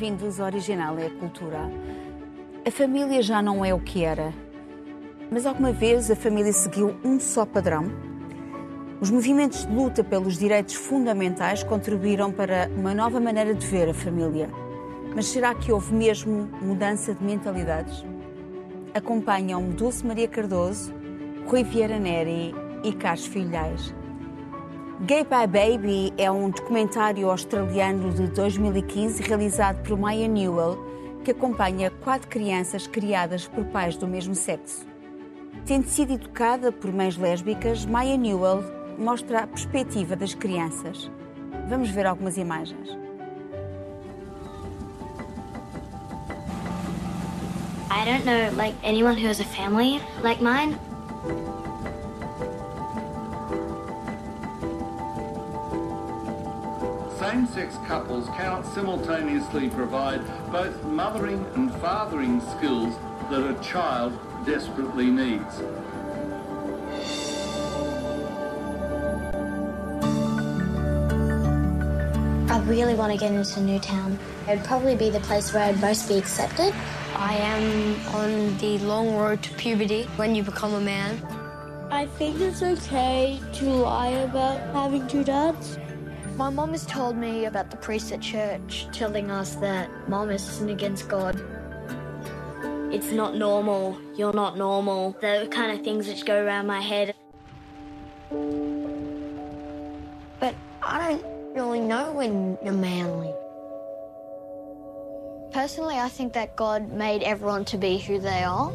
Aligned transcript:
bem-vindos 0.00 0.40
ao 0.40 0.46
Original 0.46 0.98
é 0.98 1.08
a 1.08 1.10
Cultura. 1.10 1.70
A 2.66 2.70
família 2.70 3.20
já 3.20 3.42
não 3.42 3.62
é 3.62 3.74
o 3.74 3.78
que 3.78 4.02
era, 4.02 4.32
mas 5.30 5.44
alguma 5.44 5.72
vez 5.72 6.10
a 6.10 6.16
família 6.16 6.54
seguiu 6.54 6.96
um 7.04 7.20
só 7.20 7.44
padrão? 7.44 7.92
Os 8.98 9.10
movimentos 9.10 9.66
de 9.66 9.74
luta 9.74 10.02
pelos 10.02 10.38
direitos 10.38 10.74
fundamentais 10.74 11.62
contribuíram 11.62 12.32
para 12.32 12.70
uma 12.74 12.94
nova 12.94 13.20
maneira 13.20 13.54
de 13.54 13.66
ver 13.66 13.90
a 13.90 13.94
família. 13.94 14.48
Mas 15.14 15.26
será 15.26 15.54
que 15.54 15.70
houve 15.70 15.92
mesmo 15.92 16.48
mudança 16.62 17.12
de 17.12 17.22
mentalidades? 17.22 18.02
Acompanham-me 18.94 19.74
Dulce 19.74 20.06
Maria 20.06 20.28
Cardoso, 20.28 20.94
Rui 21.46 21.62
Vieira 21.62 21.98
Neri 21.98 22.54
e 22.82 22.90
Carlos 22.94 23.26
Filhais. 23.26 23.94
Gay 25.06 25.24
by 25.24 25.46
Baby 25.46 26.12
é 26.18 26.30
um 26.30 26.50
documentário 26.50 27.30
australiano 27.30 28.12
de 28.12 28.26
2015 28.28 29.22
realizado 29.22 29.82
por 29.82 29.98
Maya 29.98 30.28
Newell 30.28 30.78
que 31.24 31.30
acompanha 31.30 31.90
quatro 31.90 32.28
crianças 32.28 32.86
criadas 32.86 33.48
por 33.48 33.64
pais 33.64 33.96
do 33.96 34.06
mesmo 34.06 34.34
sexo. 34.34 34.86
Tendo 35.64 35.88
sido 35.88 36.12
educada 36.12 36.70
por 36.70 36.92
mães 36.92 37.16
lésbicas, 37.16 37.86
Maya 37.86 38.14
Newell 38.18 38.62
mostra 38.98 39.44
a 39.44 39.46
perspectiva 39.46 40.14
das 40.14 40.34
crianças. 40.34 41.10
Vamos 41.70 41.88
ver 41.88 42.06
algumas 42.06 42.36
imagens. 42.36 42.90
I 47.90 48.04
don't 48.04 48.26
know 48.26 48.54
like 48.54 48.76
anyone 48.84 49.18
who 49.18 49.26
has 49.26 49.40
a 49.40 49.44
family 49.44 49.98
like 50.22 50.42
mine. 50.42 50.78
Same-sex 57.30 57.76
couples 57.86 58.26
cannot 58.30 58.66
simultaneously 58.74 59.68
provide 59.68 60.20
both 60.50 60.82
mothering 60.82 61.46
and 61.54 61.70
fathering 61.74 62.40
skills 62.40 62.92
that 63.30 63.48
a 63.48 63.54
child 63.62 64.18
desperately 64.44 65.06
needs. 65.06 65.60
I 72.50 72.60
really 72.66 72.96
want 72.96 73.12
to 73.12 73.18
get 73.18 73.30
into 73.30 73.60
Newtown. 73.60 74.18
It'd 74.48 74.64
probably 74.64 74.96
be 74.96 75.08
the 75.08 75.20
place 75.20 75.54
where 75.54 75.62
I'd 75.62 75.80
most 75.80 76.08
be 76.08 76.18
accepted. 76.18 76.74
I 77.14 77.34
am 77.34 78.06
on 78.12 78.58
the 78.58 78.78
long 78.78 79.14
road 79.14 79.40
to 79.44 79.54
puberty 79.54 80.02
when 80.16 80.34
you 80.34 80.42
become 80.42 80.74
a 80.74 80.80
man. 80.80 81.24
I 81.92 82.06
think 82.06 82.40
it's 82.40 82.64
okay 82.64 83.38
to 83.52 83.64
lie 83.66 84.08
about 84.08 84.58
having 84.74 85.06
two 85.06 85.22
dads. 85.22 85.78
My 86.40 86.48
mom 86.48 86.70
has 86.70 86.86
told 86.86 87.16
me 87.16 87.44
about 87.44 87.70
the 87.70 87.76
priest 87.76 88.12
at 88.12 88.22
church 88.22 88.88
telling 88.92 89.30
us 89.30 89.56
that 89.56 89.90
mom 90.08 90.30
is 90.30 90.42
sin 90.42 90.70
against 90.70 91.06
God. 91.06 91.38
It's 92.90 93.12
not 93.12 93.36
normal. 93.36 93.98
You're 94.16 94.32
not 94.32 94.56
normal. 94.56 95.14
The 95.20 95.48
kind 95.50 95.70
of 95.78 95.84
things 95.84 96.08
which 96.08 96.24
go 96.24 96.42
around 96.42 96.66
my 96.66 96.80
head. 96.80 97.14
But 100.40 100.54
I 100.82 101.10
don't 101.10 101.54
really 101.54 101.80
know 101.80 102.10
when 102.12 102.56
you're 102.64 102.72
manly. 102.72 103.34
Personally, 105.52 105.98
I 105.98 106.08
think 106.08 106.32
that 106.32 106.56
God 106.56 106.90
made 106.90 107.22
everyone 107.22 107.66
to 107.66 107.76
be 107.76 107.98
who 107.98 108.18
they 108.18 108.44
are. 108.44 108.72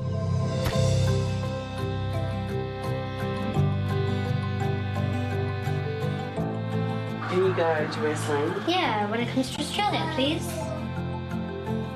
Can 7.36 7.48
you 7.48 7.54
go 7.54 7.90
to 7.92 8.00
wrestling? 8.00 8.64
Yeah, 8.66 9.12
when 9.12 9.20
it 9.20 9.28
comes 9.28 9.54
to 9.54 9.60
Australia, 9.60 10.10
please. 10.16 10.48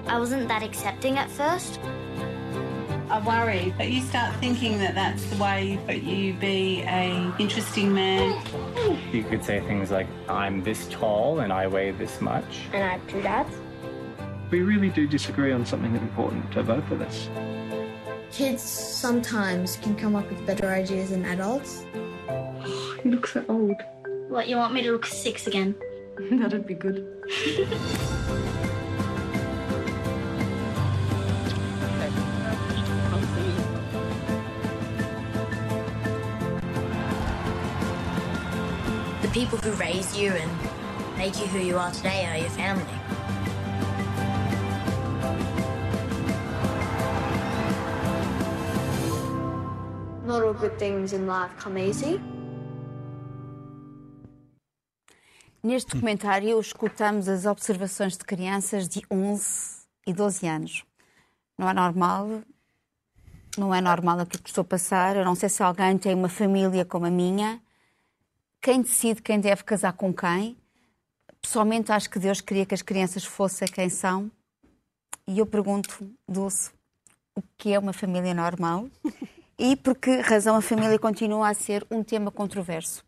I 0.06 0.20
wasn't 0.20 0.50
that 0.50 0.64
accepting 0.64 1.18
at 1.18 1.30
first. 1.30 1.80
I 3.10 3.24
worry, 3.26 3.74
but 3.78 3.90
you 3.90 4.02
start 4.02 4.36
thinking 4.42 4.80
that 4.80 4.96
that's 4.96 5.24
the 5.28 5.42
way 5.42 5.80
that 5.88 6.04
you 6.04 6.34
be 6.34 6.82
a 6.82 7.34
interesting 7.40 7.94
man. 7.94 8.38
You 9.14 9.24
could 9.24 9.42
say 9.46 9.62
things 9.62 9.92
like, 9.92 10.08
I'm 10.28 10.62
this 10.62 10.90
tall 10.90 11.40
and 11.40 11.54
I 11.54 11.68
weigh 11.68 11.92
this 11.92 12.20
much. 12.20 12.64
And 12.74 12.84
I 12.84 12.98
have 12.98 13.08
two 13.08 13.22
dads. 13.22 13.56
We 14.52 14.60
really 14.60 14.90
do 14.90 15.08
disagree 15.08 15.54
on 15.54 15.66
something 15.66 15.96
important 15.96 16.52
to 16.52 16.64
both 16.64 16.92
of 16.92 17.02
us. 17.02 17.30
Kids 18.30 18.62
sometimes 18.62 19.78
can 19.78 19.96
come 19.96 20.18
up 20.18 20.30
with 20.30 20.46
better 20.46 20.68
ideas 20.68 21.12
than 21.12 21.24
adults. 21.24 21.86
Oh, 22.28 23.00
you 23.06 23.12
look 23.12 23.26
so 23.26 23.46
old. 23.48 23.82
What, 24.30 24.48
you 24.48 24.58
want 24.58 24.76
me 24.76 24.84
to 24.84 24.92
look 24.92 25.08
six 25.08 25.48
again? 25.48 25.74
That'd 26.32 26.68
be 26.68 26.76
good. 26.76 27.04
The 39.24 39.30
people 39.34 39.58
who 39.58 39.72
raised 39.72 40.16
you 40.16 40.30
and 40.34 41.18
make 41.18 41.40
you 41.40 41.48
who 41.48 41.58
you 41.58 41.80
are 41.80 41.90
today 41.90 42.28
are 42.28 42.38
your 42.38 42.52
family. 42.52 42.86
Not 50.28 50.44
all 50.44 50.54
good 50.54 50.78
things 50.78 51.14
in 51.14 51.26
life 51.26 51.50
come 51.58 51.80
easy. 51.80 52.22
Neste 55.62 55.92
documentário, 55.92 56.58
escutamos 56.58 57.28
as 57.28 57.46
observações 57.46 58.18
de 58.18 58.24
crianças 58.24 58.88
de 58.88 59.02
11 59.12 59.80
e 60.08 60.14
12 60.14 60.48
anos. 60.48 60.86
Não 61.58 61.70
é 61.70 61.74
normal, 61.74 62.42
não 63.58 63.76
é 63.76 63.82
normal 63.82 64.22
aquilo 64.22 64.42
que 64.42 64.50
estou 64.50 64.62
a 64.62 64.66
passar. 64.66 65.18
Eu 65.18 65.26
não 65.26 65.36
sei 65.36 65.50
se 65.50 65.62
alguém 65.62 65.98
tem 65.98 66.16
uma 66.16 66.30
família 66.30 66.86
como 66.86 67.06
a 67.06 67.12
minha. 67.12 67.62
Quem 68.62 68.82
decide 68.82 69.22
quem 69.22 69.38
deve 69.38 69.66
casar 69.66 69.92
com 69.92 70.14
quem? 70.14 70.58
Pessoalmente, 71.42 71.92
acho 71.92 72.10
que 72.10 72.20
Deus 72.20 72.40
queria 72.40 72.66
que 72.66 72.74
as 72.74 72.82
crianças 72.82 73.26
fossem 73.26 73.68
quem 73.68 73.90
são. 73.90 74.32
E 75.28 75.40
eu 75.40 75.46
pergunto, 75.46 76.10
Dulce, 76.26 76.72
o 77.36 77.44
que 77.58 77.74
é 77.74 77.80
uma 77.80 77.92
família 77.92 78.34
normal? 78.34 78.90
E 79.58 79.76
por 79.76 79.98
que 79.98 80.22
razão 80.22 80.56
a 80.56 80.62
família 80.62 80.98
continua 80.98 81.50
a 81.50 81.54
ser 81.54 81.86
um 81.92 82.02
tema 82.02 82.32
controverso? 82.32 83.04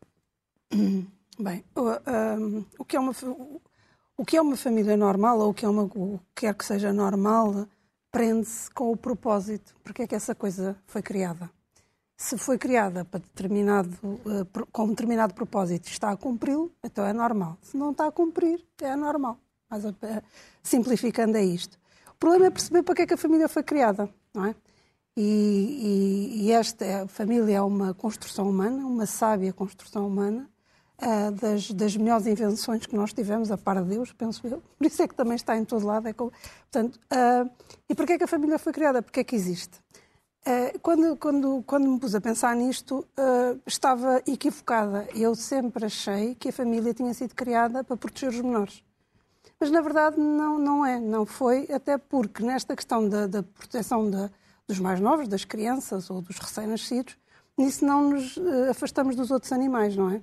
Bem, 1.41 1.66
o, 1.75 1.81
um, 2.40 2.66
o, 2.78 2.85
que 2.85 2.96
é 2.96 3.00
uma, 3.00 3.12
o 4.16 4.24
que 4.24 4.38
é 4.38 4.41
uma 4.41 4.56
família 4.56 4.96
normal, 4.96 5.40
ou 5.40 5.50
o 5.50 5.53
que, 5.56 5.66
é 5.66 5.69
uma, 5.69 5.85
o 5.85 6.19
que 6.35 6.41
quer 6.41 6.53
que 6.53 6.63
seja 6.63 6.94
normal, 6.94 7.68
prende-se 8.12 8.69
com 8.69 8.91
o 8.91 8.96
propósito. 8.96 9.75
Porque 9.84 10.03
é 10.03 10.07
que 10.07 10.13
essa 10.13 10.35
coisa 10.35 10.78
foi 10.85 11.02
criada? 11.02 11.50
Se 12.16 12.38
foi 12.38 12.59
criada 12.59 13.03
para 13.03 13.22
determinado, 13.22 13.90
uh, 14.03 14.68
com 14.72 14.84
um 14.84 14.90
determinado 14.90 15.34
propósito 15.34 15.88
e 15.88 15.91
está 15.91 16.12
a 16.12 16.16
cumpri-lo, 16.16 16.72
então 16.84 17.03
é 17.03 17.12
normal. 17.12 17.58
Se 17.63 17.75
não 17.75 17.90
está 17.90 18.06
a 18.06 18.12
cumprir, 18.12 18.63
é 18.79 18.96
normal. 18.96 19.40
Mas, 19.68 19.84
uh, 19.84 19.96
simplificando 20.62 21.38
é 21.38 21.44
isto. 21.44 21.79
O 22.12 22.16
problema 22.19 22.46
é 22.46 22.52
perceber 22.52 22.84
para 22.84 22.94
que 22.94 23.02
é 23.02 23.08
que 23.08 23.16
a 23.16 23.18
família 23.18 23.50
foi 23.50 23.63
criada, 23.63 24.08
não 24.31 24.46
é? 24.46 24.56
E, 25.18 26.38
e, 26.38 26.46
e 26.46 26.52
esta 26.52 26.85
é, 26.85 27.08
família 27.08 27.56
é 27.58 27.62
uma 27.62 27.96
construção 27.96 28.47
humana, 28.47 28.85
uma 28.85 29.08
sábia 29.08 29.52
construção 29.52 30.08
humana, 30.08 30.47
uh, 31.02 31.32
das, 31.32 31.72
das, 31.72 31.98
melhores 31.98 32.28
invenções 32.28 32.86
que 32.86 32.96
nós 32.96 33.12
tivemos, 33.14 33.52
a 33.52 33.58
par 33.58 33.82
de 33.84 33.90
Deus, 33.90 34.12
penso 34.14 34.46
eu. 34.46 34.62
Por 34.78 34.86
isso 34.86 35.02
é 35.02 35.08
que 35.08 35.16
também 35.16 35.36
está 35.36 35.58
em 35.58 35.66
todo 35.66 35.86
lado. 35.86 36.08
É 36.08 36.14
como... 36.14 36.32
Portanto, 36.72 37.00
uh, 37.12 37.50
e 37.90 37.96
porquê 37.96 38.14
é 38.14 38.18
que 38.18 38.24
a 38.24 38.28
família 38.28 38.60
foi 38.60 38.72
criada? 38.72 39.02
Porquê 39.02 39.22
é 39.22 39.24
que 39.24 39.36
existe? 39.36 39.80
Uh, 40.46 40.80
quando, 40.82 41.18
quando, 41.18 41.64
quando 41.64 41.90
me 41.90 42.00
pus 42.00 42.16
a 42.16 42.22
pensar 42.22 42.56
nisto, 42.56 43.06
estava 43.66 44.22
equivocada. 44.28 45.08
Eu 45.14 45.36
sempre 45.36 45.86
achei 45.86 46.36
que 46.36 46.50
a 46.50 46.53
família 46.53 46.94
tinha 46.94 47.14
sido 47.14 47.36
criada 47.36 47.84
para 47.84 47.97
proteger 47.97 48.30
os 48.30 48.42
menores. 48.42 48.84
Mas, 49.59 49.70
na 49.70 49.82
verdade, 49.82 50.20
não, 50.20 50.58
não 50.58 50.86
é. 50.86 51.00
Não 51.00 51.26
foi, 51.26 51.68
até 51.72 51.97
porque 51.97 52.44
nesta 52.44 52.76
questão 52.76 53.08
da, 53.08 53.28
da 53.28 53.44
proteção 53.44 54.09
da, 54.09 54.32
dos 54.68 54.80
mais 54.80 55.00
novos, 55.00 55.28
das 55.28 55.46
crianças 55.46 56.09
ou 56.09 56.22
dos 56.22 56.40
recém-nascidos, 56.40 57.16
nisso 57.56 57.86
não 57.86 58.09
nos 58.09 58.40
afastamos 58.70 59.16
dos 59.16 59.30
outros 59.30 59.52
animais, 59.52 59.96
não 59.96 60.09
é? 60.09 60.22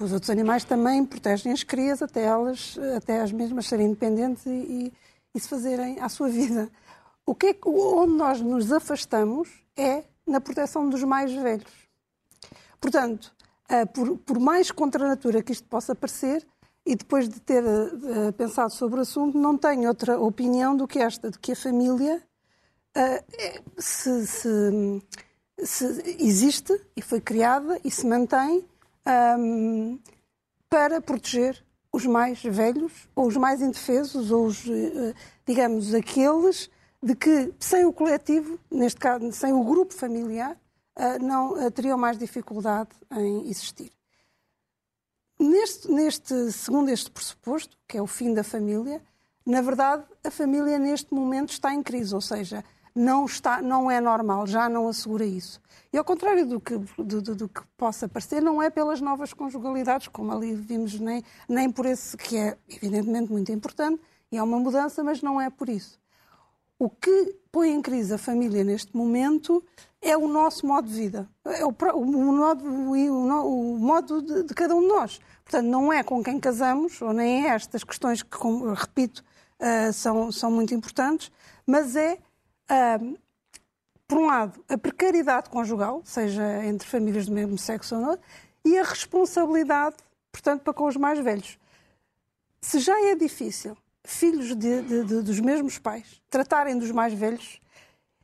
Os 0.00 0.12
outros 0.12 0.30
animais 0.30 0.64
também 0.64 1.04
protegem 1.04 1.52
as 1.52 1.62
crias 1.62 2.00
até 2.00 2.24
elas, 2.24 2.78
até 2.96 3.20
as 3.20 3.30
mesmas 3.30 3.66
serem 3.66 3.86
independentes 3.86 4.46
e, 4.46 4.50
e, 4.50 4.92
e 5.34 5.40
se 5.40 5.48
fazerem 5.48 6.00
à 6.00 6.08
sua 6.08 6.28
vida. 6.28 6.70
O 7.26 7.34
que 7.34 7.46
é, 7.48 7.56
onde 7.66 8.14
nós 8.14 8.40
nos 8.40 8.72
afastamos 8.72 9.48
é 9.76 10.04
na 10.26 10.40
proteção 10.40 10.88
dos 10.88 11.04
mais 11.04 11.32
velhos. 11.32 11.88
Portanto, 12.80 13.32
por, 13.92 14.16
por 14.18 14.38
mais 14.38 14.70
contra 14.70 15.04
a 15.04 15.08
natura 15.08 15.42
que 15.42 15.52
isto 15.52 15.68
possa 15.68 15.94
parecer, 15.94 16.46
e 16.84 16.96
depois 16.96 17.28
de 17.28 17.40
ter 17.40 17.62
uh, 17.62 18.32
pensado 18.32 18.72
sobre 18.72 18.98
o 18.98 19.02
assunto, 19.02 19.38
não 19.38 19.56
tenho 19.56 19.88
outra 19.88 20.18
opinião 20.18 20.76
do 20.76 20.88
que 20.88 20.98
esta, 20.98 21.30
de 21.30 21.38
que 21.38 21.52
a 21.52 21.56
família 21.56 22.22
uh, 22.96 23.62
se, 23.78 24.26
se, 24.26 25.02
se 25.62 26.16
existe 26.18 26.80
e 26.96 27.02
foi 27.02 27.20
criada 27.20 27.78
e 27.84 27.90
se 27.90 28.06
mantém 28.06 28.64
um, 29.06 29.98
para 30.68 31.00
proteger 31.00 31.64
os 31.92 32.06
mais 32.06 32.42
velhos, 32.42 33.08
ou 33.14 33.26
os 33.26 33.36
mais 33.36 33.60
indefesos, 33.60 34.30
ou 34.30 34.46
os, 34.46 34.64
eh, 34.68 35.14
digamos, 35.44 35.92
aqueles 35.92 36.70
de 37.02 37.16
que, 37.16 37.52
sem 37.58 37.84
o 37.84 37.92
coletivo, 37.92 38.58
neste 38.70 39.00
caso, 39.00 39.32
sem 39.32 39.52
o 39.52 39.64
grupo 39.64 39.92
familiar, 39.92 40.56
eh, 40.94 41.18
não 41.18 41.60
eh, 41.60 41.70
teriam 41.70 41.98
mais 41.98 42.16
dificuldade 42.16 42.90
em 43.10 43.48
existir. 43.48 43.90
Neste, 45.38 45.90
neste, 45.90 46.52
segundo 46.52 46.90
este 46.90 47.10
pressuposto, 47.10 47.76
que 47.88 47.96
é 47.96 48.02
o 48.02 48.06
fim 48.06 48.34
da 48.34 48.44
família, 48.44 49.02
na 49.44 49.62
verdade, 49.62 50.04
a 50.22 50.30
família 50.30 50.78
neste 50.78 51.12
momento 51.12 51.50
está 51.50 51.74
em 51.74 51.82
crise, 51.82 52.14
ou 52.14 52.20
seja, 52.20 52.62
não, 52.94 53.24
está, 53.24 53.62
não 53.62 53.90
é 53.90 54.00
normal, 54.00 54.46
já 54.46 54.68
não 54.68 54.88
assegura 54.88 55.24
isso. 55.24 55.60
E 55.92 55.98
ao 55.98 56.04
contrário 56.04 56.46
do 56.46 56.60
que, 56.60 56.76
do, 56.98 57.20
do, 57.20 57.34
do, 57.34 57.48
que 57.48 57.62
possa 57.76 58.08
parecer, 58.08 58.40
não 58.40 58.62
é 58.62 58.70
pelas 58.70 59.00
novas 59.00 59.32
conjugalidades, 59.32 60.08
como 60.08 60.32
ali 60.32 60.54
vimos, 60.54 60.98
nem, 61.00 61.24
nem 61.48 61.70
por 61.70 61.84
esse 61.84 62.16
que 62.16 62.36
é 62.36 62.56
evidentemente 62.68 63.30
muito 63.30 63.50
importante, 63.50 64.00
e 64.30 64.36
é 64.36 64.42
uma 64.42 64.58
mudança, 64.58 65.02
mas 65.02 65.20
não 65.20 65.40
é 65.40 65.50
por 65.50 65.68
isso. 65.68 65.98
O 66.78 66.88
que 66.88 67.36
põe 67.50 67.70
em 67.70 67.82
crise 67.82 68.14
a 68.14 68.18
família 68.18 68.62
neste 68.64 68.96
momento 68.96 69.62
é 70.00 70.16
o 70.16 70.28
nosso 70.28 70.66
modo 70.66 70.88
de 70.88 70.94
vida, 70.94 71.28
é 71.44 71.64
o, 71.64 71.74
o, 71.94 72.00
o, 72.90 73.74
o 73.74 73.78
modo 73.78 74.22
de, 74.22 74.44
de, 74.44 74.54
cada 74.54 74.74
um 74.74 74.80
de 74.80 74.88
nós. 74.88 75.20
Portanto, 75.44 75.66
não 75.66 75.92
é 75.92 76.02
com 76.02 76.22
quem 76.22 76.38
casamos, 76.38 77.02
ou 77.02 77.12
nem 77.12 77.46
é 77.46 77.48
estas 77.50 77.84
questões 77.84 78.22
que, 78.22 78.38
como, 78.38 78.72
repito, 78.72 79.22
uh, 79.60 79.92
são, 79.92 80.32
são 80.32 80.50
muito 80.50 80.72
importantes, 80.72 81.30
mas 81.66 81.96
é 81.96 82.18
uh, 82.70 83.18
por 84.06 84.18
um 84.18 84.26
lado, 84.26 84.64
a 84.68 84.76
precariedade 84.76 85.50
conjugal, 85.50 86.02
seja 86.04 86.64
entre 86.64 86.88
famílias 86.88 87.26
do 87.26 87.32
mesmo 87.32 87.56
sexo 87.56 87.94
ou 87.94 88.00
não, 88.00 88.18
e 88.64 88.78
a 88.78 88.82
responsabilidade, 88.82 89.96
portanto, 90.32 90.62
para 90.62 90.72
com 90.72 90.86
os 90.86 90.96
mais 90.96 91.18
velhos. 91.18 91.58
Se 92.60 92.78
já 92.78 92.98
é 93.06 93.14
difícil 93.14 93.76
filhos 94.04 94.54
de, 94.56 94.82
de, 94.82 95.04
de, 95.04 95.22
dos 95.22 95.40
mesmos 95.40 95.78
pais 95.78 96.20
tratarem 96.28 96.78
dos 96.78 96.90
mais 96.90 97.12
velhos, 97.12 97.60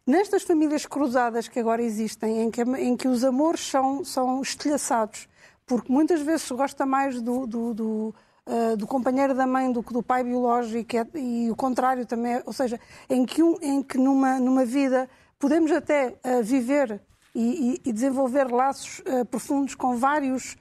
nestas 0.07 0.43
famílias 0.43 0.87
cruzadas 0.87 1.49
que 1.49 1.59
agora 1.59 1.83
existem, 1.83 2.43
em 2.43 2.51
que, 2.51 2.63
em 2.63 2.97
que 2.97 3.09
os 3.09 3.25
amores 3.25 3.61
são, 3.61 4.05
são 4.05 4.43
estilhaçados, 4.43 5.29
porque 5.65 5.93
muitas 5.93 6.21
vezes 6.21 6.43
se 6.43 6.55
gosta 6.55 6.87
mais 6.87 7.21
do, 7.21 7.47
do, 7.47 7.75
do 7.75 8.15
Uh, 8.47 8.77
do 8.77 8.87
companheiro 8.87 9.35
da 9.35 9.45
mãe 9.45 9.73
do 9.73 9.83
que 9.83 9.93
do 9.93 10.05
pai 10.05 10.23
biológico 10.23 10.97
é, 10.97 11.05
e 11.19 11.51
o 11.51 11.57
contrário 11.57 12.07
também, 12.07 12.41
ou 12.47 12.53
seja, 12.53 12.79
em 13.11 13.27
que, 13.27 13.43
um, 13.43 13.59
em 13.61 13.83
que 13.83 13.99
numa, 13.99 14.39
numa 14.39 14.65
vida 14.65 15.09
Podemos 15.39 15.71
até 15.71 16.19
uh, 16.25 16.43
viver 16.43 17.01
e, 17.35 17.75
e, 17.85 17.91
e, 17.91 17.93
desenvolver 17.93 18.51
laços 18.51 19.01
uh, 19.01 19.25
profundos 19.27 19.75
com 19.75 19.97
vários 19.97 20.57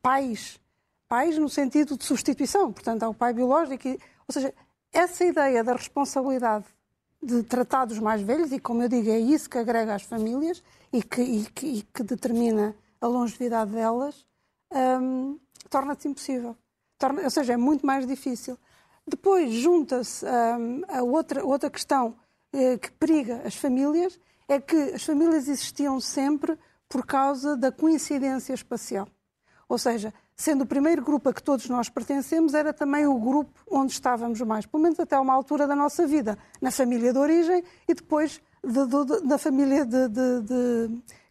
pais, 0.00 0.58
pais 1.06 1.36
no 1.36 1.46
sentido 1.46 1.94
de 1.94 2.04
substituição, 2.04 2.72
portanto, 2.72 3.02
há 3.02 3.08
o 3.08 3.12
pai 3.12 3.34
biológico, 3.34 3.86
e, 3.86 4.00
ou 4.26 4.32
seja, 4.32 4.54
essa 4.90 5.26
ideia 5.26 5.62
da 5.62 5.74
responsabilidade 5.74 6.64
de 7.22 7.42
tratar 7.42 7.84
dos 7.84 7.98
mais 7.98 8.22
velhos, 8.22 8.50
e 8.50 8.58
como 8.58 8.82
eu 8.82 8.88
digo, 8.88 9.10
é 9.10 9.18
isso 9.18 9.50
que 9.50 9.58
agrega 9.58 9.94
às 9.94 10.04
famílias 10.04 10.62
e 10.90 11.02
que, 11.02 11.20
e 11.20 11.44
que, 11.50 11.66
e 11.66 11.82
que 11.82 12.02
determina 12.02 12.74
a 12.98 13.06
longevidade 13.06 13.72
delas, 13.72 14.26
um, 14.72 15.38
torna-se 15.68 16.08
impossível. 16.08 16.56
Torna, 16.98 17.22
ou 17.22 17.30
seja, 17.30 17.52
é 17.52 17.56
muito 17.56 17.86
mais 17.86 18.06
difícil. 18.06 18.58
Depois 19.06 19.52
junta-se 19.52 20.24
um, 20.26 20.82
a 20.88 21.02
outra, 21.02 21.44
outra 21.44 21.70
questão 21.70 22.16
eh, 22.52 22.76
que 22.78 22.90
periga 22.92 23.42
as 23.44 23.54
famílias 23.54 24.18
é 24.48 24.60
que 24.60 24.76
as 24.94 25.04
famílias 25.04 25.48
existiam 25.48 26.00
sempre 26.00 26.58
por 26.88 27.04
causa 27.04 27.56
da 27.56 27.70
coincidência 27.70 28.52
espacial. 28.54 29.08
Ou 29.68 29.78
seja, 29.78 30.12
sendo 30.36 30.62
o 30.62 30.66
primeiro 30.66 31.02
grupo 31.02 31.28
a 31.28 31.34
que 31.34 31.42
todos 31.42 31.68
nós 31.68 31.88
pertencemos, 31.88 32.54
era 32.54 32.72
também 32.72 33.06
o 33.06 33.18
grupo 33.18 33.60
onde 33.70 33.92
estávamos 33.92 34.40
mais, 34.42 34.66
pelo 34.66 34.82
menos 34.82 34.98
até 35.00 35.18
uma 35.18 35.34
altura 35.34 35.66
da 35.66 35.74
nossa 35.74 36.06
vida, 36.06 36.38
na 36.60 36.70
família 36.70 37.12
de 37.12 37.18
origem 37.18 37.64
e 37.88 37.94
depois 37.94 38.40
de, 38.62 38.86
de, 38.86 39.26
da 39.26 39.38
família 39.38 39.84
de, 39.84 40.08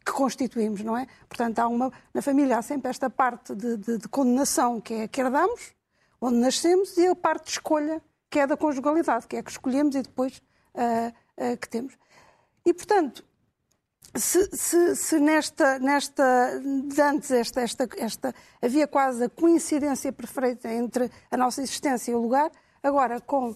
que 0.05 0.11
constituímos, 0.11 0.81
não 0.81 0.95
é? 0.95 1.07
Portanto, 1.27 1.59
há 1.59 1.67
uma, 1.67 1.91
na 2.13 2.21
família 2.21 2.57
há 2.57 2.61
sempre 2.61 2.89
esta 2.89 3.09
parte 3.09 3.55
de, 3.55 4.07
condenação 4.09 4.79
que 4.79 4.93
é 4.93 5.07
que 5.07 5.19
herdamos, 5.19 5.73
onde 6.21 6.37
nascemos, 6.37 6.95
e 6.97 7.07
a 7.07 7.15
parte 7.15 7.45
de 7.45 7.51
escolha, 7.51 8.01
que 8.29 8.39
é 8.39 8.45
da 8.45 8.55
conjugalidade, 8.55 9.27
que 9.27 9.35
é 9.35 9.43
que 9.43 9.49
escolhemos 9.49 9.95
e 9.95 10.03
depois 10.03 10.41
uh, 10.75 11.53
uh, 11.53 11.57
que 11.57 11.67
temos. 11.67 11.97
E, 12.63 12.73
portanto, 12.73 13.25
se, 14.15 14.49
se, 14.55 14.95
se, 14.95 15.19
nesta, 15.19 15.79
nesta 15.79 16.59
de 16.59 17.01
antes 17.01 17.31
esta, 17.31 17.61
esta, 17.61 17.89
esta, 17.97 18.35
havia 18.61 18.87
quase 18.87 19.25
a 19.25 19.29
coincidência 19.29 20.11
perfeita 20.13 20.71
entre 20.71 21.11
a 21.29 21.35
nossa 21.35 21.61
existência 21.61 22.11
e 22.11 22.15
o 22.15 22.21
lugar, 22.21 22.51
agora 22.81 23.19
com 23.19 23.55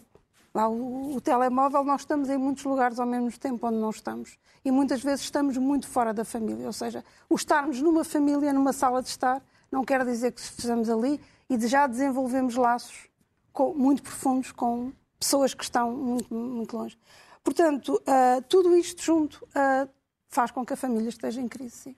lá, 0.54 0.68
o, 0.68 1.16
o, 1.16 1.22
telemóvel 1.22 1.84
nós 1.84 2.02
estamos 2.02 2.30
em 2.30 2.38
muitos 2.38 2.64
lugares 2.64 3.00
ao 3.00 3.06
mesmo 3.06 3.32
tempo 3.38 3.68
onde 3.68 3.78
não 3.78 3.90
estamos. 3.90 4.38
E 4.64 4.72
muitas 4.72 5.02
vezes 5.02 5.22
estamos 5.26 5.58
muito 5.58 5.88
fora 5.88 6.14
da 6.14 6.26
família. 6.26 6.66
Ou 6.66 6.74
seja, 6.74 7.04
o 7.30 7.36
estarmos 7.36 7.82
numa 7.82 8.04
família, 8.04 8.52
numa 8.54 8.74
sala 8.74 9.02
de 9.02 9.10
estar, 9.10 9.42
não 9.72 9.84
quer 9.84 10.04
dizer 10.06 10.32
que 10.32 10.42
estejamos 10.42 10.90
ali 10.90 11.20
e 11.50 11.68
já 11.68 11.88
desenvolvemos 11.88 12.56
laços 12.56 13.10
com, 13.52 13.74
muito 13.74 14.02
profundos 14.02 14.52
com 14.52 14.92
pessoas 15.20 15.54
que 15.54 15.64
estão 15.64 15.92
muito, 15.92 16.34
muito 16.34 16.78
longe. 16.78 16.98
Portanto, 17.44 18.02
uh, 18.02 18.42
tudo 18.48 18.76
isto 18.76 19.02
junto 19.02 19.44
uh, 19.46 19.90
faz 20.30 20.52
com 20.52 20.66
que 20.66 20.74
a 20.74 20.78
família 20.78 21.10
esteja 21.10 21.42
em 21.42 21.48
crise. 21.48 21.76
Sim. 21.76 21.96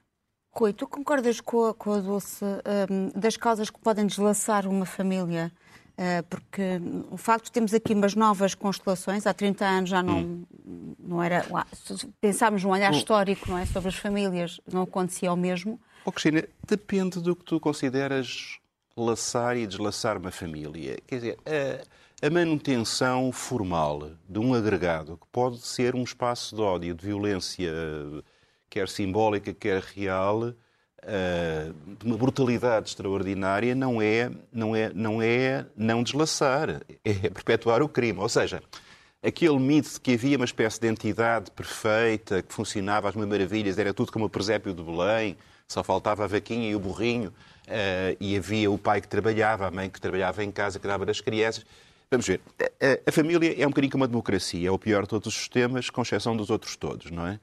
Rui, 0.53 0.73
tu 0.73 0.85
concordas 0.85 1.39
com 1.39 1.67
a, 1.67 1.73
com 1.73 1.93
a 1.93 1.99
Dulce 1.99 2.43
um, 2.43 3.17
das 3.17 3.37
causas 3.37 3.69
que 3.69 3.79
podem 3.79 4.05
deslaçar 4.05 4.67
uma 4.67 4.85
família? 4.85 5.51
Uh, 6.01 6.23
porque 6.27 6.81
o 7.11 7.17
facto 7.17 7.45
de 7.45 7.51
termos 7.51 7.75
aqui 7.75 7.93
umas 7.93 8.15
novas 8.15 8.55
constelações, 8.55 9.27
há 9.27 9.35
30 9.35 9.63
anos 9.63 9.89
já 9.91 10.01
não, 10.01 10.17
hum. 10.17 10.95
não 10.97 11.21
era. 11.21 11.45
Se 11.73 12.07
pensarmos 12.19 12.63
num 12.63 12.71
olhar 12.71 12.91
histórico 12.91 13.51
não 13.51 13.59
é, 13.59 13.67
sobre 13.67 13.89
as 13.89 13.95
famílias, 13.95 14.59
não 14.71 14.81
acontecia 14.81 15.31
o 15.31 15.37
mesmo. 15.37 15.79
Oh, 16.03 16.11
Cristina, 16.11 16.43
depende 16.67 17.19
do 17.19 17.35
que 17.35 17.43
tu 17.43 17.59
consideras 17.59 18.57
laçar 18.97 19.55
e 19.55 19.67
deslaçar 19.67 20.17
uma 20.17 20.31
família. 20.31 20.97
Quer 21.05 21.15
dizer, 21.17 21.37
uh, 21.41 21.87
a 22.19 22.29
manutenção 22.31 23.31
formal 23.31 24.09
de 24.27 24.39
um 24.39 24.55
agregado 24.55 25.17
que 25.17 25.27
pode 25.31 25.59
ser 25.59 25.93
um 25.93 26.01
espaço 26.01 26.55
de 26.55 26.61
ódio, 26.63 26.95
de 26.95 27.05
violência, 27.05 27.71
quer 28.71 28.89
simbólica, 28.89 29.53
quer 29.53 29.83
real, 29.83 30.49
eh, 30.49 30.53
de 31.97 32.05
uma 32.05 32.17
brutalidade 32.17 32.89
extraordinária, 32.89 33.73
não 33.73 34.01
é 34.01 34.31
não, 34.51 34.75
é, 34.75 34.91
não 34.93 35.21
é 35.21 35.65
não 35.75 36.03
deslaçar, 36.03 36.81
é 37.03 37.13
perpetuar 37.29 37.81
o 37.81 37.89
crime. 37.89 38.19
Ou 38.19 38.29
seja, 38.29 38.61
aquele 39.23 39.57
mito 39.59 39.93
de 39.93 39.99
que 39.99 40.13
havia 40.13 40.37
uma 40.37 40.45
espécie 40.45 40.79
de 40.79 40.87
entidade 40.87 41.51
perfeita, 41.51 42.41
que 42.41 42.53
funcionava 42.53 43.09
às 43.09 43.15
maravilhas, 43.15 43.77
era 43.77 43.93
tudo 43.93 44.11
como 44.11 44.25
o 44.25 44.29
presépio 44.29 44.73
de 44.73 44.83
Belém, 44.83 45.37
só 45.67 45.83
faltava 45.83 46.23
a 46.23 46.27
vaquinha 46.27 46.69
e 46.69 46.75
o 46.75 46.79
burrinho, 46.79 47.29
uh, 47.29 48.17
e 48.19 48.37
havia 48.37 48.69
o 48.69 48.77
pai 48.77 49.01
que 49.01 49.07
trabalhava, 49.07 49.67
a 49.67 49.71
mãe 49.71 49.89
que 49.89 50.01
trabalhava 50.01 50.43
em 50.43 50.51
casa, 50.51 50.79
que 50.79 50.87
dava 50.87 51.05
das 51.05 51.21
crianças. 51.21 51.65
Vamos 52.09 52.27
ver. 52.27 52.41
A, 53.07 53.11
família 53.11 53.55
é 53.57 53.65
um 53.65 53.69
bocadinho 53.69 53.91
como 53.91 54.03
a 54.03 54.07
democracia. 54.07 54.67
É 54.67 54.71
o 54.71 54.77
pior 54.77 55.03
de 55.03 55.09
todos 55.09 55.27
os 55.27 55.33
sistemas, 55.33 55.89
com 55.89 56.01
exceção 56.01 56.35
dos 56.35 56.49
outros 56.49 56.75
todos, 56.75 57.09
não 57.09 57.25
é? 57.25 57.39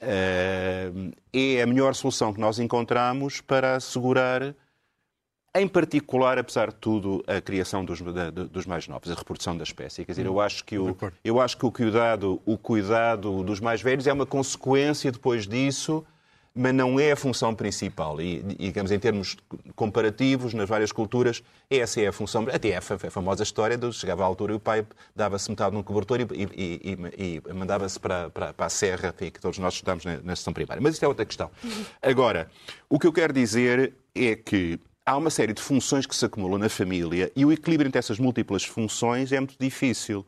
É 0.00 1.62
a 1.62 1.66
melhor 1.66 1.94
solução 1.94 2.32
que 2.32 2.40
nós 2.40 2.58
encontramos 2.58 3.40
para 3.40 3.76
assegurar, 3.76 4.54
em 5.54 5.68
particular, 5.68 6.38
apesar 6.38 6.68
de 6.70 6.76
tudo, 6.76 7.22
a 7.26 7.40
criação 7.40 7.84
dos, 7.84 8.00
dos 8.50 8.66
mais 8.66 8.88
novos, 8.88 9.10
a 9.10 9.14
reprodução 9.14 9.56
da 9.56 9.64
espécie. 9.64 10.04
Quer 10.04 10.12
dizer, 10.12 10.26
eu 10.26 10.40
acho 10.40 10.64
que 10.64 10.78
o, 10.78 10.96
eu 11.24 11.40
acho 11.40 11.56
que 11.56 11.66
o 11.66 11.72
cuidado, 11.72 12.40
o 12.46 12.56
cuidado 12.56 13.42
dos 13.42 13.60
mais 13.60 13.82
velhos 13.82 14.06
é 14.06 14.12
uma 14.12 14.26
consequência 14.26 15.12
depois 15.12 15.46
disso 15.46 16.04
mas 16.54 16.74
não 16.74 16.98
é 16.98 17.12
a 17.12 17.16
função 17.16 17.54
principal. 17.54 18.20
E, 18.20 18.42
digamos, 18.42 18.90
em 18.90 18.98
termos 18.98 19.36
comparativos, 19.76 20.52
nas 20.52 20.68
várias 20.68 20.90
culturas, 20.90 21.42
essa 21.70 22.00
é 22.00 22.08
a 22.08 22.12
função. 22.12 22.46
Até 22.52 22.76
a 22.76 22.80
famosa 22.80 23.42
história 23.42 23.76
de 23.76 23.92
chegava 23.92 24.22
à 24.22 24.26
altura 24.26 24.52
e 24.52 24.56
o 24.56 24.60
pai 24.60 24.84
dava-se 25.14 25.48
metade 25.48 25.74
num 25.74 25.82
cobertor 25.82 26.20
e, 26.20 26.26
e, 26.32 26.98
e, 27.16 27.42
e 27.48 27.52
mandava-se 27.52 27.98
para, 27.98 28.30
para, 28.30 28.52
para, 28.52 28.66
a 28.66 28.68
serra, 28.68 29.12
que 29.12 29.40
todos 29.40 29.58
nós 29.58 29.74
estudamos 29.74 30.04
na, 30.04 30.18
na 30.18 30.34
sessão 30.34 30.52
primária. 30.52 30.82
Mas 30.82 30.94
isto 30.94 31.04
é 31.04 31.08
outra 31.08 31.24
questão. 31.24 31.50
Agora, 32.02 32.50
o 32.88 32.98
que 32.98 33.06
eu 33.06 33.12
quero 33.12 33.32
dizer 33.32 33.94
é 34.14 34.34
que 34.34 34.78
há 35.06 35.16
uma 35.16 35.30
série 35.30 35.52
de 35.52 35.62
funções 35.62 36.04
que 36.04 36.16
se 36.16 36.24
acumulam 36.24 36.58
na 36.58 36.68
família 36.68 37.30
e 37.34 37.44
o 37.44 37.52
equilíbrio 37.52 37.88
entre 37.88 37.98
essas 37.98 38.18
múltiplas 38.18 38.64
funções 38.64 39.30
é 39.32 39.38
muito 39.38 39.56
difícil. 39.58 40.26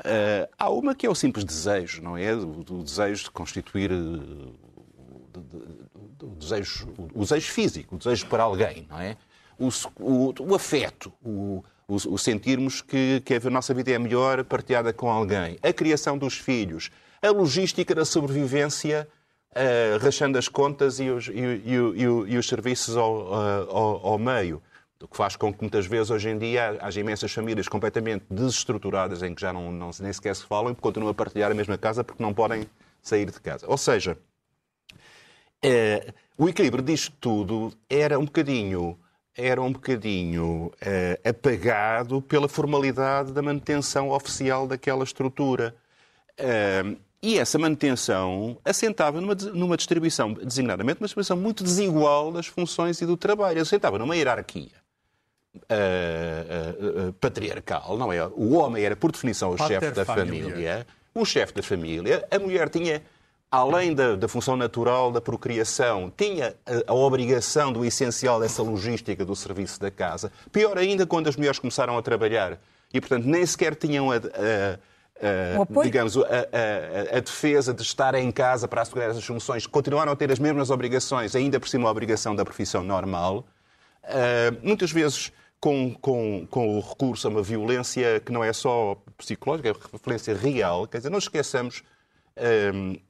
Uh, 0.00 0.48
há 0.58 0.70
uma 0.70 0.94
que 0.94 1.06
é 1.06 1.10
o 1.10 1.14
simples 1.14 1.44
desejo, 1.44 2.02
não 2.02 2.16
é? 2.16 2.34
O, 2.34 2.60
o 2.60 2.82
desejo 2.82 3.24
de 3.24 3.30
constituir 3.30 3.90
o 6.22 6.36
desejo, 6.36 6.88
o 7.14 7.20
desejo 7.20 7.52
físico, 7.52 7.94
o 7.94 7.98
desejo 7.98 8.26
por 8.26 8.40
alguém, 8.40 8.86
não 8.88 9.00
é? 9.00 9.16
O, 9.58 9.68
o, 10.00 10.34
o 10.40 10.54
afeto, 10.54 11.12
o, 11.24 11.62
o, 11.86 12.18
sentirmos 12.18 12.80
que, 12.80 13.22
que 13.24 13.34
a 13.34 13.50
nossa 13.50 13.74
vida 13.74 13.90
é 13.90 13.98
melhor 13.98 14.44
partilhada 14.44 14.92
com 14.92 15.10
alguém, 15.10 15.58
a 15.62 15.72
criação 15.72 16.16
dos 16.16 16.34
filhos, 16.34 16.90
a 17.20 17.30
logística 17.30 17.94
da 17.94 18.04
sobrevivência, 18.04 19.06
uh, 19.52 19.98
rachando 20.02 20.38
as 20.38 20.48
contas 20.48 20.98
e 20.98 21.10
os, 21.10 21.28
e, 21.28 21.32
e, 21.32 22.02
e 22.32 22.38
os 22.38 22.48
serviços 22.48 22.96
ao, 22.96 23.26
uh, 23.26 23.70
ao, 23.70 24.06
ao, 24.06 24.18
meio. 24.18 24.62
O 25.00 25.08
que 25.08 25.16
faz 25.16 25.34
com 25.34 25.52
que 25.52 25.60
muitas 25.60 25.84
vezes 25.86 26.10
hoje 26.10 26.28
em 26.28 26.38
dia 26.38 26.78
haja 26.80 27.00
imensas 27.00 27.32
famílias 27.32 27.68
completamente 27.68 28.24
desestruturadas 28.30 29.22
em 29.22 29.34
que 29.34 29.40
já 29.40 29.52
não, 29.52 29.72
não 29.72 29.90
nem 30.00 30.12
sequer 30.12 30.34
se 30.34 30.44
falam 30.44 30.72
e 30.72 30.76
continuam 30.76 31.10
a 31.10 31.14
partilhar 31.14 31.50
a 31.50 31.54
mesma 31.54 31.76
casa 31.76 32.04
porque 32.04 32.22
não 32.22 32.32
podem 32.32 32.68
sair 33.02 33.28
de 33.28 33.40
casa. 33.40 33.66
Ou 33.68 33.76
seja, 33.76 34.16
eh, 35.62 36.12
o 36.36 36.48
equilíbrio 36.48 36.82
disto 36.82 37.14
tudo 37.20 37.72
era 37.88 38.18
um 38.18 38.24
bocadinho 38.24 38.98
era 39.34 39.62
um 39.62 39.72
bocadinho 39.72 40.70
eh, 40.80 41.18
apagado 41.24 42.20
pela 42.20 42.48
formalidade 42.48 43.32
da 43.32 43.40
manutenção 43.40 44.10
oficial 44.10 44.66
daquela 44.66 45.04
estrutura. 45.04 45.74
Eh, 46.36 46.96
e 47.22 47.38
essa 47.38 47.56
manutenção 47.56 48.58
assentava 48.64 49.20
numa, 49.20 49.34
numa 49.34 49.76
distribuição, 49.76 50.32
designadamente, 50.32 51.00
uma 51.00 51.06
distribuição 51.06 51.36
muito 51.36 51.62
desigual 51.62 52.32
das 52.32 52.46
funções 52.46 53.00
e 53.00 53.06
do 53.06 53.16
trabalho. 53.16 53.62
Assentava 53.62 53.96
numa 53.96 54.16
hierarquia 54.16 54.72
uh, 55.54 57.08
uh, 57.08 57.12
patriarcal, 57.14 57.96
não 57.96 58.12
é? 58.12 58.26
O 58.26 58.54
homem 58.54 58.84
era, 58.84 58.96
por 58.96 59.12
definição, 59.12 59.50
o 59.50 59.56
chefe 59.56 59.92
da 59.92 60.04
família. 60.04 60.50
família. 60.50 60.86
O 61.14 61.24
chefe 61.24 61.54
da 61.54 61.62
família. 61.62 62.26
A 62.28 62.40
mulher 62.40 62.68
tinha 62.68 63.00
além 63.52 63.94
da, 63.94 64.16
da, 64.16 64.26
função 64.26 64.56
natural 64.56 65.12
da 65.12 65.20
procriação, 65.20 66.10
tinha 66.16 66.56
a, 66.64 66.90
a, 66.90 66.94
obrigação 66.94 67.70
do 67.70 67.84
essencial 67.84 68.40
dessa 68.40 68.62
logística 68.62 69.26
do 69.26 69.36
serviço 69.36 69.78
da 69.78 69.90
casa. 69.90 70.32
Pior 70.50 70.78
ainda 70.78 71.06
quando 71.06 71.28
as 71.28 71.36
mulheres 71.36 71.58
começaram 71.58 71.98
a 71.98 72.02
trabalhar 72.02 72.58
e, 72.94 72.98
portanto, 72.98 73.26
nem 73.26 73.44
sequer 73.44 73.74
tinham 73.74 74.10
a, 74.10 74.16
a 74.16 75.82
digamos, 75.82 76.16
a, 76.16 77.20
defesa 77.20 77.74
de 77.74 77.82
estar 77.82 78.14
em 78.14 78.32
casa 78.32 78.66
para 78.66 78.80
assegurar 78.80 79.10
essas 79.10 79.24
funções. 79.24 79.66
Continuaram 79.66 80.12
a 80.12 80.16
ter 80.16 80.32
as 80.32 80.38
mesmas 80.38 80.70
obrigações, 80.70 81.36
ainda 81.36 81.60
por 81.60 81.68
cima 81.68 81.88
a 81.88 81.92
obrigação 81.92 82.34
da 82.34 82.46
profissão 82.46 82.82
normal. 82.82 83.44
Uh, 84.02 84.66
muitas 84.66 84.90
vezes 84.90 85.30
com, 85.60 85.94
com, 85.94 86.44
com 86.50 86.78
o 86.78 86.80
recurso 86.80 87.28
a 87.28 87.30
uma 87.30 87.42
violência 87.42 88.18
que 88.18 88.32
não 88.32 88.42
é 88.42 88.52
só 88.52 88.96
psicológica, 89.16 89.68
é 89.68 89.74
violência 90.04 90.34
real. 90.34 90.88
Quer 90.88 90.96
dizer, 90.96 91.10
não 91.10 91.18
esqueçamos 91.18 91.84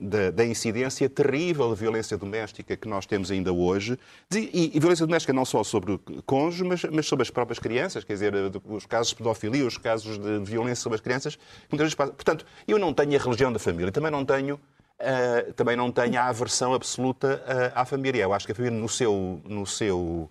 da, 0.01 0.31
da, 0.31 0.45
incidência 0.45 1.09
terrível 1.09 1.73
de 1.73 1.81
violência 1.81 2.17
doméstica 2.19 2.77
que 2.77 2.89
nós 2.89 3.07
temos 3.07 3.31
ainda 3.31 3.53
hoje. 3.53 3.99
E, 4.35 4.73
e 4.75 4.81
violência 4.81 5.07
doméstica 5.07 5.33
não 5.33 5.45
só 5.45 5.63
sobre 5.63 5.99
cônjuges, 6.27 6.67
mas, 6.67 6.85
mas, 6.85 7.07
sobre 7.07 7.23
as 7.23 7.31
próprias 7.31 7.59
crianças, 7.59 8.03
quer 8.05 8.15
dizer, 8.15 8.33
os 8.65 8.87
casos 8.87 9.09
de 9.09 9.17
pedofilia, 9.17 9.65
os 9.67 9.79
casos 9.79 10.19
de 10.19 10.39
violência 10.41 10.83
sobre 10.83 10.97
as 10.97 11.01
crianças. 11.01 11.39
Muitas 11.71 11.85
vezes, 11.87 11.95
portanto, 11.95 12.45
eu 12.67 12.79
não 12.79 12.93
tenho 12.93 13.15
a 13.17 13.23
religião 13.23 13.53
da 13.53 13.59
família, 13.59 13.93
também 13.93 14.11
não 14.11 14.25
tenho. 14.25 14.59
Uh, 15.01 15.53
também 15.55 15.75
não 15.75 15.91
tenho 15.91 16.17
a 16.17 16.29
aversão 16.29 16.75
absoluta 16.75 17.43
uh, 17.45 17.73
à 17.75 17.85
família. 17.85 18.23
Eu 18.23 18.33
acho 18.33 18.47
que 18.47 18.53
a 18.53 18.55
família, 18.55 18.79
no 18.79 18.89
seu, 18.89 19.43
no 19.45 19.67
seu 19.67 20.31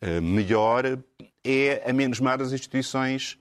uh, 0.00 0.22
melhor, 0.22 0.98
é 1.44 1.82
a 1.86 1.92
menos 1.92 2.18
má 2.18 2.34
das 2.34 2.52
instituições 2.52 3.38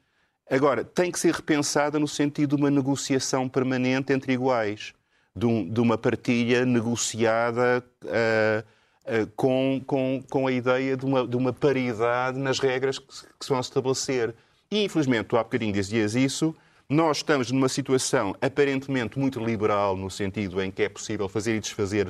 Agora, 0.49 0.83
tem 0.83 1.11
que 1.11 1.19
ser 1.19 1.33
repensada 1.33 1.99
no 1.99 2.07
sentido 2.07 2.55
de 2.55 2.61
uma 2.61 2.71
negociação 2.71 3.49
permanente 3.49 4.13
entre 4.13 4.33
iguais, 4.33 4.93
de, 5.35 5.45
um, 5.45 5.67
de 5.67 5.79
uma 5.81 5.97
partilha 5.97 6.65
negociada 6.65 7.83
uh, 8.03 9.23
uh, 9.23 9.27
com, 9.35 9.81
com, 9.85 10.23
com 10.29 10.47
a 10.47 10.51
ideia 10.51 10.95
de 10.95 11.05
uma, 11.05 11.27
de 11.27 11.35
uma 11.35 11.51
paridade 11.51 12.39
nas 12.39 12.59
regras 12.59 12.97
que 12.97 13.05
que 13.07 13.45
se 13.45 13.49
vão 13.49 13.59
estabelecer. 13.59 14.33
E, 14.71 14.83
infelizmente, 14.83 15.25
tu 15.25 15.37
há 15.37 15.43
bocadinho 15.43 15.73
dizias 15.73 16.15
isso, 16.15 16.55
nós 16.89 17.17
estamos 17.17 17.51
numa 17.51 17.67
situação 17.67 18.33
aparentemente 18.41 19.19
muito 19.19 19.43
liberal, 19.43 19.97
no 19.97 20.09
sentido 20.09 20.61
em 20.61 20.71
que 20.71 20.83
é 20.83 20.89
possível 20.89 21.27
fazer 21.27 21.57
e 21.57 21.59
desfazer 21.59 22.09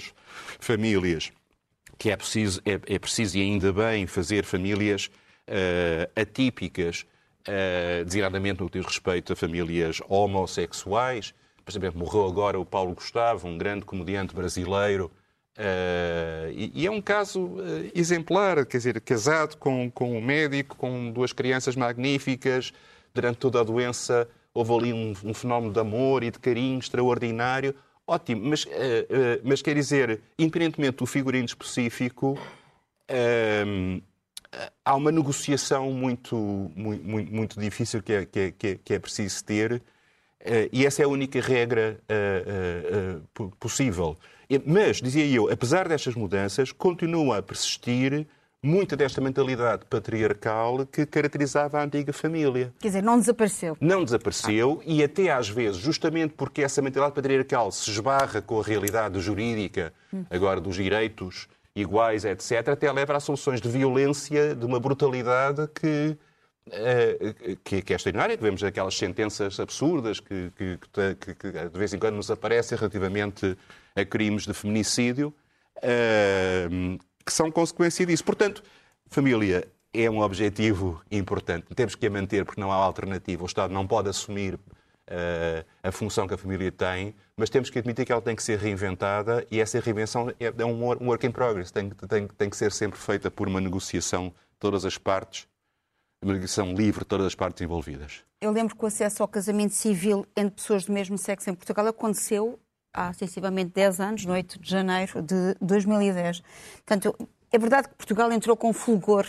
famílias, 0.60 1.32
que 1.98 2.12
é 2.12 2.16
preciso, 2.16 2.62
é, 2.64 2.80
é 2.96 3.00
preciso 3.00 3.38
e 3.38 3.42
ainda 3.42 3.74
bem 3.74 4.06
fazer 4.06 4.46
famílias 4.46 5.10
uh, 5.48 6.20
atípicas, 6.20 7.06
uh, 7.48 8.06
designadamente 8.06 8.62
no 8.62 8.70
que 8.70 8.80
diz 8.80 8.88
respeito 8.88 9.34
a 9.34 9.36
famílias 9.36 10.02
homossexuais. 10.08 11.34
Por 11.64 11.72
exemplo, 11.72 12.00
morreu 12.00 12.26
agora 12.26 12.60
o 12.60 12.66
Paulo 12.66 12.94
Gustavo, 12.94 13.48
um 13.48 13.58
grande 13.58 13.86
comediante 13.86 14.34
brasileiro, 14.34 15.12
Uh, 15.58 16.54
e, 16.54 16.86
é 16.86 16.92
um 16.92 17.02
caso 17.02 17.42
uh, 17.42 17.92
exemplar, 17.96 18.64
quer 18.64 18.78
dizer, 18.78 19.02
casado 19.02 19.58
com, 19.58 19.90
com 19.90 20.16
um 20.16 20.22
médico, 20.22 20.76
com 20.78 21.12
duas 21.12 21.34
crianças 21.34 21.76
magníficas, 21.76 22.72
durante 23.12 23.38
toda 23.38 23.60
a 23.60 23.64
doença 23.64 24.30
houve 24.54 24.74
ali 24.74 24.94
um, 24.94 25.14
um 25.24 25.34
fenómeno 25.34 25.74
de 25.74 25.80
amor 25.80 26.24
e 26.24 26.30
de 26.30 26.38
carinho 26.38 26.78
extraordinário. 26.78 27.74
Ótimo, 28.06 28.50
mas, 28.50 28.66
uh, 28.66 28.70
mas 29.44 29.62
quer 29.64 29.74
dizer, 29.74 30.22
independentemente 30.38 30.98
do 30.98 31.08
figurino 31.08 31.46
específico, 31.46 32.40
há 34.84 34.96
uma 34.96 35.12
negociação 35.12 35.92
muito, 35.92 36.36
muito, 36.76 37.34
muito 37.34 37.60
difícil 37.60 38.02
que 38.02 38.14
é, 38.14 38.26
que, 38.26 38.40
é, 38.40 38.80
que 38.84 38.94
é 38.94 39.00
preciso 39.00 39.44
ter, 39.44 39.82
eh, 40.40 40.70
e 40.72 40.86
essa 40.86 41.02
é 41.02 41.06
a 41.06 41.08
única 41.08 41.42
regra 41.42 42.00
uh, 42.10 43.44
uh, 43.44 43.52
possível. 43.60 44.18
Mas, 44.66 45.02
dizia 45.02 45.26
eu, 45.26 45.52
apesar 45.52 45.90
destas 45.90 46.16
mudanças, 46.16 46.72
continua 46.72 47.40
a 47.40 47.42
persistir 47.42 48.26
muita 48.64 48.96
desta 48.96 49.22
mentalidade 49.22 49.86
patriarcal 49.90 50.86
que 50.86 51.06
caracterizava 51.06 51.80
a 51.80 51.84
antiga 51.84 52.14
família. 52.14 52.74
Quer 52.80 52.88
dizer, 52.88 53.04
não 53.04 53.20
desapareceu. 53.20 53.78
Não 53.80 54.04
desapareceu 54.04 54.82
e 54.86 55.04
até 55.04 55.32
às 55.32 55.50
vezes, 55.50 55.80
justamente 55.80 56.34
porque 56.36 56.62
essa 56.62 56.82
mentalidade 56.82 57.14
patriarcal 57.14 57.72
se 57.72 57.90
esbarra 57.92 58.42
com 58.42 58.60
a 58.60 58.64
realidade 58.64 59.20
jurídica, 59.20 59.94
hum. 60.14 60.24
agora 60.30 60.62
dos 60.62 60.76
direitos 60.76 61.48
iguais, 61.80 62.26
etc., 62.26 62.70
até 62.70 62.92
leva 62.92 63.16
a 63.16 63.20
soluções 63.20 63.62
de 63.62 63.70
violência, 63.70 64.56
de 64.56 64.66
uma 64.66 64.80
brutalidade 64.80 65.68
que, 65.68 66.18
uh, 66.68 67.58
que, 67.64 67.82
que 67.82 67.94
é 67.94 67.96
extraordinária. 67.96 68.38
Vemos 68.38 68.64
aquelas 68.64 68.98
sentenças 68.98 69.60
absurdas 69.60 70.20
que, 70.20 70.52
que, 70.56 70.78
que, 71.36 71.52
de 71.52 71.78
vez 71.78 71.94
em 71.94 72.00
quando 72.00 72.16
nos 72.16 72.32
aparecem 72.32 72.78
relativamente 72.78 73.58
a 73.96 74.04
crimes 74.04 74.46
de 74.46 74.54
feminicídio, 74.54 75.34
uh, 75.78 77.00
que 77.26 77.32
são 77.34 77.52
consequência 77.52 78.06
disso. 78.06 78.24
Portanto, 78.24 78.64
família 79.10 79.68
é 79.94 80.10
um 80.10 80.22
objetivo 80.22 81.02
importante. 81.12 81.68
Temos 81.76 81.96
que 81.96 82.08
a 82.08 82.10
manter 82.10 82.46
porque 82.46 82.62
não 82.62 82.72
há 82.72 82.76
alternativa. 82.76 83.44
O 83.44 83.46
Estado 83.48 83.74
não 83.74 83.86
pode 83.86 84.10
assumir 84.10 84.60
a 85.84 85.92
função 85.92 86.28
que 86.28 86.34
a 86.34 86.38
família 86.38 86.72
tem, 86.72 87.16
mas 87.36 87.50
temos 87.50 87.70
que 87.70 87.80
admitir 87.80 88.06
que 88.06 88.12
ela 88.12 88.22
tem 88.22 88.36
que 88.36 88.44
ser 88.44 88.60
reinventada 88.60 89.46
e 89.50 89.60
essa 89.60 89.80
reinvenção 89.80 90.30
é, 90.40 90.46
é 90.46 90.66
um 90.66 90.84
work 91.08 91.26
in 91.26 91.32
progress, 91.32 91.72
tem, 91.72 91.90
tem, 91.90 92.28
tem 92.28 92.50
que 92.50 92.58
ser 92.58 92.72
sempre 92.72 93.00
feita 93.00 93.32
por 93.32 93.48
uma 93.48 93.62
negociação 93.62 94.28
de 94.28 94.60
todas 94.60 94.86
as 94.86 94.98
partes, 94.98 95.48
uma 96.22 96.34
negociação 96.34 96.74
livre 96.74 97.02
de 97.02 97.06
todas 97.06 97.26
as 97.26 97.36
partes 97.36 97.62
envolvidas. 97.62 98.24
Eu 98.42 98.52
lembro 98.52 98.76
que 98.76 98.84
o 98.84 98.88
acesso 98.88 99.24
ao 99.24 99.28
casamento 99.28 99.74
civil 99.74 100.26
entre 100.36 100.56
pessoas 100.56 100.86
do 100.86 100.92
mesmo 100.92 101.18
sexo 101.18 101.50
em 101.50 101.56
Portugal 101.56 101.88
aconteceu 101.88 102.60
há 102.94 103.14
sensivelmente 103.14 103.72
10 103.74 104.00
anos, 104.00 104.26
no 104.26 104.34
8 104.34 104.60
de 104.60 104.70
janeiro 104.70 105.22
de 105.22 105.56
2010. 105.62 106.42
Portanto, 106.86 107.30
é 107.52 107.58
verdade 107.58 107.88
que 107.88 107.96
Portugal 107.96 108.32
entrou 108.32 108.58
com 108.58 108.74
fulgor 108.74 109.26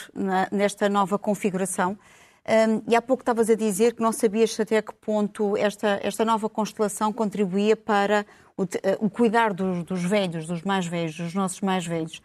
nesta 0.50 0.88
nova 0.88 1.18
configuração, 1.18 1.98
um, 2.48 2.82
e 2.90 2.96
há 2.96 3.02
pouco 3.02 3.20
estavas 3.20 3.50
a 3.50 3.54
dizer 3.54 3.94
que 3.94 4.00
não 4.00 4.10
sabias 4.10 4.58
até 4.58 4.80
que 4.80 4.94
ponto 4.94 5.54
esta, 5.54 6.00
esta 6.02 6.24
nova 6.24 6.48
constelação 6.48 7.12
contribuía 7.12 7.76
para 7.76 8.24
o, 8.56 8.62
eh, 8.62 8.96
o 9.00 9.10
cuidar 9.10 9.52
dos, 9.52 9.84
dos, 9.84 10.02
velhos, 10.02 10.46
dos 10.46 10.62
mais 10.62 10.86
velhos, 10.86 11.14
dos 11.14 11.34
nossos 11.34 11.60
mais 11.60 11.86
velhos. 11.86 12.22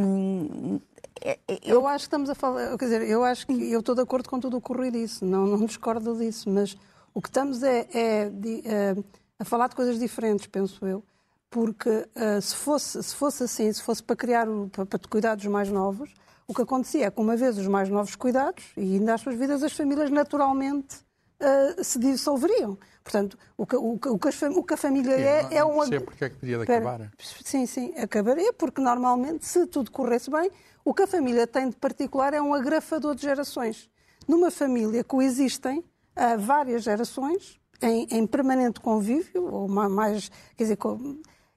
Um, 0.00 0.78
é, 1.20 1.38
é, 1.48 1.58
eu... 1.64 1.80
eu... 1.80 1.88
acho 1.88 2.04
que 2.04 2.06
estamos 2.06 2.30
a 2.30 2.36
falar, 2.36 2.78
quer 2.78 2.84
dizer, 2.84 3.02
eu 3.02 3.24
acho 3.24 3.48
que 3.48 3.72
eu 3.72 3.80
estou 3.80 3.96
de 3.96 4.00
acordo 4.00 4.28
com 4.28 4.38
tudo 4.38 4.56
o 4.56 4.60
corrido 4.60 4.96
disso, 4.96 5.24
não, 5.24 5.44
não 5.44 5.66
discordo 5.66 6.16
disso, 6.16 6.48
mas 6.48 6.76
o 7.12 7.20
que 7.20 7.28
estamos 7.28 7.62
é, 7.64 7.88
é 7.92 8.30
de, 8.30 8.62
é, 8.64 8.96
a 9.40 9.44
falar 9.44 9.68
de 9.68 9.74
coisas 9.74 9.98
diferentes, 9.98 10.46
penso 10.46 10.86
eu, 10.86 11.02
porque 11.50 11.88
uh, 11.88 12.40
se, 12.40 12.54
fosse, 12.54 13.02
se 13.02 13.14
fosse 13.14 13.42
assim, 13.42 13.72
se 13.72 13.82
fosse 13.82 14.02
para 14.02 14.14
criar, 14.14 14.46
para, 14.70 14.86
para 14.86 15.00
cuidar 15.08 15.34
dos 15.34 15.46
mais 15.46 15.68
novos, 15.68 16.14
o 16.48 16.54
que 16.54 16.62
acontecia 16.62 17.06
é 17.06 17.10
que, 17.10 17.20
uma 17.20 17.36
vez 17.36 17.58
os 17.58 17.66
mais 17.68 17.90
novos 17.90 18.16
cuidados, 18.16 18.64
e 18.74 18.94
ainda 18.94 19.14
às 19.14 19.20
suas 19.20 19.36
vidas, 19.36 19.62
as 19.62 19.72
famílias 19.74 20.10
naturalmente 20.10 20.96
uh, 21.40 21.84
se 21.84 21.98
dissolveriam. 21.98 22.78
Portanto, 23.04 23.38
o 23.56 23.66
que, 23.66 23.76
o, 23.76 23.98
que 23.98 24.08
o 24.08 24.62
que, 24.64 24.74
a 24.74 24.76
família 24.76 25.14
é, 25.14 25.56
é 25.56 25.64
uma. 25.64 25.86
Não 25.86 26.00
porque 26.00 26.24
é 26.24 26.30
que 26.30 26.36
podia 26.36 26.62
acabar. 26.62 27.12
Sim, 27.18 27.66
sim, 27.66 27.94
acabaria, 27.98 28.50
porque 28.54 28.80
normalmente, 28.80 29.44
se 29.44 29.66
tudo 29.66 29.90
corresse 29.90 30.30
bem, 30.30 30.50
o 30.82 30.94
que 30.94 31.02
a 31.02 31.06
família 31.06 31.46
tem 31.46 31.68
de 31.68 31.76
particular 31.76 32.32
é 32.32 32.40
um 32.40 32.54
agrafador 32.54 33.14
de 33.14 33.22
gerações. 33.22 33.90
Numa 34.26 34.50
família 34.50 35.04
coexistem 35.04 35.80
uh, 35.80 36.38
várias 36.38 36.82
gerações 36.82 37.60
em, 37.82 38.08
em, 38.10 38.26
permanente 38.26 38.80
convívio, 38.80 39.52
ou 39.52 39.68
mais, 39.68 40.30
quer 40.56 40.64
dizer, 40.64 40.78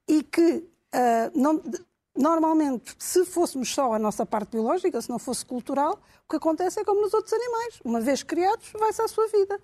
e 0.07 0.21
que 0.21 0.57
uh, 0.93 1.31
não, 1.33 1.61
Normalmente, 2.21 2.95
se 2.99 3.25
fôssemos 3.25 3.73
só 3.73 3.93
a 3.93 3.99
nossa 3.99 4.25
parte 4.25 4.51
biológica, 4.51 5.01
se 5.01 5.09
não 5.09 5.17
fosse 5.17 5.43
cultural, 5.43 5.99
o 6.25 6.29
que 6.29 6.35
acontece 6.35 6.79
é 6.79 6.83
como 6.85 7.01
nos 7.01 7.13
outros 7.15 7.33
animais. 7.33 7.79
Uma 7.83 7.99
vez 7.99 8.21
criados, 8.21 8.71
vai-se 8.77 9.01
à 9.01 9.07
sua 9.07 9.27
vida. 9.27 9.59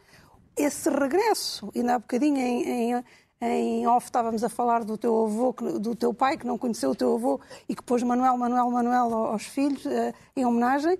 Esse 0.58 0.90
regresso, 0.90 1.70
e 1.76 1.88
há 1.88 2.00
bocadinho 2.00 2.38
em, 2.38 2.96
em, 2.96 3.04
em 3.42 3.88
off 3.88 4.08
estávamos 4.08 4.44
a 4.44 4.50
falar 4.50 4.84
do 4.84 4.98
teu 4.98 5.26
avô, 5.26 5.54
do 5.80 5.96
teu 5.96 6.16
pai, 6.16 6.36
que 6.36 6.48
não 6.48 6.58
conheceu 6.58 6.90
o 6.90 6.96
teu 6.96 7.14
avô 7.14 7.40
e 7.70 7.76
que 7.76 7.84
pôs 7.84 8.02
Manuel, 8.02 8.36
Manuel, 8.36 8.72
Manuel 8.72 9.14
aos 9.14 9.44
filhos, 9.44 9.86
eh, 9.86 10.12
em 10.36 10.44
homenagem. 10.44 10.98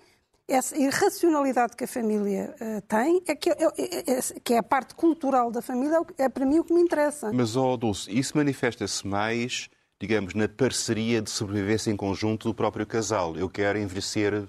essa 0.48 0.78
irracionalidade 0.78 1.76
que 1.76 1.84
a 1.84 1.88
família 1.88 2.56
uh, 2.62 2.82
tem, 2.88 3.22
é 3.28 3.36
que 3.36 3.50
é, 3.50 3.56
é, 3.78 4.14
é, 4.14 4.22
que 4.44 4.54
é 4.54 4.60
a 4.60 4.64
parte 4.64 4.96
cultural 4.96 5.52
da 5.52 5.62
família, 5.62 6.00
é 6.18 6.30
para 6.30 6.46
mim 6.46 6.60
o 6.60 6.64
que 6.64 6.74
me 6.74 6.82
interessa. 6.82 7.34
Mas, 7.34 7.58
ó 7.58 7.74
oh, 7.74 7.78
Dulce, 7.78 8.10
isso 8.18 8.38
manifesta-se 8.38 9.06
mais, 9.06 9.70
digamos, 10.00 10.34
na 10.34 10.48
parceria 10.48 11.22
de 11.22 11.30
sobrevivência 11.30 11.92
em 11.92 11.96
conjunto 11.96 12.48
do 12.48 12.54
próprio 12.54 12.86
casal. 12.86 13.36
Eu 13.36 13.50
quero 13.50 13.80
envelhecer 13.80 14.48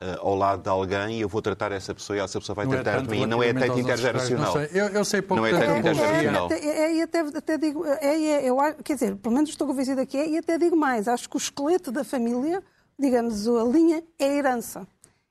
Uh, 0.00 0.14
ao 0.20 0.36
lado 0.36 0.62
de 0.62 0.68
alguém 0.68 1.18
e 1.18 1.22
eu 1.22 1.28
vou 1.28 1.42
tratar 1.42 1.72
essa 1.72 1.92
pessoa 1.92 2.16
e 2.16 2.20
essa 2.20 2.38
pessoa 2.38 2.54
vai 2.54 2.66
não 2.66 2.70
tratar 2.70 2.98
é 2.98 3.02
de 3.02 3.08
mim. 3.08 3.26
Não 3.26 3.42
é 3.42 3.52
tanto 3.52 3.80
intergeracional. 3.80 4.54
Não 4.54 4.64
sei. 4.64 4.80
Eu, 4.80 4.86
eu 4.90 5.04
sei 5.04 5.20
pouco 5.20 5.42
não 5.42 5.46
é 5.48 5.50
tanto 5.50 5.76
intergeracional. 5.76 6.52
É, 6.52 6.68
é, 6.68 6.94
e 6.94 7.02
até, 7.02 7.18
até 7.18 7.58
digo, 7.58 7.84
é, 7.84 8.06
é, 8.06 8.48
eu, 8.48 8.56
quer 8.84 8.94
dizer, 8.94 9.16
pelo 9.16 9.34
menos 9.34 9.50
estou 9.50 9.66
convencida 9.66 10.06
que 10.06 10.16
é, 10.16 10.28
e 10.28 10.38
até 10.38 10.56
digo 10.56 10.76
mais, 10.76 11.08
acho 11.08 11.28
que 11.28 11.34
o 11.34 11.38
esqueleto 11.38 11.90
da 11.90 12.04
família, 12.04 12.62
digamos, 12.96 13.48
a 13.48 13.64
linha, 13.64 14.04
é 14.20 14.24
a 14.26 14.32
herança. 14.34 14.86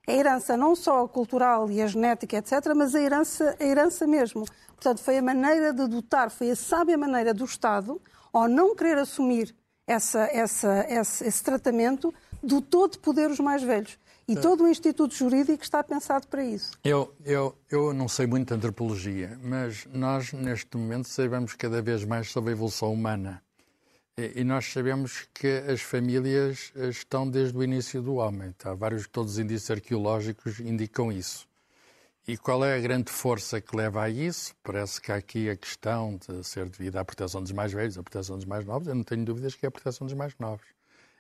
É 0.06 0.12
a 0.12 0.18
herança 0.18 0.58
não 0.58 0.76
só 0.76 1.06
a 1.06 1.08
cultural 1.08 1.72
e 1.72 1.82
a 1.82 1.88
genética, 1.88 2.36
etc., 2.36 2.74
mas 2.76 2.94
a 2.94 3.02
herança, 3.02 3.56
a 3.58 3.64
herança 3.64 4.06
mesmo. 4.06 4.44
Portanto, 4.76 5.02
foi 5.02 5.18
a 5.18 5.22
maneira 5.22 5.72
de 5.72 5.88
dotar, 5.88 6.30
foi 6.30 6.52
a 6.52 6.58
sábia 6.58 6.98
maneira 6.98 7.34
do 7.34 7.46
Estado, 7.46 8.02
ao 8.32 8.48
não 8.48 8.76
querer 8.76 8.98
assumir 8.98 9.56
essa, 9.86 10.24
essa, 10.32 10.86
esse, 10.90 11.26
esse 11.26 11.44
tratamento, 11.44 12.14
dotou 12.44 12.88
de 12.88 13.00
poder 13.00 13.30
os 13.32 13.40
mais 13.40 13.64
velhos. 13.64 13.98
E 14.28 14.36
todo 14.36 14.66
o 14.66 14.68
Instituto 14.68 15.16
Jurídico 15.16 15.64
está 15.64 15.82
pensado 15.82 16.28
para 16.28 16.44
isso. 16.44 16.72
Eu, 16.84 17.14
eu, 17.24 17.58
eu 17.72 17.94
não 17.94 18.10
sei 18.10 18.28
muito 18.28 18.50
de 18.50 18.56
antropologia, 18.56 19.40
mas 19.42 19.88
nós, 19.94 20.34
neste 20.34 20.76
momento, 20.76 21.08
sabemos 21.08 21.54
cada 21.54 21.82
vez 21.82 22.04
mais 22.04 22.30
sobre 22.30 22.50
a 22.50 22.54
evolução 22.54 22.92
humana. 22.92 23.42
E, 24.18 24.42
e 24.42 24.44
nós 24.44 24.66
sabemos 24.66 25.30
que 25.34 25.48
as 25.72 25.82
famílias 25.82 26.74
estão 26.76 27.30
desde 27.30 27.58
o 27.58 27.64
início 27.64 28.02
do 28.02 28.16
homem. 28.16 28.54
Há 28.66 28.74
vários, 28.74 29.08
todos 29.08 29.34
os 29.34 29.40
indícios 29.40 29.72
arqueológicos 29.72 30.60
indicam 30.60 31.10
isso. 31.10 31.47
E 32.28 32.38
qual 32.38 32.66
é 32.66 32.76
a 32.76 32.80
grande 32.80 33.12
força 33.12 33.62
que 33.62 33.76
leva 33.76 34.04
a 34.04 34.10
isso? 34.10 34.54
Parece 34.62 35.00
que 35.02 35.12
há 35.12 35.16
aqui 35.16 35.50
a 35.50 35.56
questão 35.56 36.18
de 36.18 36.44
ser 36.44 36.68
devido 36.68 36.98
à 36.98 37.06
proteção 37.06 37.42
dos 37.42 37.52
mais 37.54 37.72
velhos, 37.72 37.98
à 37.98 38.04
proteção 38.04 38.36
dos 38.36 38.46
mais 38.46 38.66
novos. 38.66 38.88
Eu 38.88 38.96
não 38.96 39.04
tenho 39.04 39.24
dúvidas 39.24 39.56
que 39.56 39.66
é 39.66 39.70
a 39.70 39.72
proteção 39.72 40.06
dos 40.06 40.16
mais 40.16 40.34
novos 40.38 40.66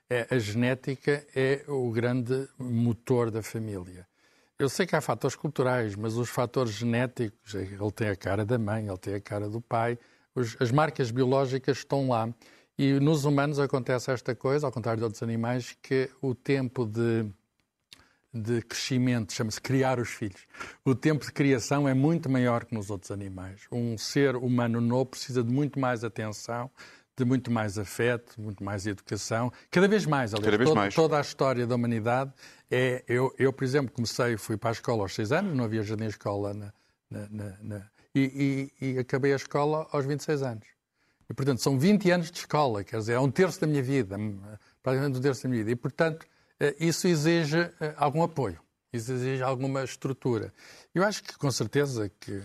é, 0.09 0.27
a 0.29 0.39
genética 0.39 1.25
é 1.35 1.63
o 1.67 1.91
grande 1.91 2.47
motor 2.57 3.29
da 3.29 3.43
família. 3.43 4.07
Eu 4.57 4.69
sei 4.69 4.87
que 4.87 4.95
há 4.95 5.01
fatores 5.01 5.35
culturais, 5.35 5.95
mas 5.95 6.15
os 6.15 6.29
fatores 6.29 6.73
genéticos, 6.73 7.53
ele 7.53 7.91
tem 7.93 8.09
a 8.09 8.15
cara 8.15 8.45
da 8.45 8.57
mãe, 8.57 8.87
ele 8.87 8.97
tem 8.97 9.13
a 9.13 9.21
cara 9.21 9.49
do 9.49 9.61
pai, 9.61 9.99
os, 10.33 10.55
as 10.59 10.71
marcas 10.71 11.11
biológicas 11.11 11.77
estão 11.77 12.09
lá. 12.09 12.29
E 12.77 12.93
nos 12.99 13.25
humanos 13.25 13.59
acontece 13.59 14.11
esta 14.11 14.35
coisa, 14.35 14.67
ao 14.67 14.71
contrário 14.71 14.99
de 14.99 15.03
outros 15.03 15.21
animais, 15.21 15.75
que 15.81 16.09
o 16.21 16.33
tempo 16.33 16.85
de, 16.85 17.25
de 18.33 18.61
crescimento, 18.61 19.33
chama-se 19.33 19.59
criar 19.59 19.99
os 19.99 20.09
filhos, 20.09 20.45
o 20.85 20.93
tempo 20.93 21.25
de 21.25 21.31
criação 21.31 21.87
é 21.87 21.93
muito 21.93 22.29
maior 22.29 22.65
que 22.65 22.75
nos 22.75 22.89
outros 22.89 23.11
animais. 23.11 23.61
Um 23.71 23.97
ser 23.97 24.35
humano 24.35 24.81
novo 24.81 25.07
precisa 25.07 25.43
de 25.43 25.51
muito 25.51 25.79
mais 25.79 26.03
atenção, 26.03 26.69
de 27.17 27.25
muito 27.25 27.49
mais 27.49 27.79
afeto, 27.79 28.39
muito 28.39 28.63
mais 28.63 28.85
educação, 28.85 29.51
cada 29.71 29.87
vez 29.87 30.05
mais, 30.05 30.33
aliás, 30.33 30.45
cada 30.45 30.57
vez 30.57 30.69
toda, 30.69 30.79
mais. 30.79 30.93
toda 30.93 31.17
a 31.17 31.21
história 31.21 31.65
da 31.65 31.73
humanidade 31.73 32.31
é, 32.69 33.03
eu, 33.07 33.33
eu, 33.39 33.51
por 33.51 33.63
exemplo, 33.63 33.91
comecei, 33.91 34.37
fui 34.37 34.55
para 34.55 34.69
a 34.69 34.73
escola 34.73 35.01
aos 35.01 35.15
6 35.15 35.31
anos, 35.31 35.55
não 35.55 35.63
havia 35.63 35.81
jardim 35.81 36.05
escola 36.05 36.53
na, 36.53 36.73
na, 37.09 37.27
na, 37.29 37.57
na 37.61 37.89
e, 38.13 38.71
e, 38.81 38.87
e, 38.87 38.99
acabei 38.99 39.33
a 39.33 39.35
escola 39.35 39.87
aos 39.91 40.05
26 40.05 40.41
anos. 40.41 40.67
E, 41.29 41.33
portanto, 41.33 41.61
são 41.61 41.77
20 41.77 42.09
anos 42.09 42.31
de 42.31 42.39
escola, 42.39 42.83
quer 42.83 42.97
dizer, 42.97 43.13
é 43.13 43.19
um 43.19 43.29
terço 43.29 43.61
da 43.61 43.67
minha 43.67 43.83
vida, 43.83 44.17
praticamente 44.81 45.19
um 45.19 45.21
terço 45.21 45.43
da 45.43 45.49
minha 45.49 45.63
vida. 45.63 45.71
E, 45.71 45.75
portanto, 45.75 46.25
isso 46.79 47.07
exige 47.07 47.59
eh, 47.79 47.93
algum 47.97 48.23
apoio, 48.23 48.59
isso 48.91 49.11
exige 49.11 49.43
alguma 49.43 49.83
estrutura. 49.83 50.53
Eu 50.93 51.03
acho 51.03 51.23
que, 51.23 51.37
com 51.37 51.51
certeza, 51.51 52.09
que 52.19 52.41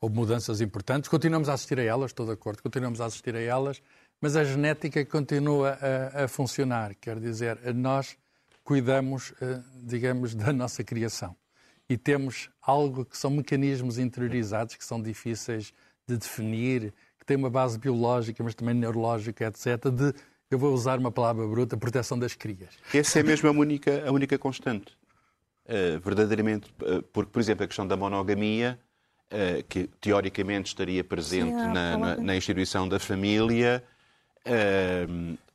houve 0.00 0.14
mudanças 0.14 0.60
importantes, 0.60 1.08
continuamos 1.08 1.48
a 1.48 1.54
assistir 1.54 1.78
a 1.78 1.82
elas, 1.82 2.10
estou 2.10 2.26
de 2.26 2.32
acordo, 2.32 2.62
continuamos 2.62 3.00
a 3.00 3.06
assistir 3.06 3.36
a 3.36 3.40
elas, 3.40 3.82
mas 4.20 4.36
a 4.36 4.44
genética 4.44 5.04
continua 5.04 5.78
a, 6.14 6.24
a 6.24 6.28
funcionar, 6.28 6.94
quer 6.94 7.18
dizer, 7.20 7.58
nós 7.74 8.16
cuidamos, 8.64 9.34
eh, 9.40 9.60
digamos, 9.82 10.34
da 10.34 10.52
nossa 10.52 10.84
criação. 10.84 11.36
E 11.88 11.96
temos 11.96 12.48
algo 12.62 13.04
que 13.04 13.18
são 13.18 13.30
mecanismos 13.30 13.98
interiorizados 13.98 14.76
que 14.76 14.84
são 14.84 15.02
difíceis 15.02 15.74
de 16.06 16.16
definir, 16.16 16.94
que 17.18 17.26
têm 17.26 17.36
uma 17.36 17.50
base 17.50 17.78
biológica, 17.78 18.42
mas 18.44 18.54
também 18.54 18.74
neurológica, 18.74 19.46
etc., 19.46 19.90
de, 19.90 20.14
eu 20.50 20.58
vou 20.58 20.74
usar 20.74 20.98
uma 20.98 21.12
palavra 21.12 21.46
bruta, 21.46 21.76
proteção 21.76 22.18
das 22.18 22.34
crias. 22.34 22.70
Essa 22.92 23.20
é 23.20 23.22
mesmo 23.22 23.48
a 23.48 23.52
única, 23.52 24.02
a 24.06 24.10
única 24.10 24.36
constante. 24.36 24.92
Uh, 25.64 26.00
verdadeiramente, 26.00 26.68
uh, 26.82 27.02
porque, 27.12 27.30
por 27.30 27.38
exemplo, 27.38 27.64
a 27.64 27.68
questão 27.68 27.86
da 27.86 27.96
monogamia, 27.96 28.78
uh, 29.26 29.62
que 29.68 29.88
teoricamente 30.00 30.68
estaria 30.68 31.04
presente 31.04 31.52
Sim, 31.52 31.72
na, 31.72 31.96
na, 31.96 32.16
na, 32.16 32.36
instituição 32.36 32.88
da 32.88 32.98
família, 32.98 33.84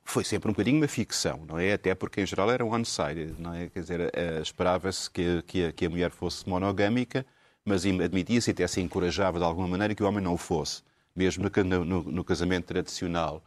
foi 0.06 0.24
sempre 0.24 0.50
um 0.50 0.54
bocadinho 0.54 0.78
uma 0.78 0.88
ficção, 0.88 1.44
não 1.46 1.60
é? 1.60 1.74
Até 1.74 1.94
porque, 1.94 2.22
em 2.22 2.26
geral, 2.26 2.50
era 2.50 2.64
one-sided, 2.64 3.36
não 3.38 3.54
é? 3.54 3.68
Quer 3.68 3.80
dizer, 3.82 4.00
uh, 4.00 4.42
esperava-se 4.42 5.10
que, 5.10 5.42
que, 5.46 5.74
que, 5.74 5.86
a 5.88 5.90
mulher 5.90 6.12
fosse 6.12 6.48
monogâmica, 6.48 7.26
mas 7.66 7.84
admitia-se 7.86 8.52
e 8.52 8.54
até 8.54 8.68
se 8.68 8.80
encorajava 8.80 9.40
de 9.40 9.44
alguma 9.44 9.68
maneira 9.68 9.94
que 9.94 10.04
o 10.04 10.08
homem 10.08 10.24
não 10.24 10.36
o 10.36 10.38
fosse, 10.38 10.84
mesmo 11.14 11.50
no, 11.66 11.84
no, 11.84 12.04
no 12.04 12.24
casamento 12.24 12.68
tradicional. 12.68 13.44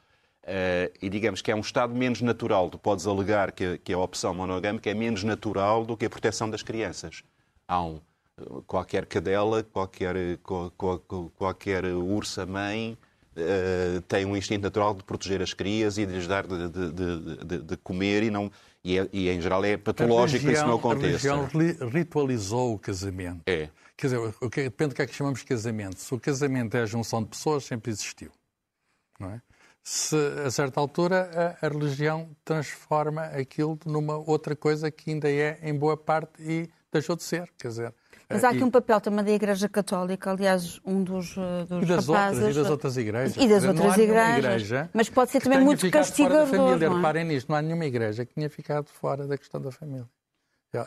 Uh, 0.48 0.90
e 1.02 1.10
digamos 1.10 1.42
que 1.42 1.50
é 1.50 1.54
um 1.54 1.60
estado 1.60 1.94
menos 1.94 2.22
natural. 2.22 2.70
Tu 2.70 2.78
podes 2.78 3.06
alegar 3.06 3.52
que, 3.52 3.76
que 3.78 3.92
a 3.92 3.98
opção 3.98 4.32
monogâmica 4.32 4.88
é 4.88 4.94
menos 4.94 5.22
natural 5.22 5.84
do 5.84 5.94
que 5.94 6.06
a 6.06 6.10
proteção 6.10 6.48
das 6.48 6.62
crianças. 6.62 7.22
Há 7.66 7.82
um, 7.82 8.00
qualquer 8.66 9.04
cadela, 9.04 9.62
qualquer, 9.62 10.14
qualquer 11.36 11.84
ursa-mãe 11.84 12.96
uh, 13.36 14.00
tem 14.02 14.24
um 14.24 14.34
instinto 14.34 14.62
natural 14.62 14.94
de 14.94 15.04
proteger 15.04 15.42
as 15.42 15.52
crias 15.52 15.98
e 15.98 16.06
de 16.06 16.14
lhes 16.14 16.26
dar 16.26 16.46
de, 16.46 16.68
de, 16.70 17.44
de, 17.44 17.58
de 17.58 17.76
comer 17.76 18.22
e 18.22 18.30
não 18.30 18.50
e, 18.82 18.98
é, 18.98 19.08
e, 19.12 19.28
em 19.28 19.40
geral 19.42 19.62
é 19.66 19.76
patológico 19.76 20.46
que 20.46 20.52
isso 20.52 20.66
não 20.66 20.76
aconteça. 20.76 21.30
A 21.30 21.46
religião 21.46 21.88
ritualizou 21.90 22.74
o 22.74 22.78
casamento. 22.78 23.42
É. 23.46 23.68
Quer 23.98 24.06
dizer, 24.06 24.34
depende 24.40 24.90
do 24.90 24.94
que 24.94 25.02
é 25.02 25.06
que 25.06 25.14
chamamos 25.14 25.40
de 25.40 25.44
casamento. 25.44 25.98
Se 25.98 26.14
o 26.14 26.18
casamento 26.18 26.74
é 26.74 26.82
a 26.82 26.86
junção 26.86 27.22
de 27.22 27.28
pessoas, 27.28 27.64
sempre 27.64 27.90
existiu. 27.90 28.30
Não 29.18 29.32
é? 29.32 29.42
Se, 29.82 30.16
a 30.44 30.50
certa 30.50 30.78
altura, 30.80 31.56
a, 31.62 31.66
a, 31.66 31.68
religião 31.68 32.30
transforma 32.44 33.24
aquilo 33.24 33.78
numa 33.86 34.16
outra 34.18 34.54
coisa 34.54 34.90
que 34.90 35.10
ainda 35.10 35.30
é, 35.30 35.58
em 35.62 35.74
boa 35.74 35.96
parte, 35.96 36.42
e 36.42 36.68
deixou 36.92 37.16
de 37.16 37.22
ser. 37.22 37.50
Quer 37.58 37.68
dizer, 37.68 37.94
mas 38.30 38.44
há 38.44 38.50
aqui 38.50 38.62
um 38.62 38.70
papel 38.70 39.00
também 39.00 39.24
da 39.24 39.30
Igreja 39.30 39.68
Católica, 39.70 40.30
aliás, 40.30 40.78
um 40.84 41.02
dos, 41.02 41.34
eh, 41.38 41.64
dos 41.66 41.82
e 41.82 41.86
das 41.86 42.06
rapazes... 42.06 42.38
Outras, 42.38 42.56
e 42.56 42.60
das 42.60 42.70
outras 42.70 42.96
igrejas. 42.98 43.36
E 43.42 43.48
das 43.48 43.64
outras 43.64 43.96
igrejas. 43.96 44.38
Igreja 44.38 44.90
mas 44.92 45.08
pode 45.08 45.30
ser 45.30 45.40
também 45.40 45.60
muito 45.60 45.90
castigador. 45.90 46.46
Família. 46.46 46.90
Não 46.90 46.96
é? 46.96 46.96
Reparem 46.96 47.24
nisto, 47.24 47.48
não 47.48 47.56
há 47.56 47.62
nenhuma 47.62 47.86
igreja 47.86 48.26
que 48.26 48.34
tenha 48.34 48.50
ficado 48.50 48.88
fora 48.88 49.26
da 49.26 49.38
questão 49.38 49.60
da 49.60 49.70
família. 49.70 50.06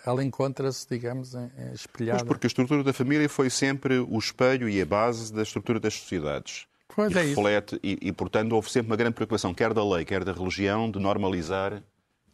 Ela 0.05 0.23
encontra-se, 0.23 0.87
digamos, 0.87 1.33
espelhada. 1.73 2.19
Mas 2.19 2.27
porque 2.27 2.45
a 2.45 2.49
estrutura 2.49 2.83
da 2.83 2.93
família 2.93 3.27
foi 3.27 3.49
sempre 3.49 3.97
o 3.97 4.19
espelho 4.19 4.69
e 4.69 4.79
a 4.79 4.85
base 4.85 5.33
da 5.33 5.41
estrutura 5.41 5.79
das 5.79 5.95
sociedades. 5.95 6.67
Pois 6.95 7.13
e 7.13 7.19
é 7.19 7.21
reflete, 7.21 7.79
e, 7.83 7.97
e, 8.01 8.11
portanto, 8.11 8.53
houve 8.53 8.69
sempre 8.69 8.91
uma 8.91 8.97
grande 8.97 9.13
preocupação, 9.13 9.53
quer 9.53 9.73
da 9.73 9.83
lei, 9.83 10.05
quer 10.05 10.23
da 10.23 10.33
religião, 10.33 10.89
de 10.89 10.99
normalizar 10.99 11.81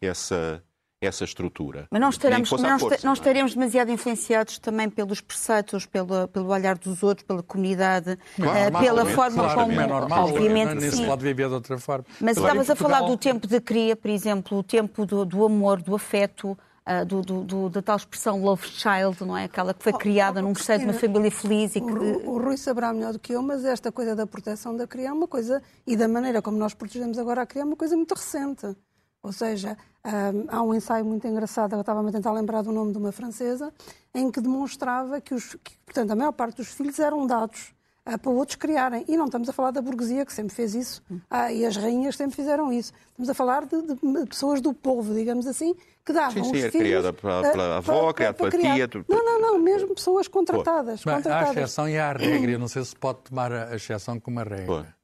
essa, 0.01 0.63
essa 0.99 1.23
estrutura. 1.23 1.87
Mas 1.91 2.01
não 2.01 2.09
estaremos, 2.09 2.51
não, 2.51 2.79
força, 2.79 3.05
não 3.05 3.13
estaremos 3.13 3.53
demasiado 3.53 3.91
influenciados 3.91 4.57
também 4.59 4.89
pelos 4.89 5.21
preceitos, 5.21 5.85
pelo, 5.85 6.27
pelo 6.27 6.49
olhar 6.49 6.77
dos 6.77 7.03
outros, 7.03 7.25
pela 7.25 7.43
comunidade, 7.43 8.17
claro, 8.35 8.75
uh, 8.75 8.79
pela 8.79 9.05
forma 9.05 9.43
claro, 9.43 9.59
como. 9.61 9.79
É 9.79 9.87
normal, 9.87 10.29
obviamente, 10.29 11.05
pode 11.05 11.23
viver 11.23 11.47
de 11.47 11.53
outra 11.53 11.77
forma. 11.77 12.05
Mas 12.19 12.37
estavas 12.37 12.69
a 12.69 12.75
falar 12.75 13.01
do 13.01 13.17
tempo 13.17 13.47
de 13.47 13.61
cria, 13.61 13.95
por 13.95 14.09
exemplo, 14.09 14.57
o 14.57 14.63
tempo 14.63 15.05
do, 15.05 15.23
do 15.23 15.45
amor, 15.45 15.81
do 15.81 15.95
afeto. 15.95 16.57
Uh, 16.87 17.05
do, 17.05 17.21
do, 17.21 17.43
do, 17.43 17.69
da 17.69 17.81
tal 17.81 17.97
expressão 17.97 18.41
love 18.41 18.65
child, 18.65 19.21
não 19.25 19.35
é? 19.35 19.43
Aquela 19.43 19.73
que 19.73 19.83
foi 19.83 19.91
oh, 19.91 19.97
criada 19.97 20.39
oh, 20.39 20.43
num 20.43 20.55
seio 20.55 20.79
de 20.79 20.85
uma 20.85 20.93
família 20.93 21.29
feliz 21.29 21.75
e 21.75 21.81
que... 21.81 21.91
O, 21.91 22.29
o 22.29 22.41
Rui 22.41 22.55
saberá 22.55 22.93
melhor 22.93 23.11
do 23.11 23.19
que 23.19 23.33
eu, 23.33 23.41
mas 23.41 23.65
esta 23.65 23.91
coisa 23.91 24.15
da 24.15 24.25
proteção 24.25 24.73
da 24.73 24.87
criança 24.87 25.09
é 25.09 25.13
uma 25.13 25.27
coisa, 25.27 25.61
e 25.85 25.97
da 25.97 26.07
maneira 26.07 26.41
como 26.41 26.57
nós 26.57 26.73
protegemos 26.73 27.19
agora 27.19 27.41
a 27.41 27.45
criança 27.45 27.67
é 27.67 27.71
uma 27.71 27.75
coisa 27.75 27.97
muito 27.97 28.15
recente. 28.15 28.73
Ou 29.21 29.33
seja, 29.33 29.77
um, 30.05 30.45
há 30.47 30.61
um 30.63 30.73
ensaio 30.73 31.03
muito 31.03 31.27
engraçado, 31.27 31.73
eu 31.73 31.81
estava-me 31.81 32.07
a 32.07 32.11
tentar 32.13 32.31
lembrar 32.31 32.61
do 32.61 32.71
nome 32.71 32.93
de 32.93 32.97
uma 32.97 33.11
francesa, 33.11 33.73
em 34.15 34.31
que 34.31 34.39
demonstrava 34.39 35.19
que, 35.19 35.33
os, 35.33 35.55
que 35.61 35.77
portanto, 35.85 36.11
a 36.11 36.15
maior 36.15 36.31
parte 36.31 36.55
dos 36.55 36.69
filhos 36.69 36.97
eram 36.99 37.27
dados 37.27 37.73
para 38.15 38.31
outros 38.31 38.55
criarem. 38.55 39.03
E 39.07 39.17
não 39.17 39.25
estamos 39.25 39.49
a 39.49 39.53
falar 39.53 39.71
da 39.71 39.81
burguesia, 39.81 40.25
que 40.25 40.31
sempre 40.31 40.55
fez 40.55 40.75
isso, 40.75 41.03
uh, 41.11 41.51
e 41.51 41.65
as 41.65 41.75
rainhas 41.75 42.15
sempre 42.15 42.35
fizeram 42.35 42.71
isso. 42.71 42.93
Estamos 43.09 43.29
a 43.29 43.33
falar 43.33 43.65
de, 43.65 43.81
de 43.81 44.25
pessoas 44.27 44.61
do 44.61 44.73
povo, 44.73 45.13
digamos 45.13 45.47
assim, 45.47 45.75
que 46.05 46.13
davam 46.13 46.43
sim, 46.43 46.51
sim, 46.51 46.57
os 46.57 46.63
é 46.63 46.71
filhos... 46.71 46.87
criada 46.87 47.11
pela, 47.11 47.41
pela 47.51 47.77
avó, 47.77 48.13
criada 48.13 48.35
pela 48.35 48.51
tia... 48.51 48.89
Não, 49.09 49.25
não, 49.25 49.41
não, 49.41 49.59
mesmo 49.59 49.95
pessoas 49.95 50.27
contratadas. 50.27 51.03
contratadas. 51.03 51.47
Há 51.47 51.49
a 51.49 51.51
exceção 51.51 51.89
e 51.89 51.97
há 51.97 52.11
a 52.11 52.13
regra, 52.13 52.51
eu 52.51 52.59
não 52.59 52.67
sei 52.67 52.85
se 52.85 52.95
pode 52.95 53.19
tomar 53.23 53.51
a 53.51 53.75
exceção 53.75 54.19
como 54.19 54.39
a 54.39 54.43
regra. 54.43 54.95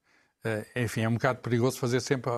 Eh, 0.43 0.83
enfim, 0.83 1.01
é 1.01 1.09
um 1.09 1.13
bocado 1.13 1.39
perigoso 1.39 1.79
fazer 1.79 2.01
sempre 2.01 2.31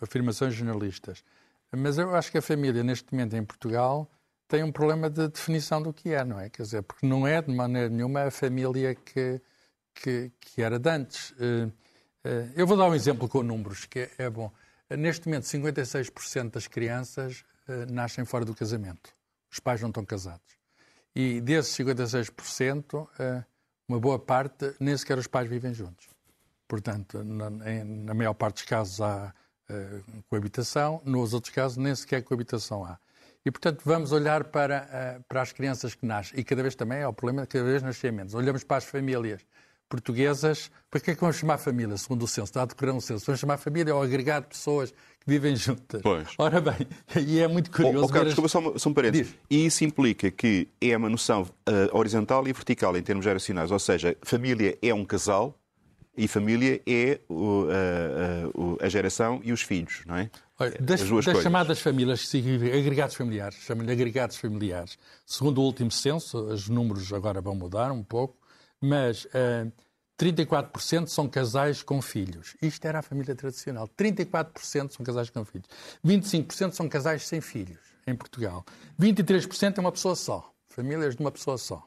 afirmações 0.00 0.54
jornalistas. 0.54 1.24
Mas 1.72 1.98
eu 1.98 2.14
acho 2.14 2.30
que 2.30 2.38
a 2.38 2.42
família, 2.42 2.82
neste 2.82 3.12
momento 3.12 3.34
em 3.34 3.44
Portugal, 3.44 4.08
tem 4.46 4.62
um 4.62 4.70
problema 4.70 5.08
de 5.10 5.28
definição 5.28 5.82
do 5.82 5.92
que 5.92 6.10
é, 6.12 6.24
não 6.24 6.38
é? 6.38 6.48
Quer 6.48 6.62
dizer, 6.62 6.82
porque 6.82 7.06
não 7.06 7.26
é 7.26 7.40
de 7.40 7.52
maneira 7.52 7.88
nenhuma 7.88 8.24
a 8.24 8.30
família 8.30 8.94
que, 8.94 9.40
que, 9.94 10.32
que 10.40 10.62
era 10.62 10.78
de 10.78 10.90
antes. 10.90 11.30
Uh, 11.30 11.68
uh, 12.24 12.52
eu 12.56 12.66
vou 12.66 12.76
dar 12.76 12.86
um 12.86 12.94
exemplo 12.94 13.28
com 13.28 13.42
números, 13.42 13.86
que 13.86 14.00
é, 14.00 14.10
é 14.18 14.30
bom. 14.30 14.52
Neste 14.90 15.26
momento, 15.26 15.44
56% 15.44 16.50
das 16.50 16.66
crianças 16.66 17.44
uh, 17.68 17.90
nascem 17.90 18.24
fora 18.24 18.44
do 18.44 18.54
casamento. 18.54 19.14
Os 19.50 19.60
pais 19.60 19.80
não 19.80 19.88
estão 19.88 20.04
casados. 20.04 20.54
E 21.14 21.40
desses 21.40 21.76
56%, 21.76 23.08
uma 23.88 24.00
boa 24.00 24.18
parte, 24.18 24.74
nem 24.80 24.96
sequer 24.96 25.16
os 25.16 25.28
pais 25.28 25.48
vivem 25.48 25.72
juntos. 25.72 26.08
Portanto, 26.66 27.22
na, 27.22 28.12
maior 28.14 28.34
parte 28.34 28.56
dos 28.56 28.64
casos 28.64 29.00
há 29.00 29.32
coabitação, 30.28 31.00
nos 31.04 31.32
outros 31.32 31.54
casos 31.54 31.76
nem 31.76 31.94
sequer 31.94 32.20
coabitação 32.24 32.84
há. 32.84 32.98
E, 33.46 33.50
portanto, 33.52 33.82
vamos 33.84 34.10
olhar 34.10 34.42
para, 34.42 35.22
para 35.28 35.42
as 35.42 35.52
crianças 35.52 35.94
que 35.94 36.04
nascem. 36.04 36.40
E 36.40 36.42
cada 36.42 36.62
vez 36.62 36.74
também 36.74 36.98
é 36.98 37.06
o 37.06 37.12
problema, 37.12 37.46
cada 37.46 37.64
vez 37.64 37.80
nascem 37.80 38.10
menos. 38.10 38.34
Olhamos 38.34 38.64
para 38.64 38.78
as 38.78 38.84
famílias 38.84 39.46
portuguesas. 39.94 40.70
Para 40.90 41.00
que 41.00 41.10
é 41.10 41.14
que 41.14 41.20
vamos 41.20 41.36
chamar 41.36 41.58
família, 41.58 41.96
segundo 41.96 42.22
o 42.24 42.28
censo? 42.28 42.44
Está 42.44 42.62
a 42.62 42.66
decorrer 42.66 42.94
um 42.94 43.00
censo. 43.00 43.24
Vamos 43.26 43.40
chamar 43.40 43.56
família 43.56 43.92
ao 43.92 44.02
agregado 44.02 44.44
de 44.44 44.50
pessoas 44.50 44.90
que 44.90 45.26
vivem 45.26 45.56
juntas. 45.56 46.02
Pois. 46.02 46.28
Ora 46.38 46.60
bem, 46.60 46.86
e 47.26 47.40
é 47.40 47.48
muito 47.48 47.70
curioso. 47.70 47.98
Oh, 47.98 48.04
oh, 48.04 48.08
Carlos, 48.08 48.28
as... 48.28 48.40
desculpa 48.40 48.78
só, 48.78 48.88
um 48.90 48.94
parênteses. 48.94 49.34
E 49.50 49.66
isso 49.66 49.84
implica 49.84 50.30
que 50.30 50.68
é 50.80 50.96
uma 50.96 51.08
noção 51.08 51.42
uh, 51.42 51.96
horizontal 51.96 52.46
e 52.46 52.52
vertical 52.52 52.96
em 52.96 53.02
termos 53.02 53.24
geracionais. 53.24 53.70
Ou 53.70 53.78
seja, 53.78 54.16
família 54.22 54.78
é 54.82 54.92
um 54.94 55.04
casal 55.04 55.58
e 56.16 56.28
família 56.28 56.80
é 56.86 57.20
o, 57.28 57.66
a, 57.68 58.82
a, 58.82 58.86
a, 58.86 58.88
geração 58.88 59.40
e 59.42 59.52
os 59.52 59.62
filhos, 59.62 60.02
não 60.06 60.16
é? 60.16 60.30
Olha, 60.58 60.78
das, 60.80 61.00
das 61.02 61.42
chamadas 61.42 61.80
famílias 61.80 62.20
que 62.22 62.28
significam 62.28 62.78
agregados 62.78 63.16
familiares, 63.16 63.56
chamam-lhe 63.56 63.90
agregados 63.90 64.36
familiares. 64.36 64.96
Segundo 65.26 65.58
o 65.58 65.64
último 65.64 65.90
censo, 65.90 66.38
os 66.38 66.68
números 66.68 67.12
agora 67.12 67.40
vão 67.40 67.56
mudar 67.56 67.90
um 67.90 68.04
pouco, 68.04 68.36
mas 68.84 69.24
uh, 69.24 69.72
34% 70.18 71.08
são 71.08 71.28
casais 71.28 71.82
com 71.82 72.00
filhos. 72.02 72.54
Isto 72.60 72.84
era 72.86 72.98
a 72.98 73.02
família 73.02 73.34
tradicional. 73.34 73.88
34% 73.88 74.92
são 74.92 75.04
casais 75.04 75.30
com 75.30 75.44
filhos. 75.44 75.66
25% 76.04 76.72
são 76.72 76.88
casais 76.88 77.26
sem 77.26 77.40
filhos, 77.40 77.80
em 78.06 78.14
Portugal. 78.14 78.64
23% 79.00 79.78
é 79.78 79.80
uma 79.80 79.90
pessoa 79.90 80.14
só. 80.14 80.52
Famílias 80.68 81.16
de 81.16 81.20
uma 81.22 81.32
pessoa 81.32 81.56
só. 81.56 81.82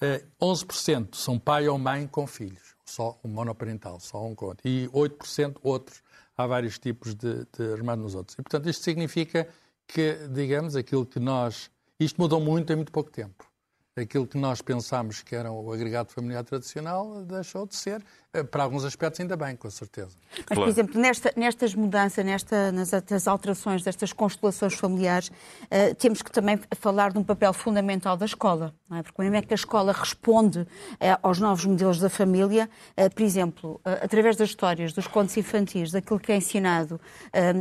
Uh, 0.00 0.26
11% 0.40 1.14
são 1.14 1.38
pai 1.38 1.68
ou 1.68 1.78
mãe 1.78 2.06
com 2.06 2.26
filhos. 2.26 2.74
Só 2.84 3.18
um 3.22 3.28
monoparental, 3.28 4.00
só 4.00 4.24
um 4.24 4.34
conto. 4.34 4.66
E 4.66 4.88
8% 4.88 5.56
outros. 5.62 6.02
Há 6.36 6.46
vários 6.46 6.78
tipos 6.78 7.14
de, 7.14 7.46
de 7.56 7.72
armado 7.74 8.02
nos 8.02 8.14
outros. 8.14 8.36
E, 8.38 8.42
portanto, 8.42 8.68
isto 8.68 8.82
significa 8.82 9.46
que, 9.86 10.16
digamos, 10.30 10.76
aquilo 10.76 11.04
que 11.04 11.20
nós... 11.20 11.70
Isto 12.00 12.20
mudou 12.20 12.40
muito 12.40 12.72
em 12.72 12.76
muito 12.76 12.90
pouco 12.90 13.10
tempo 13.10 13.51
aquilo 13.96 14.26
que 14.26 14.38
nós 14.38 14.62
pensámos 14.62 15.22
que 15.22 15.34
era 15.34 15.52
o 15.52 15.70
agregado 15.70 16.10
familiar 16.10 16.44
tradicional 16.44 17.22
deixou 17.24 17.66
de 17.66 17.76
ser, 17.76 18.02
eh, 18.32 18.42
para 18.42 18.62
alguns 18.62 18.84
aspectos 18.84 19.20
ainda 19.20 19.36
bem, 19.36 19.54
com 19.54 19.68
certeza. 19.68 20.16
Mas, 20.48 20.58
por 20.58 20.66
exemplo, 20.66 20.98
nesta, 20.98 21.32
nestas 21.36 21.74
mudanças, 21.74 22.24
nesta, 22.24 22.72
nas, 22.72 22.90
nas, 22.90 23.28
alterações 23.28 23.82
destas 23.82 24.10
constelações 24.12 24.72
familiares, 24.74 25.28
uh, 25.28 25.94
temos 25.96 26.22
que 26.22 26.32
também 26.32 26.58
falar 26.76 27.12
de 27.12 27.18
um 27.18 27.24
papel 27.24 27.52
fundamental 27.52 28.16
da 28.16 28.24
escola, 28.24 28.74
não 28.88 28.96
é? 28.96 29.02
porque 29.02 29.16
como 29.16 29.34
é 29.34 29.42
que 29.42 29.52
a 29.52 29.54
escola 29.54 29.92
responde 29.92 30.60
uh, 30.60 30.66
aos 31.22 31.38
novos 31.38 31.66
modelos 31.66 31.98
da 31.98 32.08
família, 32.08 32.70
uh, 32.96 33.14
por 33.14 33.22
exemplo, 33.22 33.80
através 33.84 34.36
das 34.36 34.48
histórias, 34.48 34.94
dos 34.94 35.06
contos 35.06 35.36
infantis, 35.36 35.92
daquilo 35.92 36.18
que 36.18 36.32
é 36.32 36.36
ensinado. 36.36 37.00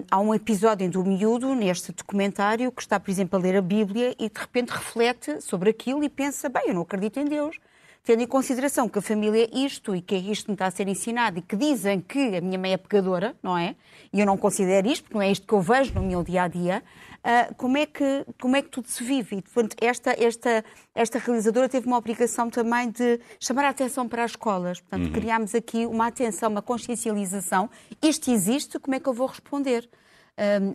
há 0.10 0.20
um 0.20 0.34
episódio 0.34 0.89
do 0.89 1.04
miúdo, 1.04 1.54
neste 1.54 1.91
documentário, 1.91 2.72
que 2.72 2.82
está, 2.82 3.00
por 3.00 3.12
exemplo, 3.12 3.38
a 3.38 3.41
ler 3.41 3.58
a 3.58 3.62
Bíblia 3.62 4.15
e 4.17 4.30
de 4.30 4.39
repente 4.39 4.70
reflete 4.70 5.41
sobre 5.41 5.70
aquilo 5.70 6.04
e 6.04 6.10
pensa, 6.22 6.50
bem, 6.50 6.66
eu 6.68 6.76
não 6.76 6.84
acredito 6.84 7.20
em 7.20 7.26
Deus, 7.26 7.58
tendo 8.04 8.22
em 8.22 8.28
consideração 8.28 8.88
que 8.88 9.00
a 9.00 9.02
família 9.02 9.50
é 9.52 9.58
isto 9.58 9.96
e 9.96 10.02
que 10.02 10.14
é 10.14 10.20
isto 10.20 10.46
que 10.46 10.52
me 10.52 10.56
está 10.56 10.68
a 10.68 10.72
ser 10.72 10.88
ensinado 10.88 11.40
e 11.40 11.42
que 11.42 11.56
dizem 11.56 12.00
que 12.00 12.38
a 12.38 12.42
minha 12.42 12.60
mãe 12.60 12.74
é 12.74 12.78
pecadora, 12.78 13.36
não 13.42 13.58
é? 13.58 13.76
E 14.14 14.20
eu 14.20 14.26
não 14.26 14.38
considero 14.38 14.88
isto, 14.88 15.04
porque 15.04 15.16
não 15.16 15.22
é 15.24 15.32
isto 15.32 15.48
que 15.48 15.54
eu 15.54 15.62
vejo 15.62 15.96
no 15.96 16.04
meu 16.04 16.24
dia 16.24 16.44
a 16.44 16.48
dia. 16.48 16.84
Uh, 17.22 17.56
como, 17.56 17.76
é 17.76 17.88
que, 17.88 18.26
como 18.40 18.56
é 18.56 18.62
que 18.62 18.70
tudo 18.70 18.88
se 18.88 19.04
vive? 19.04 19.38
E, 19.38 19.42
portanto, 19.42 19.76
esta, 19.82 20.12
esta, 20.12 20.64
esta 20.94 21.18
realizadora 21.18 21.68
teve 21.68 21.88
uma 21.88 21.98
obrigação 21.98 22.52
também 22.52 22.92
de 22.92 23.20
chamar 23.40 23.66
a 23.66 23.70
atenção 23.70 24.08
para 24.08 24.24
as 24.24 24.32
escolas. 24.32 24.80
Portanto, 24.80 25.08
uhum. 25.08 25.14
criámos 25.14 25.56
aqui 25.56 25.88
uma 25.88 26.06
atenção, 26.06 26.52
uma 26.52 26.62
consciencialização. 26.62 27.68
Isto 28.00 28.30
existe, 28.30 28.78
como 28.78 28.94
é 28.94 29.00
que 29.00 29.10
eu 29.10 29.14
vou 29.14 29.26
responder? 29.26 29.90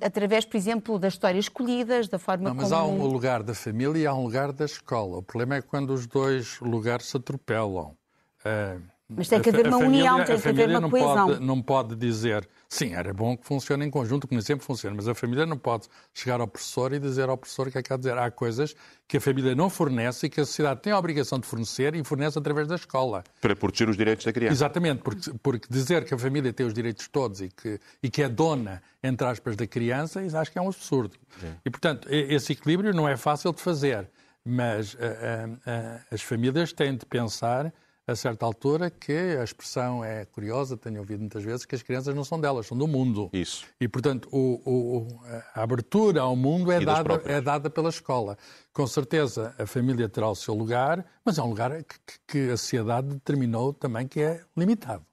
Através, 0.02 0.44
por 0.44 0.56
exemplo, 0.56 0.98
das 0.98 1.14
histórias 1.14 1.46
escolhidas, 1.46 2.08
da 2.08 2.18
forma 2.18 2.48
Não, 2.48 2.54
mas 2.54 2.70
como... 2.70 2.80
há 2.80 2.86
um 2.86 3.06
lugar 3.06 3.42
da 3.42 3.54
família 3.54 3.98
e 4.02 4.06
há 4.06 4.14
um 4.14 4.24
lugar 4.24 4.52
da 4.52 4.64
escola. 4.64 5.18
O 5.18 5.22
problema 5.22 5.56
é 5.56 5.62
quando 5.62 5.90
os 5.90 6.06
dois 6.06 6.60
lugares 6.60 7.06
se 7.06 7.16
atropelam. 7.16 7.96
Uh, 8.44 8.95
mas 9.08 9.28
tem 9.28 9.40
que 9.40 9.50
haver 9.50 9.68
uma 9.68 9.78
família, 9.78 10.12
união, 10.12 10.24
tem 10.24 10.40
que 10.40 10.48
haver 10.48 10.68
uma 10.68 10.80
não 10.80 10.90
coesão. 10.90 11.28
Pode, 11.28 11.44
não 11.44 11.62
pode 11.62 11.94
dizer, 11.94 12.48
sim, 12.68 12.92
era 12.92 13.14
bom 13.14 13.36
que 13.36 13.46
funcione 13.46 13.86
em 13.86 13.90
conjunto, 13.90 14.26
como 14.26 14.42
sempre 14.42 14.66
funciona, 14.66 14.96
mas 14.96 15.06
a 15.06 15.14
família 15.14 15.46
não 15.46 15.56
pode 15.56 15.86
chegar 16.12 16.40
ao 16.40 16.48
professor 16.48 16.92
e 16.92 16.98
dizer 16.98 17.28
ao 17.28 17.36
professor 17.36 17.70
que 17.70 17.78
é 17.78 17.82
que 17.82 17.92
há 17.92 17.96
dizer. 17.96 18.18
Há 18.18 18.28
coisas 18.32 18.74
que 19.06 19.18
a 19.18 19.20
família 19.20 19.54
não 19.54 19.70
fornece 19.70 20.26
e 20.26 20.28
que 20.28 20.40
a 20.40 20.44
sociedade 20.44 20.80
tem 20.80 20.92
a 20.92 20.98
obrigação 20.98 21.38
de 21.38 21.46
fornecer 21.46 21.94
e 21.94 22.02
fornece 22.02 22.36
através 22.36 22.66
da 22.66 22.74
escola. 22.74 23.22
Para 23.40 23.54
proteger 23.54 23.88
os 23.88 23.96
direitos 23.96 24.24
da 24.24 24.32
criança. 24.32 24.54
Exatamente, 24.54 25.02
porque, 25.02 25.32
porque 25.40 25.66
dizer 25.70 26.04
que 26.04 26.12
a 26.12 26.18
família 26.18 26.52
tem 26.52 26.66
os 26.66 26.74
direitos 26.74 27.06
todos 27.06 27.40
e 27.40 27.48
que, 27.48 27.78
e 28.02 28.10
que 28.10 28.22
é 28.22 28.28
dona, 28.28 28.82
entre 29.02 29.24
aspas, 29.24 29.54
da 29.54 29.68
criança, 29.68 30.20
isso 30.24 30.36
acho 30.36 30.50
que 30.50 30.58
é 30.58 30.62
um 30.62 30.68
absurdo. 30.68 31.16
É. 31.44 31.52
E, 31.64 31.70
portanto, 31.70 32.08
esse 32.10 32.52
equilíbrio 32.54 32.92
não 32.92 33.08
é 33.08 33.16
fácil 33.16 33.52
de 33.52 33.60
fazer, 33.60 34.10
mas 34.44 34.94
uh, 34.94 34.96
uh, 34.96 35.52
uh, 35.52 36.00
as 36.10 36.22
famílias 36.22 36.72
têm 36.72 36.96
de 36.96 37.06
pensar 37.06 37.72
a 38.06 38.14
certa 38.14 38.46
altura 38.46 38.88
que 38.88 39.12
a 39.12 39.42
expressão 39.42 40.04
é 40.04 40.24
curiosa, 40.24 40.76
tenho 40.76 41.00
ouvido 41.00 41.20
muitas 41.20 41.42
vezes, 41.42 41.66
que 41.66 41.74
as 41.74 41.82
crianças 41.82 42.14
não 42.14 42.22
são 42.22 42.40
delas, 42.40 42.66
são 42.66 42.78
do 42.78 42.86
mundo. 42.86 43.28
Isso. 43.32 43.66
E, 43.80 43.88
portanto, 43.88 44.28
o, 44.30 44.60
o, 44.64 45.20
a 45.54 45.62
abertura 45.62 46.20
ao 46.20 46.36
mundo 46.36 46.70
é 46.70 46.80
dada, 46.80 47.22
é 47.24 47.40
dada 47.40 47.68
pela 47.68 47.88
escola. 47.88 48.38
Com 48.72 48.86
certeza 48.86 49.54
a 49.58 49.66
família 49.66 50.08
terá 50.08 50.28
o 50.28 50.36
seu 50.36 50.54
lugar, 50.54 51.04
mas 51.24 51.36
é 51.38 51.42
um 51.42 51.48
lugar 51.48 51.82
que, 51.82 51.96
que 52.28 52.50
a 52.50 52.56
sociedade 52.56 53.08
determinou 53.08 53.72
também 53.72 54.06
que 54.06 54.20
é 54.20 54.40
limitado. 54.56 55.04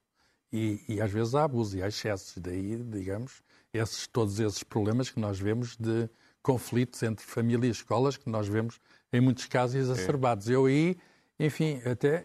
E, 0.52 0.80
e, 0.88 1.00
às 1.00 1.10
vezes 1.10 1.34
há 1.34 1.42
abuso 1.42 1.76
e 1.76 1.82
há 1.82 1.88
excessos. 1.88 2.38
Daí, 2.38 2.76
digamos, 2.76 3.42
esses, 3.72 4.06
todos 4.06 4.38
esses 4.38 4.62
problemas 4.62 5.10
que 5.10 5.18
nós 5.18 5.36
vemos 5.36 5.76
de 5.76 6.08
conflitos 6.40 7.02
entre 7.02 7.26
família 7.26 7.66
e 7.66 7.70
escolas, 7.70 8.16
que 8.16 8.30
nós 8.30 8.46
vemos 8.46 8.78
em 9.12 9.20
muitos 9.20 9.46
casos 9.46 9.74
exacerbados. 9.74 10.48
É. 10.48 10.54
Eu 10.54 10.66
aí, 10.66 10.96
enfim, 11.40 11.80
até 11.84 12.24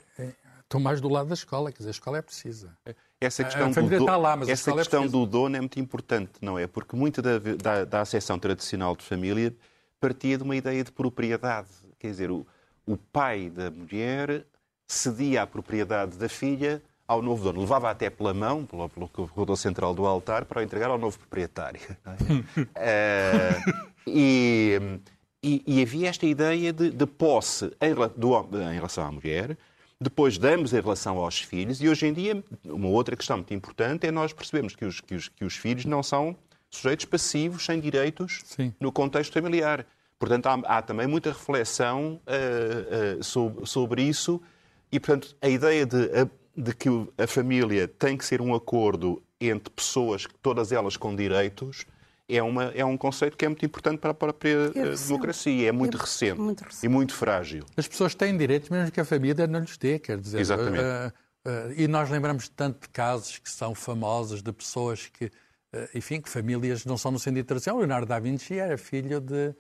Estou 0.70 0.80
mais 0.80 1.02
do 1.02 1.10
lado 1.10 1.28
da 1.28 1.34
escola, 1.34 1.72
quer 1.72 1.80
dizer, 1.80 1.90
a 1.90 1.92
escola 1.92 2.20
é 2.20 2.22
precisa. 2.22 2.78
Essa 3.20 3.44
questão, 3.44 3.72
do, 3.72 3.90
do, 3.90 4.06
lá, 4.06 4.38
essa 4.48 4.70
é 4.70 4.74
questão 4.76 5.04
é 5.06 5.08
do 5.08 5.26
dono 5.26 5.56
é 5.56 5.60
muito 5.60 5.80
importante, 5.80 6.34
não 6.40 6.60
é? 6.60 6.68
Porque 6.68 6.96
muita 6.96 7.24
da, 7.24 7.40
da, 7.40 7.86
da 7.86 8.02
acessão 8.02 8.38
tradicional 8.38 8.96
de 8.96 9.04
família 9.04 9.52
partia 10.00 10.38
de 10.38 10.44
uma 10.44 10.56
ideia 10.56 10.84
de 10.84 10.92
propriedade. 10.92 11.70
Quer 11.98 12.12
dizer, 12.12 12.30
o, 12.30 12.46
o 12.86 12.96
pai 12.96 13.50
da 13.50 13.72
mulher 13.72 14.46
cedia 14.88 15.42
a 15.42 15.48
propriedade 15.48 16.20
da 16.20 16.30
filha 16.30 16.84
ao 17.08 17.20
novo 17.20 17.44
dono. 17.44 17.62
Levava 17.62 17.90
até 17.90 18.08
pela 18.08 18.32
mão, 18.32 18.64
pelo, 18.64 18.88
pelo 18.90 19.08
corredor 19.08 19.58
central 19.58 19.96
do 19.96 20.06
altar, 20.06 20.46
para 20.46 20.60
o 20.60 20.64
entregar 20.64 20.92
ao 20.92 21.00
novo 21.00 21.18
proprietário. 21.18 21.82
É? 22.76 23.58
uh, 23.66 23.80
e, 24.06 25.00
e, 25.42 25.64
e, 25.66 25.82
havia 25.82 26.10
esta 26.10 26.28
ideia 26.28 26.72
de, 26.72 26.92
de 26.92 27.06
posse 27.08 27.76
em, 27.82 27.96
do, 28.16 28.62
em 28.62 28.76
relação 28.76 29.04
à 29.04 29.12
mulher, 29.12 29.58
depois 30.02 30.38
damos 30.38 30.72
em 30.72 30.80
relação 30.80 31.18
aos 31.18 31.42
filhos, 31.42 31.82
e 31.82 31.90
hoje 31.90 32.08
em 32.08 32.14
dia, 32.14 32.44
uma 32.66 32.88
outra 32.88 33.18
questão 33.18 33.38
muito 33.38 33.54
importante 33.54 34.08
é 34.08 34.12
nós 34.12 34.32
percebemos 34.32 34.76
que 34.76 34.86
os, 34.86 35.02
que 35.02 35.16
os, 35.16 35.28
que 35.28 35.44
os 35.44 35.56
filhos 35.56 35.86
não 35.86 36.02
são 36.02 36.38
sujeitos 36.70 37.06
passivos, 37.06 37.66
sem 37.66 37.80
direitos, 37.82 38.42
Sim. 38.46 38.74
no 38.80 38.92
contexto 38.92 39.34
familiar. 39.34 39.86
Portanto, 40.18 40.48
há, 40.48 40.78
há 40.78 40.82
também 40.82 41.06
muita 41.06 41.32
reflexão 41.32 42.22
uh, 42.26 43.20
uh, 43.20 43.24
sobre, 43.24 43.66
sobre, 43.66 44.02
isso, 44.04 44.42
e, 44.92 45.00
portanto, 45.00 45.36
a 45.42 45.50
ideia 45.50 45.86
de, 45.86 45.98
de 46.56 46.74
que 46.74 46.90
a 47.18 47.28
família 47.28 47.88
tem 47.88 48.18
que 48.18 48.26
ser 48.26 48.42
um 48.42 48.56
acordo 48.56 49.22
entre 49.40 49.70
pessoas, 49.70 50.26
todas 50.42 50.72
elas 50.72 50.96
com 50.96 51.16
direitos, 51.16 51.86
é, 52.30 52.44
uma, 52.44 52.66
é 52.66 52.86
um 52.86 52.96
conceito 52.96 53.36
que 53.36 53.44
é 53.44 53.48
muito 53.48 53.66
importante 53.66 53.98
para 53.98 54.12
a 54.12 54.14
própria 54.14 54.72
é 54.76 54.96
democracia. 54.96 55.70
É 55.70 55.72
muito, 55.72 55.98
é 55.98 56.02
recente, 56.02 56.40
muito 56.40 56.64
recente, 56.64 56.86
e 56.86 56.90
muito 56.90 57.14
frágil. 57.14 57.66
As 57.76 57.88
pessoas 57.88 58.14
têm 58.14 58.38
direitos 58.38 58.70
mesmo 58.70 58.92
que 58.92 59.00
a 59.00 59.06
família 59.06 59.48
não 59.48 59.60
lhes 59.62 59.78
dê, 59.78 59.98
quer 59.98 60.20
dizer. 60.20 60.40
Exatamente. 60.40 60.84
Uh, 60.84 61.50
uh, 61.50 61.74
e 61.76 61.88
nós 61.88 62.10
lembramos 62.10 62.48
tanto 62.48 62.82
de 62.82 62.90
casos 62.90 63.40
que 63.40 63.50
são 63.50 63.74
famosos 63.74 64.44
de 64.44 64.54
pessoas 64.54 65.08
que, 65.08 65.26
uh, 65.26 65.90
enfim, 65.96 66.22
que 66.22 66.30
famílias 66.30 66.86
não 66.86 66.98
são 66.98 67.12
no 67.12 67.20
sentido 67.20 67.46
tradicional. 67.46 67.80
Leonardo 67.80 68.06
da 68.06 68.20
Vinci 68.20 68.60
era 68.60 68.78
filho 68.78 69.20
de, 69.20 69.56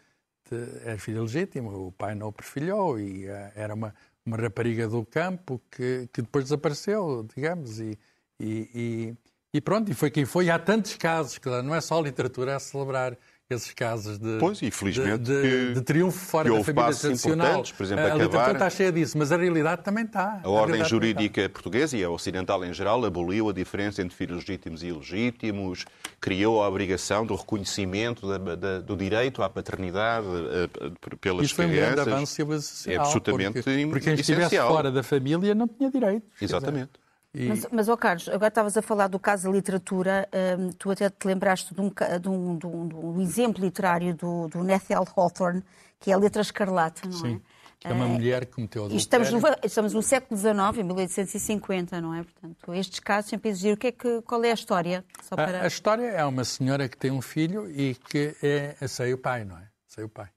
de 0.49 0.85
era 0.85 0.97
filho 0.99 1.23
legítimo, 1.23 1.87
o 1.87 1.91
pai 1.91 2.13
não 2.13 2.27
o 2.27 2.31
perfilhou 2.31 2.99
e 2.99 3.25
era 3.55 3.73
uma, 3.73 3.95
uma 4.23 4.37
rapariga 4.37 4.87
do 4.87 5.03
campo 5.03 5.59
que, 5.71 6.07
que 6.13 6.21
depois 6.21 6.45
desapareceu, 6.45 7.27
digamos, 7.35 7.79
e, 7.79 7.97
e, 8.39 8.69
e 8.73 9.17
e 9.53 9.59
pronto, 9.59 9.91
e 9.91 9.93
foi 9.93 10.11
quem 10.11 10.25
foi. 10.25 10.45
E 10.45 10.51
há 10.51 10.59
tantos 10.59 10.95
casos, 10.95 11.37
que 11.37 11.49
não 11.49 11.73
é 11.73 11.81
só 11.81 11.99
a 11.99 12.01
literatura 12.01 12.55
a 12.55 12.59
celebrar 12.59 13.17
esses 13.49 13.73
casos 13.73 14.19
de, 14.19 14.37
pois, 14.39 14.61
infelizmente, 14.61 15.23
de, 15.23 15.41
de, 15.41 15.73
de 15.73 15.81
triunfo 15.81 16.19
fora 16.19 16.47
da 16.53 16.63
família 16.63 16.93
tradicional. 16.95 17.63
Por 17.75 17.83
exemplo, 17.83 18.03
a 18.03 18.07
acabar... 18.07 18.23
literatura 18.23 18.53
está 18.53 18.69
cheia 18.69 18.91
disso, 18.91 19.17
mas 19.17 19.31
a 19.31 19.37
realidade 19.37 19.83
também 19.83 20.05
está. 20.05 20.39
A, 20.43 20.47
a 20.47 20.49
ordem 20.49 20.85
jurídica 20.85 21.49
portuguesa 21.49 21.97
e 21.97 22.03
a 22.03 22.09
ocidental 22.11 22.63
em 22.63 22.71
geral 22.71 23.03
aboliu 23.03 23.49
a 23.49 23.53
diferença 23.53 24.03
entre 24.03 24.15
filhos 24.15 24.45
legítimos 24.45 24.83
e 24.83 24.87
ilegítimos, 24.89 25.85
criou 26.21 26.61
a 26.61 26.67
obrigação 26.67 27.25
do 27.25 27.33
reconhecimento 27.33 28.27
da, 28.27 28.55
da, 28.55 28.79
do 28.81 28.95
direito 28.95 29.41
à 29.41 29.49
paternidade 29.49 30.27
uh, 30.27 31.17
pelas 31.17 31.45
Isso 31.45 31.55
foi 31.55 31.65
um 31.65 31.69
crianças. 31.69 31.95
grande 31.95 32.11
avanço. 32.11 32.41
É 32.87 32.97
absolutamente 32.97 33.63
porque, 33.63 33.87
porque 33.87 34.05
quem 34.05 34.13
estivesse 34.13 34.57
fora 34.59 34.91
da 34.91 35.01
família 35.01 35.55
não 35.55 35.67
tinha 35.67 35.89
direitos. 35.89 36.29
Exatamente. 36.39 36.91
E... 37.33 37.47
Mas, 37.47 37.67
mas 37.71 37.87
oh 37.89 37.97
Carlos, 37.97 38.27
agora 38.27 38.47
estavas 38.47 38.75
a 38.75 38.81
falar 38.81 39.07
do 39.07 39.19
caso 39.19 39.43
da 39.43 39.55
literatura, 39.55 40.27
um, 40.57 40.69
tu 40.71 40.89
até 40.89 41.09
te 41.09 41.27
lembraste 41.27 41.73
de 41.73 41.81
um, 41.81 41.89
de 41.89 42.29
um, 42.29 42.57
de 42.57 42.65
um, 42.65 42.87
de 42.87 42.95
um 42.95 43.21
exemplo 43.21 43.63
literário 43.63 44.15
do, 44.15 44.47
do 44.47 44.63
Nathaniel 44.63 45.07
Hawthorne, 45.15 45.63
que 45.99 46.11
é 46.11 46.13
a 46.13 46.17
Letra 46.17 46.41
Escarlata, 46.41 47.01
não 47.05 47.11
Sim. 47.11 47.41
é? 47.55 47.59
É 47.81 47.93
uma 47.93 48.07
uh, 48.07 48.09
mulher 48.09 48.45
que 48.45 48.55
cometeu 48.55 48.83
adultério. 48.83 48.99
Estamos 48.99 49.31
no, 49.31 49.39
estamos 49.63 49.93
no 49.93 50.01
século 50.01 50.37
XIX, 50.37 50.79
em 50.79 50.83
1850, 50.83 52.01
não 52.01 52.13
é? 52.13 52.23
Portanto, 52.23 52.73
estes 52.73 52.99
casos 52.99 53.29
sempre 53.29 53.49
exigir 53.49 53.73
o 53.73 53.77
que 53.77 53.87
é 53.87 53.91
que, 53.93 54.21
qual 54.23 54.43
é 54.43 54.51
a 54.51 54.53
história? 54.53 55.05
Para... 55.29 55.61
A, 55.61 55.63
a, 55.63 55.67
história 55.67 56.07
é 56.07 56.25
uma 56.25 56.43
senhora 56.43 56.89
que 56.89 56.97
tem 56.97 57.09
um 57.09 57.21
filho 57.21 57.71
e 57.71 57.95
que 57.95 58.35
é, 58.43 58.75
sei 58.85 59.13
o 59.13 59.17
pai, 59.17 59.45
não 59.45 59.57
é? 59.57 59.69
Sei 59.87 60.03
o 60.03 60.09
pai. 60.09 60.27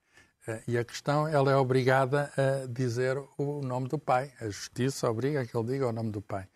Uh, 0.46 0.60
e 0.68 0.78
a 0.78 0.84
questão, 0.84 1.26
ela 1.26 1.50
é 1.50 1.56
obrigada 1.56 2.30
a 2.36 2.66
dizer 2.68 3.20
o 3.36 3.60
nome 3.60 3.88
do 3.88 3.98
pai. 3.98 4.30
A 4.40 4.44
justiça 4.44 5.10
obriga 5.10 5.40
a 5.40 5.46
que 5.46 5.56
ele 5.56 5.66
diga 5.66 5.88
o 5.88 5.92
nome 5.92 6.12
do 6.12 6.22
pai. 6.22 6.46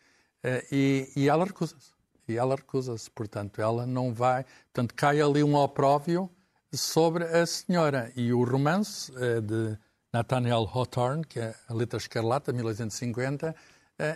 Uh, 0.47 0.63
e, 0.71 1.13
e 1.17 1.29
ela 1.29 1.45
recusa-se. 1.45 1.91
E 2.29 2.37
ela 2.37 2.55
recusa-se. 2.55 3.11
Portanto, 3.11 3.61
ela 3.61 3.85
não 3.85 4.15
vai. 4.15 4.45
Portanto, 4.73 4.95
cai 4.95 5.21
ali 5.21 5.43
um 5.43 5.57
opróvio 5.57 6.31
sobre 6.73 7.25
a 7.25 7.45
senhora. 7.45 8.13
E 8.15 8.33
o 8.33 8.45
romance 8.45 9.11
uh, 9.11 9.43
de 9.43 9.77
Nathaniel 10.13 10.71
Hawthorne, 10.73 11.25
que 11.25 11.41
é 11.41 11.53
a 11.69 11.75
Letra 11.75 11.99
Escarlata, 11.99 12.53
1850, 12.53 13.55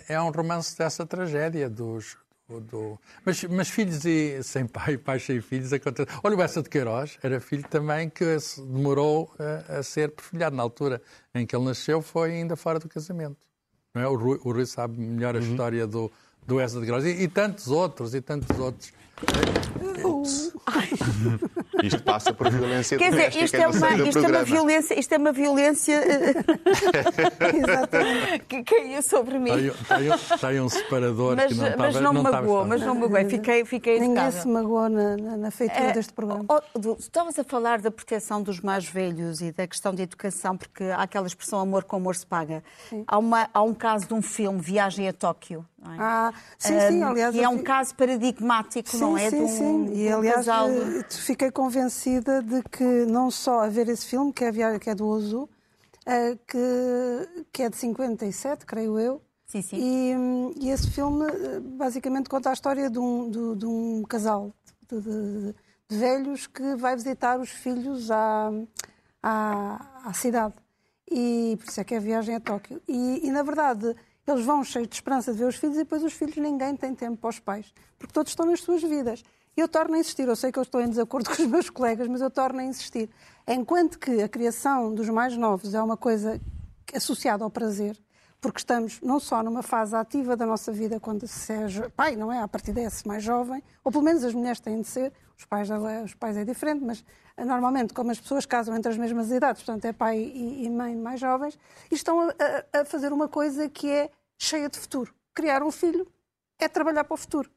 é 0.09 0.21
um 0.21 0.31
romance 0.31 0.77
dessa 0.77 1.05
tragédia 1.05 1.69
dos. 1.69 2.17
Do. 2.49 2.99
Mas, 3.25 3.45
mas, 3.45 3.69
filhos 3.69 4.05
e 4.05 4.43
sem 4.43 4.67
pai, 4.67 4.99
pai 4.99 5.21
sem 5.21 5.41
filhos, 5.41 5.73
acontece. 5.73 6.11
Olha, 6.23 6.37
o 6.37 6.43
Essa 6.43 6.61
de 6.61 6.69
Queiroz 6.69 7.17
era 7.23 7.41
filho 7.41 7.63
também 7.69 8.11
que 8.11 8.25
demorou 8.57 9.33
a, 9.39 9.79
a 9.79 9.83
ser 9.85 10.11
perfilhado. 10.11 10.57
Na 10.57 10.63
altura 10.65 11.01
em 11.33 11.47
que 11.47 11.55
ele 11.55 11.65
nasceu, 11.65 12.03
foi 12.03 12.33
ainda 12.33 12.57
fora 12.57 12.81
do 12.81 12.89
casamento. 12.89 13.50
Não 13.95 14.03
é? 14.03 14.09
o, 14.09 14.15
Rui, 14.15 14.39
o 14.45 14.53
Rui 14.53 14.67
sabe 14.67 15.01
melhor 15.01 15.35
a 15.35 15.39
uhum. 15.39 15.51
história 15.51 15.87
do, 15.87 16.11
do 16.47 16.61
Essa 16.61 16.79
de 16.79 16.87
Queiroz 16.87 17.05
e, 17.05 17.23
e 17.23 17.29
tantos 17.29 17.69
outros, 17.69 18.15
e 18.15 18.21
tantos 18.21 18.59
outros. 18.59 18.93
Isto 21.83 22.03
passa 22.03 22.33
por 22.33 22.51
violência 22.51 22.99
Quer 22.99 23.11
dizer, 23.11 23.45
isto 23.45 23.57
é, 23.57 23.67
uma, 23.67 24.09
isto 24.09 24.19
é 24.19 24.29
uma 24.29 24.45
violência, 24.45 24.99
isto 24.99 25.13
é 25.13 25.19
uma 25.19 25.33
violência 25.33 26.01
que 28.49 28.63
caiu 28.65 29.03
sobre 29.03 29.39
mim. 29.39 29.51
Tem, 29.51 29.71
tem, 29.71 30.39
tem 30.39 30.61
um 30.61 30.69
separador 30.69 31.37
mas, 31.37 31.53
que 31.53 31.59
não 31.59 31.67
estava 31.69 31.83
Mas 31.83 31.95
não, 32.01 32.13
não 32.13 32.23
magoou, 32.23 32.67
mas 32.67 32.81
não 32.83 32.95
magoou. 32.95 33.25
Fiquei, 33.29 33.65
fiquei 33.65 33.95
Ninguém 33.95 34.11
educada. 34.13 34.33
se 34.33 34.49
magoou 34.49 34.89
na, 34.89 35.17
na, 35.17 35.37
na 35.37 35.51
feitura 35.51 35.85
É, 35.87 35.93
deste 35.93 36.13
programa. 36.13 36.45
oh, 36.49 36.61
Estavas 36.99 37.39
a 37.39 37.45
falar 37.45 37.81
da 37.81 37.91
proteção 37.91 38.43
dos 38.43 38.61
mais 38.61 38.85
velhos 38.85 39.41
e 39.41 39.53
da 39.53 39.67
questão 39.67 39.95
da 39.95 40.03
educação, 40.03 40.57
porque 40.57 40.85
há 40.85 41.03
aquela 41.03 41.27
expressão 41.27 41.61
amor 41.61 41.85
com 41.85 41.97
amor 41.97 42.17
se 42.17 42.27
paga. 42.27 42.63
Há, 43.07 43.19
uma, 43.19 43.49
há 43.53 43.63
um 43.63 43.75
caso 43.75 44.07
de 44.07 44.15
um 44.15 44.23
filme, 44.23 44.61
Viagem 44.61 45.09
a 45.09 45.13
Tóquio. 45.13 45.65
Não 45.83 45.95
é? 45.95 45.97
Ah, 45.99 46.33
sim, 46.59 46.79
sim, 46.79 47.03
aliás. 47.03 47.35
E 47.35 47.43
é 47.43 47.49
um 47.49 47.63
caso 47.63 47.95
paradigmático, 47.95 48.91
sim, 48.91 49.01
não 49.01 49.10
é? 49.17 49.31
Sim, 49.31 49.43
um, 49.43 49.49
sim. 49.49 49.95
E 49.95 50.09
aliás, 50.09 50.47
casal... 50.47 50.69
fiquei 51.11 51.51
convencida 51.51 52.43
de 52.43 52.63
que 52.65 52.85
não 53.07 53.31
só 53.31 53.61
a 53.61 53.69
ver 53.69 53.89
esse 53.89 54.07
filme, 54.07 54.33
que 54.33 54.45
é, 54.45 54.79
que 54.79 54.91
é 54.91 54.95
do 54.95 55.07
Ozu, 55.07 55.49
que, 56.47 57.45
que 57.53 57.63
é 57.63 57.69
de 57.69 57.77
57, 57.77 58.67
creio 58.67 58.99
eu. 58.99 59.23
Sim, 59.47 59.63
sim. 59.63 59.77
E, 59.77 60.65
e 60.65 60.71
esse 60.71 60.91
filme 60.91 61.27
basicamente 61.77 62.29
conta 62.29 62.51
a 62.51 62.53
história 62.53 62.89
de 62.89 62.99
um, 62.99 63.29
de, 63.29 63.57
de 63.57 63.67
um 63.67 64.03
casal 64.09 64.55
de, 64.89 65.01
de, 65.01 65.55
de, 65.89 65.97
velhos 65.99 66.47
que 66.47 66.77
vai 66.77 66.95
visitar 66.95 67.39
os 67.41 67.51
filhos 67.51 68.11
à, 68.13 68.51
à, 69.21 70.09
à, 70.09 70.13
cidade. 70.13 70.55
E 71.11 71.57
por 71.59 71.69
isso 71.69 71.81
é 71.81 71.85
que 71.85 71.95
é 71.95 71.97
a 71.97 72.01
viagem 72.01 72.37
a 72.37 72.41
Tóquio. 72.41 72.81
E, 72.87 73.27
e 73.27 73.31
na 73.33 73.43
verdade 73.43 73.97
eles 74.31 74.45
vão 74.45 74.63
cheios 74.65 74.89
de 74.89 74.95
esperança 74.95 75.33
de 75.33 75.39
ver 75.39 75.47
os 75.47 75.57
filhos 75.57 75.77
e 75.77 75.81
depois 75.81 76.03
os 76.03 76.13
filhos 76.13 76.37
ninguém 76.37 76.77
tem 76.77 76.95
tempo 76.95 77.17
para 77.17 77.31
os 77.31 77.39
pais, 77.39 77.73
porque 77.99 78.13
todos 78.13 78.33
estão 78.33 78.47
nas 78.47 78.61
suas 78.61 78.83
vidas. 78.83 79.23
Eu 79.57 79.69
torno 79.69 79.95
a 79.95 79.99
insistir, 79.99 80.27
eu 80.27 80.37
sei 80.37 80.53
que 80.53 80.59
eu 80.59 80.63
estou 80.63 80.81
em 80.81 80.89
desacordo 80.89 81.29
com 81.35 81.43
os 81.43 81.49
meus 81.49 81.69
colegas, 81.69 82.09
mas 82.09 82.21
eu 82.21 82.31
torno 82.31 82.61
a 82.61 82.65
insistir. 82.65 83.11
Enquanto 83.47 83.99
que 83.99 84.23
a 84.23 84.29
criação 84.29 84.95
dos 84.95 85.09
mais 85.09 85.37
novos 85.37 85.75
é 85.75 85.83
uma 85.83 85.97
coisa 85.97 86.41
associada 86.95 87.45
ao 87.45 87.51
prazer, 87.51 87.99
porque 88.41 88.59
estamos 88.59 89.01
não 89.03 89.21
só 89.21 89.43
numa 89.43 89.63
fase 89.63 89.95
ativa 89.95 90.35
da 90.37 90.47
nossa 90.47 90.73
vida, 90.73 90.99
quando 90.99 91.27
se 91.27 91.53
é 91.53 91.89
pai, 91.95 92.17
não 92.17 92.33
é? 92.33 92.41
A 92.41 92.49
partir 92.49 92.73
desse 92.73 93.07
mais 93.07 93.23
jovem, 93.23 93.63
ou 93.85 93.93
pelo 93.93 94.03
menos 94.03 94.25
as 94.25 94.33
mulheres 94.33 94.61
têm 94.61 94.81
de 94.81 94.89
ser, 94.89 95.13
os 95.37 95.45
pais, 95.45 95.69
os 96.05 96.15
pais 96.15 96.37
é 96.37 96.45
diferente, 96.45 96.83
mas 96.85 97.05
normalmente, 97.37 97.93
como 97.93 98.11
as 98.11 98.21
pessoas 98.21 98.47
casam 98.47 98.75
entre 98.77 98.91
as 98.91 98.97
mesmas 98.97 99.31
idades, 99.31 99.63
portanto 99.63 99.85
é 99.85 99.93
pai 99.93 100.19
e 100.21 100.69
mãe 100.71 100.97
mais 100.97 101.21
jovens, 101.21 101.59
e 101.91 101.95
estão 101.95 102.21
a, 102.21 102.81
a 102.81 102.85
fazer 102.85 103.13
uma 103.13 103.29
coisa 103.29 103.69
que 103.69 103.91
é 103.91 104.11
cheia 104.41 104.69
de 104.69 104.79
futuro. 104.79 105.15
Criar 105.35 105.63
um 105.63 105.71
filho 105.71 106.07
é 106.59 106.67
trabalhar 106.67 107.05
para 107.05 107.15
o 107.15 107.17
futuro. 107.17 107.51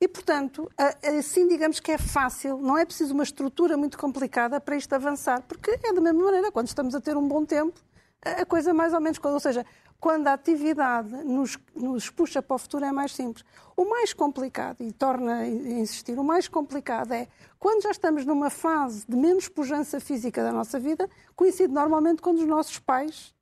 E, 0.00 0.06
portanto, 0.08 0.70
assim 1.18 1.46
digamos 1.48 1.80
que 1.80 1.92
é 1.92 1.98
fácil, 1.98 2.58
não 2.58 2.78
é 2.78 2.84
preciso 2.84 3.12
uma 3.12 3.22
estrutura 3.22 3.76
muito 3.76 3.98
complicada 3.98 4.58
para 4.60 4.76
isto 4.76 4.92
avançar, 4.94 5.42
porque 5.42 5.72
é 5.72 5.92
da 5.92 6.00
mesma 6.00 6.24
maneira, 6.24 6.50
quando 6.50 6.68
estamos 6.68 6.94
a 6.94 7.00
ter 7.00 7.16
um 7.16 7.26
bom 7.26 7.44
tempo, 7.44 7.78
a 8.22 8.44
coisa 8.46 8.72
mais 8.72 8.94
ou 8.94 9.00
menos, 9.00 9.18
ou 9.22 9.40
seja, 9.40 9.64
quando 9.98 10.26
a 10.28 10.32
atividade 10.32 11.10
nos, 11.24 11.58
nos 11.74 12.08
puxa 12.08 12.40
para 12.40 12.54
o 12.54 12.58
futuro 12.58 12.84
é 12.84 12.92
mais 12.92 13.14
simples. 13.14 13.44
O 13.76 13.84
mais 13.84 14.14
complicado, 14.14 14.82
e 14.82 14.90
torna 14.90 15.40
a 15.40 15.46
insistir, 15.46 16.18
o 16.18 16.24
mais 16.24 16.48
complicado 16.48 17.12
é 17.12 17.28
quando 17.58 17.82
já 17.82 17.90
estamos 17.90 18.24
numa 18.24 18.48
fase 18.48 19.04
de 19.06 19.16
menos 19.16 19.48
pujança 19.48 20.00
física 20.00 20.42
da 20.42 20.52
nossa 20.52 20.78
vida, 20.78 21.08
coincide 21.36 21.72
normalmente 21.72 22.22
quando 22.22 22.38
os 22.38 22.46
nossos 22.46 22.78
pais 22.78 23.34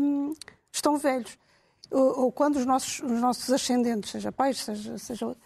hum, 0.00 0.32
estão 0.72 0.96
velhos 0.96 1.36
ou, 1.92 2.24
ou 2.24 2.32
quando 2.32 2.56
os 2.56 2.66
nossos, 2.66 3.00
os 3.00 3.20
nossos 3.20 3.50
ascendentes, 3.50 4.10
seja 4.10 4.32
pais, 4.32 4.58
seja, 4.58 4.98
seja. 4.98 5.36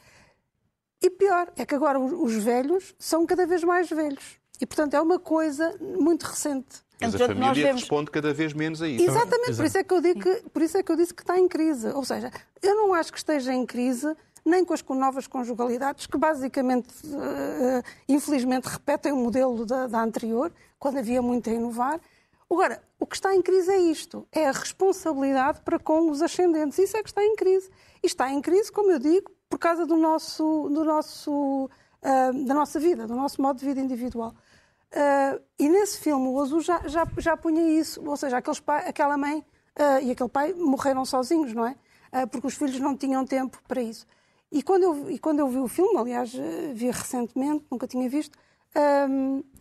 E 1.02 1.10
pior, 1.10 1.52
é 1.56 1.66
que 1.66 1.74
agora 1.74 1.98
os 1.98 2.34
velhos 2.34 2.94
são 2.98 3.26
cada 3.26 3.46
vez 3.46 3.62
mais 3.62 3.88
velhos. 3.88 4.38
E, 4.60 4.66
portanto, 4.66 4.94
é 4.94 5.00
uma 5.00 5.18
coisa 5.18 5.76
muito 5.80 6.24
recente. 6.24 6.86
Mas 7.00 7.14
a 7.14 7.18
família 7.18 7.52
vemos... 7.52 7.82
responde 7.82 8.10
cada 8.10 8.32
vez 8.32 8.54
menos 8.54 8.80
a 8.80 8.88
isso. 8.88 9.04
Exatamente, 9.04 9.56
por 9.56 9.64
isso, 9.66 9.78
é 9.78 9.84
que 9.84 9.94
eu 9.94 10.00
digo 10.00 10.20
que, 10.20 10.50
por 10.50 10.62
isso 10.62 10.78
é 10.78 10.82
que 10.82 10.90
eu 10.90 10.96
disse 10.96 11.12
que 11.12 11.22
está 11.22 11.38
em 11.38 11.46
crise. 11.46 11.88
Ou 11.88 12.04
seja, 12.04 12.30
eu 12.62 12.74
não 12.74 12.94
acho 12.94 13.12
que 13.12 13.18
esteja 13.18 13.52
em 13.52 13.66
crise 13.66 14.16
nem 14.44 14.64
com 14.64 14.72
as 14.72 14.82
novas 14.82 15.26
conjugalidades, 15.26 16.06
que 16.06 16.16
basicamente, 16.16 16.88
uh, 17.04 17.82
infelizmente, 18.08 18.66
repetem 18.66 19.12
o 19.12 19.16
modelo 19.16 19.66
da, 19.66 19.88
da 19.88 20.00
anterior, 20.00 20.52
quando 20.78 20.98
havia 20.98 21.20
muito 21.20 21.50
a 21.50 21.52
inovar. 21.52 22.00
Agora, 22.50 22.80
o 22.98 23.06
que 23.06 23.16
está 23.16 23.34
em 23.34 23.42
crise 23.42 23.72
é 23.72 23.78
isto, 23.78 24.26
é 24.30 24.48
a 24.48 24.52
responsabilidade 24.52 25.60
para 25.62 25.78
com 25.78 26.10
os 26.10 26.22
ascendentes. 26.22 26.78
Isso 26.78 26.96
é 26.96 27.02
que 27.02 27.08
está 27.08 27.24
em 27.24 27.34
crise. 27.34 27.68
E 28.02 28.06
está 28.06 28.30
em 28.30 28.40
crise, 28.40 28.70
como 28.70 28.90
eu 28.90 28.98
digo, 28.98 29.30
por 29.48 29.58
causa 29.58 29.84
do 29.84 29.96
nosso, 29.96 30.68
do 30.68 30.84
nosso, 30.84 31.64
uh, 31.64 32.46
da 32.46 32.54
nossa 32.54 32.78
vida, 32.78 33.06
do 33.06 33.14
nosso 33.14 33.42
modo 33.42 33.58
de 33.58 33.64
vida 33.64 33.80
individual. 33.80 34.34
Uh, 34.92 35.42
e 35.58 35.68
nesse 35.68 35.98
filme, 35.98 36.28
o 36.28 36.40
Azul 36.40 36.60
já, 36.60 36.86
já, 36.86 37.06
já 37.18 37.36
punha 37.36 37.62
isso, 37.62 38.02
ou 38.08 38.16
seja, 38.16 38.38
aqueles 38.38 38.60
pai, 38.60 38.88
aquela 38.88 39.16
mãe 39.16 39.38
uh, 39.38 40.02
e 40.02 40.12
aquele 40.12 40.30
pai 40.30 40.52
morreram 40.52 41.04
sozinhos, 41.04 41.52
não 41.52 41.66
é? 41.66 41.76
porque 42.30 42.46
os 42.46 42.54
filhos 42.54 42.80
não 42.80 42.96
tinham 42.96 43.26
tempo 43.26 43.60
para 43.68 43.82
isso. 43.82 44.06
E 44.50 44.62
quando 44.62 44.84
eu, 44.84 45.10
e 45.10 45.18
quando 45.18 45.40
eu 45.40 45.48
vi 45.48 45.58
o 45.58 45.68
filme, 45.68 45.98
aliás, 45.98 46.32
vi 46.72 46.86
recentemente, 46.86 47.66
nunca 47.70 47.86
tinha 47.86 48.08
visto, 48.08 48.38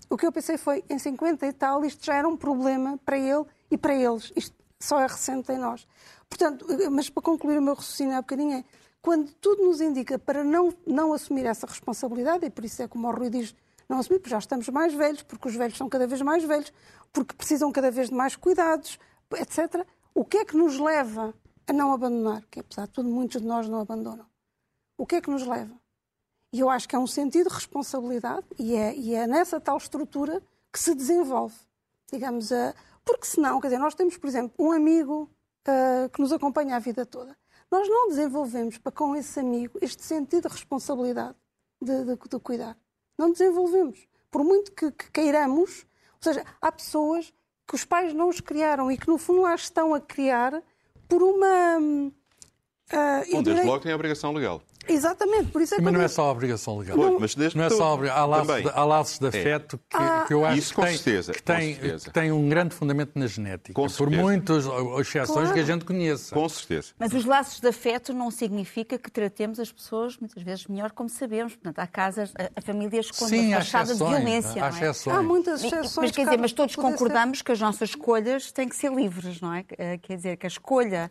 o 0.10 0.18
que 0.18 0.26
eu 0.26 0.32
pensei 0.32 0.58
foi, 0.58 0.84
em 0.90 1.00
50 1.00 1.46
e 1.46 1.54
tal, 1.54 1.84
isto 1.84 2.06
já 2.06 2.16
era 2.16 2.28
um 2.28 2.38
problema 2.38 3.00
para 3.04 3.18
ele 3.18 3.46
e 3.70 3.78
para 3.78 3.96
eles. 3.96 4.32
Isto 4.36 4.56
só 4.80 5.00
é 5.00 5.08
recente 5.08 5.52
em 5.52 5.58
nós. 5.58 5.88
Portanto, 6.30 6.66
mas 6.92 7.10
para 7.10 7.24
concluir 7.24 7.58
o 7.58 7.62
meu 7.62 7.74
raciocínio 7.74 8.16
há 8.16 8.22
bocadinho 8.22 8.58
é, 8.58 8.64
quando 9.02 9.32
tudo 9.34 9.64
nos 9.64 9.82
indica 9.82 10.18
para 10.18 10.44
não, 10.44 10.74
não 10.86 11.14
assumir 11.14 11.46
essa 11.46 11.68
responsabilidade, 11.68 12.46
e 12.46 12.50
por 12.50 12.66
isso 12.66 12.82
é 12.82 12.88
como 12.88 13.08
o 13.08 13.12
Rui 13.12 13.30
diz, 13.30 13.56
não 13.88 14.00
assumir, 14.00 14.20
porque 14.20 14.32
já 14.32 14.40
estamos 14.40 14.68
mais 14.70 14.94
velhos, 14.94 15.22
porque 15.22 15.48
os 15.48 15.56
velhos 15.56 15.78
são 15.78 15.88
cada 15.88 16.08
vez 16.08 16.22
mais 16.22 16.44
velhos, 16.44 16.74
porque 17.14 17.36
precisam 17.36 17.72
cada 17.72 17.92
vez 17.92 18.10
de 18.10 18.16
mais 18.16 18.36
cuidados, 18.36 19.00
etc. 19.36 19.86
O 20.14 20.26
que 20.26 20.38
é 20.38 20.46
que 20.46 20.58
nos 20.58 20.80
leva 20.80 21.34
a 21.68 21.74
não 21.74 21.94
abandonar? 21.94 22.44
Que 22.50 22.60
apesar 22.60 22.88
de 22.88 22.94
tudo, 22.94 23.10
muitos 23.10 23.42
de 23.42 23.48
nós 23.48 23.68
não 23.70 23.80
abandonam. 23.80 24.26
O 24.98 25.06
que 25.06 25.16
é 25.16 25.22
que 25.22 25.30
nos 25.30 25.46
leva? 25.46 25.76
E 26.56 26.62
eu 26.62 26.70
acho 26.70 26.88
que 26.88 26.96
é 26.96 27.00
um 27.00 27.06
sentido 27.06 27.50
de 27.50 27.54
responsabilidade 27.56 28.46
e 28.58 28.78
é, 28.78 28.96
e 28.96 29.14
é 29.14 29.28
nessa 29.28 29.60
tal 29.60 29.76
estrutura 29.76 30.42
que 30.72 30.80
se 30.80 30.96
desenvolve. 30.96 31.54
Digamos, 32.10 32.50
uh, 32.50 32.74
porque 33.04 33.26
senão, 33.26 33.60
quer 33.60 33.68
dizer, 33.68 33.78
nós 33.78 33.94
temos, 33.94 34.16
por 34.16 34.26
exemplo, 34.26 34.54
um 34.58 34.72
amigo 34.72 35.30
uh, 35.68 36.10
que 36.10 36.22
nos 36.22 36.32
acompanha 36.32 36.78
a 36.78 36.80
vida 36.80 37.06
toda. 37.06 37.36
Nós 37.70 37.90
não 37.90 38.08
desenvolvemos 38.08 38.78
para 38.78 38.94
com 38.94 39.18
esse 39.18 39.38
amigo 39.38 39.78
este 39.82 40.02
sentido 40.02 40.48
de 40.48 40.54
responsabilidade 40.54 41.36
de, 41.82 42.06
de, 42.06 42.16
de 42.16 42.40
cuidar. 42.40 42.78
Não 43.18 43.34
desenvolvemos. 43.34 44.08
por 44.32 44.42
muito 44.42 44.72
que, 44.72 44.92
que 44.92 45.12
queiramos, 45.12 45.86
ou 46.14 46.22
seja, 46.22 46.46
há 46.62 46.72
pessoas 46.72 47.34
que 47.68 47.76
os 47.76 47.84
pais 47.84 48.14
não 48.14 48.30
os 48.30 48.40
criaram 48.40 48.90
e 48.90 48.98
que 48.98 49.10
no 49.10 49.18
fundo 49.18 49.42
lá 49.42 49.56
estão 49.56 49.94
a 49.94 50.00
criar 50.00 50.64
por 51.10 51.22
uma. 51.22 51.80
Uh, 51.80 53.32
Bom, 53.34 53.44
desde 53.44 53.66
logo 53.66 53.84
tem 53.84 53.92
a 53.92 53.96
obrigação 53.96 54.32
legal. 54.32 54.62
Exatamente, 54.88 55.52
por 55.52 55.62
isso 55.62 55.74
é 55.74 55.78
que. 55.78 55.84
Mas 55.84 55.94
não 55.94 56.02
é 56.02 56.08
só 56.08 56.28
a 56.28 56.32
obrigação 56.32 56.78
legal. 56.78 56.96
Pois, 56.98 57.20
mas 57.20 57.36
desde 57.36 57.58
não 57.58 57.66
é 57.66 57.70
que 57.70 57.76
só 57.76 57.94
obrigação. 57.94 58.24
Há 58.24 58.26
laços, 58.26 58.62
de, 58.64 58.70
há 58.70 58.86
laços 58.86 59.20
de 59.20 59.26
É. 59.26 59.30
afeto 59.30 59.78
que, 59.90 59.98
Ah. 59.98 60.24
que 60.28 60.34
eu 60.34 60.46
acho 60.46 60.58
Isso 60.60 60.74
que, 60.76 60.82
tem, 60.82 60.98
certeza, 60.98 61.32
que, 61.34 61.44
tem, 61.44 61.76
que 61.76 62.10
tem 62.12 62.32
um 62.32 62.48
grande 62.50 62.74
fundamento 62.76 63.12
na 63.16 63.28
genética. 63.28 63.74
Com 63.74 63.84
por 63.84 63.90
certeza. 63.90 64.22
muitas 64.22 64.66
exceções 65.00 65.28
Claro. 65.32 65.54
que 65.54 65.60
a 65.60 65.64
gente 65.64 65.86
conheça. 65.86 66.34
Com 66.36 66.48
certeza. 66.50 66.94
Mas 67.00 67.14
os 67.14 67.26
laços 67.26 67.60
de 67.60 67.68
afeto 67.68 68.14
não 68.14 68.30
significa 68.32 68.98
que 68.98 69.10
tratemos 69.12 69.60
as 69.60 69.72
pessoas 69.72 70.18
muitas 70.18 70.42
vezes 70.44 70.68
melhor 70.68 70.92
como 70.92 71.10
sabemos. 71.10 71.54
Portanto, 71.56 71.80
há 71.80 71.88
casas, 71.88 72.34
há 72.56 72.62
famílias 72.62 73.10
com 73.12 73.28
Sim, 73.28 73.48
uma 73.48 73.56
há 73.58 73.60
fachada 73.60 73.94
de 73.94 74.00
violência. 74.00 74.64
há 74.64 74.70
não 74.72 74.78
é? 74.78 74.82
exceções. 74.82 75.18
Há 75.18 75.22
muitas 75.24 75.64
exceções. 75.64 75.96
Mas 75.98 76.12
quer 76.12 76.24
dizer, 76.26 76.38
mas 76.38 76.52
todos 76.52 76.76
poder 76.76 76.88
ser- 76.88 76.94
concordamos 76.98 77.42
que 77.42 77.52
as 77.52 77.60
nossas 77.60 77.90
escolhas 77.90 78.52
têm 78.52 78.68
que 78.70 78.76
ser 78.76 78.92
livres, 78.94 79.42
não 79.42 79.54
é? 79.54 79.64
Eh, 79.78 79.98
Quer 80.02 80.18
dizer, 80.18 80.38
que 80.38 80.46
a 80.46 80.50
escolha 80.50 81.10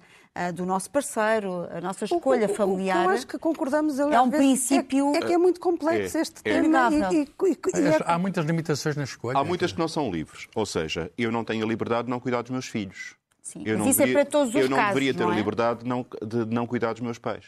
do 0.52 0.66
nosso 0.66 0.90
parceiro, 0.90 1.68
a 1.70 1.80
nossa 1.80 2.04
escolha 2.06 2.48
o- 2.48 2.50
o- 2.50 2.54
familiar. 2.54 3.04
Eu 3.04 3.10
acho 3.10 3.24
que 3.26 3.38
concordamos. 3.38 4.00
ele, 4.00 4.12
é 4.14 4.20
um 4.20 4.28
vezes, 4.28 4.44
princípio- 4.66 5.12
É, 5.14 5.18
é 5.18 5.20
que 5.20 5.32
é 5.32 5.38
muito 5.38 5.60
complexo 5.60 6.18
É, 6.18 6.20
este 6.20 6.40
é. 6.44 6.60
tema. 6.60 6.88
e- 6.92 6.96
e- 6.96 7.20
e- 7.22 7.80
e 7.80 7.86
é- 7.86 7.98
Há 8.04 8.18
muitas 8.18 8.44
limitações 8.44 8.96
na 8.96 9.04
escolha. 9.04 9.38
Há 9.38 9.44
muitas 9.44 9.70
que 9.72 9.78
não 9.78 9.86
são 9.86 10.10
livres. 10.10 10.48
Ou 10.56 10.66
seja, 10.66 11.08
eu 11.16 11.30
não 11.30 11.44
tenho 11.44 11.64
a 11.64 11.68
liberdade 11.68 12.06
de 12.06 12.10
não 12.10 12.18
cuidar 12.18 12.42
dos 12.42 12.50
meus 12.50 12.66
filhos. 12.66 13.14
Sim, 13.40 13.62
Eu 13.64 13.74
mas 13.76 13.78
não 13.78 13.90
isso 13.90 14.02
é 14.02 14.06
deveria- 14.06 14.24
para 14.24 14.30
todos 14.32 14.48
os 14.54 14.60
Eu 14.60 14.68
não 14.68 14.76
casos, 14.76 14.94
deveria 14.94 15.14
ter 15.14 15.22
não 15.22 15.30
a 15.30 15.34
é? 15.34 15.36
liberdade 15.36 15.80
de 15.84 15.88
não, 15.88 16.06
de 16.26 16.44
não 16.52 16.66
cuidar 16.66 16.92
dos 16.94 17.02
meus 17.02 17.18
pais. 17.18 17.44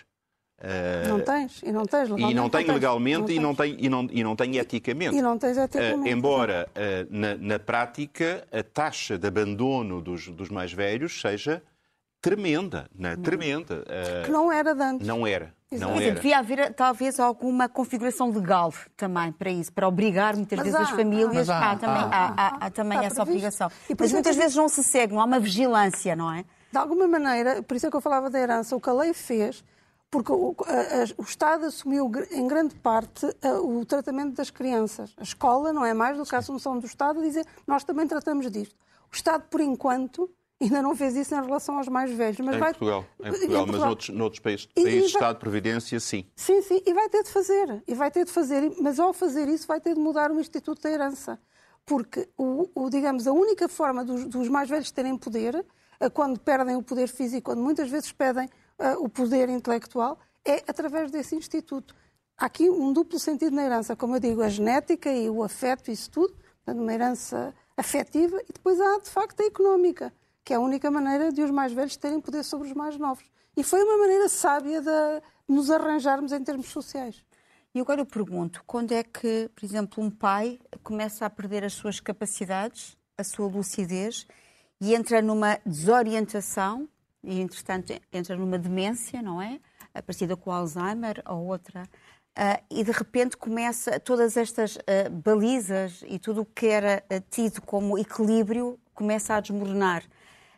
Eh, 0.59 1.05
Não 1.09 1.21
tens, 1.21 1.63
e 1.65 1.73
não 1.73 1.85
tens 1.85 2.09
e 2.09 2.13
legalmente. 2.13 2.35
não 2.35 2.49
tenho 2.49 2.65
tens. 2.67 2.75
legalmente 2.75 3.33
e, 3.33 3.37
Não 3.37 3.43
não 3.43 3.55
tens. 3.55 3.71
tenho, 3.77 3.85
e, 3.85 3.89
não, 3.91 4.09
e 4.11 4.25
não 4.25 4.37
tenho 4.37 4.55
eticamente. 4.59 5.17
E 5.17 5.21
não 5.21 5.37
tens 5.37 5.57
eticamente. 5.59 6.09
embora 6.09 6.69
eh, 6.75 7.07
na, 7.11 7.35
na 7.37 7.59
prática 7.59 8.47
a 8.53 8.63
taxa 8.63 9.19
de 9.19 9.27
abandono 9.27 10.01
dos, 10.01 10.29
dos 10.29 10.49
mais 10.49 10.73
velhos 10.73 11.21
seja 11.21 11.63
tremenda, 12.31 12.89
né? 12.95 13.17
tremenda. 13.17 13.85
Eh, 13.87 14.23
Que 14.25 14.31
não 14.31 14.51
era 14.53 14.75
de 14.75 14.83
antes. 14.83 15.07
não 15.07 15.27
era. 15.27 15.55
Não 15.71 15.89
Quer 15.89 15.95
dizer, 15.95 16.05
era. 16.07 16.15
devia 16.15 16.39
haver 16.39 16.75
talvez 16.75 17.19
alguma 17.21 17.69
configuração 17.69 18.31
legal 18.31 18.73
também 18.97 19.33
para 19.33 19.51
isso, 19.51 19.73
para 19.73 19.87
obrigar 19.89 20.37
muitas 20.37 20.57
Mas 20.59 20.65
vezes 20.67 20.81
há, 20.81 20.83
as 20.85 20.91
famílias. 20.91 21.33
Mas 21.35 21.51
há, 21.51 21.71
há, 21.73 21.77
também, 21.77 22.03
há. 22.03 22.09
há, 22.09 22.33
há- 22.37 22.59
há 22.67 22.71
também 22.71 22.99
essa 22.99 23.07
previsto. 23.07 23.23
obrigação. 23.23 23.71
E 23.91 23.95
por 23.95 24.03
Mas 24.05 24.07
isso 24.11 24.15
é 24.15 24.19
muitas 24.19 24.37
vezes 24.37 24.57
não 24.57 24.69
se 24.69 24.83
segue, 24.85 25.13
não 25.15 25.21
há 25.21 25.25
uma 25.25 25.41
vigilância, 25.41 26.15
não 26.15 26.33
é? 26.33 26.45
De 26.71 26.79
alguma 26.79 27.07
maneira, 27.09 27.63
por 27.63 27.77
isso 27.77 27.87
é 27.87 27.91
que 27.91 27.97
eu 27.97 28.01
falava 28.01 28.29
da 28.31 28.39
herança, 28.39 28.77
o 28.77 28.81
que 28.81 28.89
a 28.89 28.93
lei 28.93 29.13
fez, 29.13 29.65
porque 30.11 30.31
o, 30.31 30.55
a- 30.67 30.73
a- 30.73 31.15
o 31.19 31.23
Estado 31.23 31.67
assumiu 31.67 32.11
em 32.31 32.47
grande 32.47 32.75
parte 32.77 33.27
a- 33.43 33.61
o 33.61 33.85
tratamento 33.85 34.35
das 34.37 34.51
crianças. 34.51 35.15
A 35.17 35.23
escola 35.25 35.73
não 35.73 35.85
é 35.85 35.93
mais 35.93 36.17
do 36.17 36.25
que 36.25 36.35
a 36.35 36.39
assunção 36.39 36.79
do 36.79 36.87
Estado 36.87 37.21
dizer 37.21 37.45
nós 37.67 37.83
também 37.83 38.07
tratamos 38.07 38.49
disto. 38.51 38.75
O 39.13 39.15
Estado, 39.17 39.45
por 39.51 39.61
enquanto, 39.61 40.31
ainda 40.61 40.81
não 40.83 40.97
fez 40.97 41.15
isso 41.17 41.35
em 41.35 41.43
relação 41.43 41.77
aos 41.79 41.89
mais 41.89 42.11
velhos. 42.11 42.39
Mas 42.41 42.57
Em 42.57 42.59
vai... 42.59 42.71
Portugal, 42.73 43.05
em 43.21 43.27
Em 43.27 43.31
Portugal, 43.31 43.51
mas 43.51 43.65
Portugal. 43.67 43.87
noutros, 43.87 44.09
noutros 44.11 44.41
países, 44.41 44.69
E- 44.77 44.81
e 44.81 44.85
países 44.85 45.07
de 45.09 45.13
vai- 45.13 45.21
Estado 45.23 45.35
de 45.35 45.41
Providência, 45.41 46.01
sim. 46.01 46.27
Sim, 46.35 46.63
sim, 46.63 46.83
e 46.87 46.93
vai 46.95 47.09
ter 47.09 47.23
de 47.23 47.31
fazer. 47.31 47.83
E 47.87 47.95
vai 47.95 48.11
ter 48.11 48.25
de 48.25 48.33
fazer, 48.33 48.73
mas 48.81 48.99
ao 48.99 49.13
fazer 49.13 49.49
isso 49.49 49.67
vai 49.67 49.81
ter 49.81 49.95
de 49.95 50.01
mudar 50.01 50.31
o 50.31 50.41
Instituto 50.41 50.83
da 50.83 50.91
Herança. 50.91 51.39
Porque, 51.85 52.29
o, 52.37 52.69
o, 52.75 52.91
digamos, 52.91 53.27
a 53.27 53.33
única 53.33 53.69
forma 53.69 54.05
dos, 54.05 54.25
dos 54.27 54.49
mais 54.49 54.69
velhos 54.69 54.91
terem 54.91 55.17
poder, 55.17 55.65
quando 56.15 56.39
perdem 56.41 56.75
o 56.77 56.83
poder 56.83 57.09
físico, 57.09 57.45
quando 57.51 57.63
muitas 57.63 57.89
vezes 57.89 58.11
perdem 58.13 58.49
eh, 58.79 58.97
o 58.97 59.09
poder 59.09 59.49
intelectual, 59.49 60.19
é 60.45 60.57
através 60.67 61.11
desse 61.11 61.37
Instituto. 61.37 61.95
Há 62.37 62.47
aqui 62.47 62.69
um 62.69 62.93
duplo 62.93 63.19
sentido 63.19 63.55
na 63.55 63.65
herança, 63.65 63.95
como 63.97 64.17
eu 64.17 64.21
digo, 64.21 64.43
a 64.43 64.49
genética 64.49 65.11
e 65.11 65.31
o 65.31 65.43
afeto, 65.43 65.91
isso 65.91 66.11
tudo, 66.11 66.35
uma 66.67 66.93
herança 66.93 67.55
afetiva, 67.77 68.37
e 68.43 68.53
depois 68.53 68.81
há, 68.81 68.99
de 68.99 69.09
facto, 69.09 69.41
a 69.41 69.45
económica, 69.47 70.13
que 70.47 70.53
é 70.53 70.57
a 70.57 70.61
única 70.61 70.93
maneira 70.93 71.33
de 71.33 71.43
os 71.43 71.51
mais 71.51 71.73
velhos 71.73 71.97
terem 71.97 72.21
poder 72.21 72.45
sobre 72.45 72.69
os 72.69 72.73
mais 72.73 72.97
novos. 72.97 73.25
E 73.57 73.65
foi 73.65 73.83
uma 73.83 73.99
maneira 73.99 74.29
sábia 74.29 74.81
de 74.81 75.23
nos 75.49 75.73
arranjarmos 75.73 76.31
em 76.31 76.45
termos 76.45 76.69
sociais. 76.69 77.25
E 77.75 77.81
agora 77.81 78.01
eu 78.01 78.07
pergunto, 78.07 78.63
quando 78.65 78.93
é 78.93 79.03
que, 79.03 79.51
por 79.57 79.65
exemplo, 79.65 80.05
um 80.05 80.09
pai 80.09 80.61
começa 80.85 81.27
a 81.27 81.31
perder 81.31 81.65
as 81.65 81.73
suas 81.73 81.99
capacidades, 81.99 82.97
a 83.19 83.25
sua 83.25 83.49
lucidez 83.49 84.25
e 84.81 84.95
entra 84.95 85.21
numa 85.21 85.59
desorientação 85.67 86.89
e, 87.25 87.41
entretanto, 87.41 87.93
entra 88.13 88.37
numa 88.37 88.57
demência, 88.57 89.21
não 89.21 89.43
é? 89.43 89.59
Parecida 89.95 90.37
com 90.37 90.53
Alzheimer 90.53 91.25
ou 91.29 91.47
outra. 91.47 91.89
ah, 92.37 92.61
e 92.71 92.85
de 92.85 92.93
repente 92.93 93.37
começa 93.37 93.99
todas 93.99 94.37
estas 94.37 94.79
ah, 94.79 95.11
balizas 95.11 96.05
e 96.07 96.21
tudo 96.21 96.43
o 96.43 96.47
que 96.47 96.67
era 96.69 97.03
ah, 97.11 97.21
tido 97.29 97.61
como 97.63 97.99
equilíbrio 97.99 98.79
começa 98.95 99.35
a 99.35 99.41
desmoronar. 99.41 100.05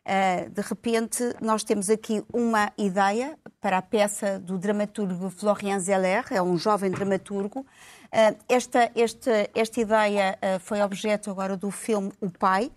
Uh, 0.08 0.48
de 0.48 0.62
repente, 0.62 1.22
nós 1.38 1.62
temos 1.62 1.90
aqui 1.90 2.24
uma 2.32 2.72
ideia 2.78 3.38
para 3.60 3.76
a 3.76 3.82
peça 3.82 4.38
do 4.38 4.56
dramaturgo 4.56 5.28
Florian 5.28 5.78
Zeller, 5.78 6.24
é 6.30 6.40
um 6.40 6.56
jovem 6.56 6.90
dramaturgo. 6.90 7.60
Uh, 7.60 8.34
esta, 8.48 8.90
esta, 8.96 9.50
esta 9.54 9.80
ideia 9.82 10.38
uh, 10.40 10.60
foi 10.60 10.80
objeto 10.80 11.30
agora 11.30 11.58
do 11.58 11.70
filme 11.70 12.10
O 12.22 12.30
Pai. 12.30 12.72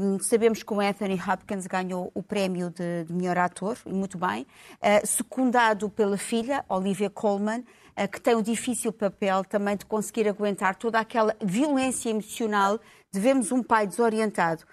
Um, 0.00 0.20
sabemos 0.20 0.62
que 0.62 0.72
o 0.72 0.80
Anthony 0.80 1.20
Hopkins 1.20 1.66
ganhou 1.66 2.12
o 2.14 2.22
prémio 2.22 2.70
de, 2.70 3.04
de 3.06 3.12
melhor 3.12 3.38
ator, 3.38 3.76
muito 3.86 4.18
bem, 4.18 4.46
secundado 5.02 5.88
pela 5.88 6.18
filha, 6.18 6.62
Olivia 6.68 7.08
Colman, 7.08 7.64
que 8.10 8.20
tem 8.20 8.34
o 8.34 8.42
difícil 8.42 8.92
papel 8.92 9.42
também 9.44 9.76
de 9.76 9.86
conseguir 9.86 10.28
aguentar 10.28 10.76
toda 10.76 10.98
aquela 10.98 11.34
violência 11.40 12.10
emocional 12.10 12.78
de 13.10 13.18
vermos 13.18 13.50
um 13.50 13.62
pai 13.62 13.86
desorientado. 13.86 14.64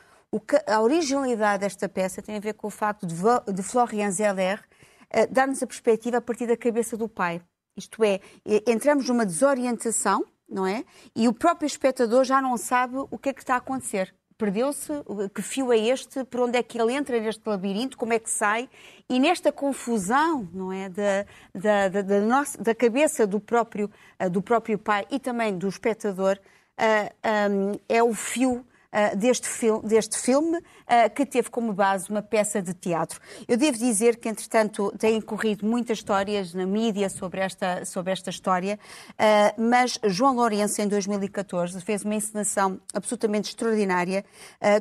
Que, 0.47 0.61
a 0.67 0.79
originalidade 0.81 1.61
desta 1.61 1.89
peça 1.89 2.21
tem 2.21 2.37
a 2.37 2.39
ver 2.39 2.53
com 2.53 2.67
o 2.67 2.69
facto 2.69 3.07
de, 3.07 3.15
de 3.51 3.63
Florian 3.63 4.11
Zeller 4.11 4.63
eh, 5.09 5.25
dar-nos 5.25 5.63
a 5.63 5.67
perspectiva 5.67 6.17
a 6.17 6.21
partir 6.21 6.45
da 6.45 6.55
cabeça 6.55 6.95
do 6.95 7.09
pai. 7.09 7.41
Isto 7.75 8.03
é, 8.03 8.19
eh, 8.45 8.63
entramos 8.67 9.07
numa 9.07 9.25
desorientação, 9.25 10.23
não 10.47 10.67
é? 10.67 10.83
E 11.15 11.27
o 11.27 11.33
próprio 11.33 11.65
espectador 11.65 12.23
já 12.23 12.41
não 12.41 12.57
sabe 12.57 12.97
o 13.09 13.17
que 13.17 13.29
é 13.29 13.33
que 13.33 13.41
está 13.41 13.55
a 13.55 13.57
acontecer. 13.57 14.13
Perdeu-se, 14.37 14.93
que 15.35 15.41
fio 15.41 15.73
é 15.73 15.77
este, 15.77 16.23
por 16.23 16.41
onde 16.41 16.57
é 16.57 16.63
que 16.63 16.79
ele 16.79 16.93
entra 16.93 17.19
neste 17.19 17.41
labirinto, 17.45 17.97
como 17.97 18.13
é 18.13 18.19
que 18.19 18.29
sai, 18.29 18.69
e 19.09 19.19
nesta 19.19 19.51
confusão, 19.51 20.47
não 20.53 20.71
é, 20.71 20.87
da, 20.87 21.25
da, 21.53 21.89
da, 21.89 22.01
da 22.01 22.21
nossa, 22.21 22.57
da 22.57 22.73
cabeça 22.73 23.27
do 23.27 23.39
próprio, 23.39 23.91
eh, 24.17 24.29
do 24.29 24.41
próprio 24.41 24.77
pai 24.77 25.05
e 25.09 25.19
também 25.19 25.57
do 25.57 25.67
espectador, 25.67 26.39
ah, 26.77 27.11
ah, 27.21 27.47
é 27.89 28.01
o 28.01 28.13
fio 28.13 28.65
ah, 28.91 29.13
deste, 29.13 29.47
fil 29.47 29.81
deste 29.83 30.17
filme, 30.17 30.59
ah, 30.87 31.07
que 31.09 31.23
teve 31.23 31.49
como 31.51 31.71
base 31.73 32.09
uma 32.09 32.23
peça 32.23 32.59
de 32.59 32.73
teatro. 32.73 33.19
Eu 33.47 33.55
devo 33.55 33.77
dizer 33.77 34.17
que, 34.17 34.27
entretanto, 34.27 34.91
têm 34.97 35.21
corrido 35.21 35.63
muitas 35.63 35.99
histórias 35.99 36.55
na 36.55 36.65
mídia 36.65 37.07
sobre 37.07 37.39
esta, 37.39 37.85
sobre 37.85 38.11
esta 38.11 38.31
história, 38.31 38.79
ah, 39.17 39.53
mas 39.57 39.99
João 40.03 40.35
Lourenço, 40.35 40.81
em 40.81 40.87
2014, 40.87 41.79
fez 41.81 42.03
uma 42.03 42.15
encenação 42.15 42.79
absolutamente 42.93 43.49
extraordinária 43.49 44.25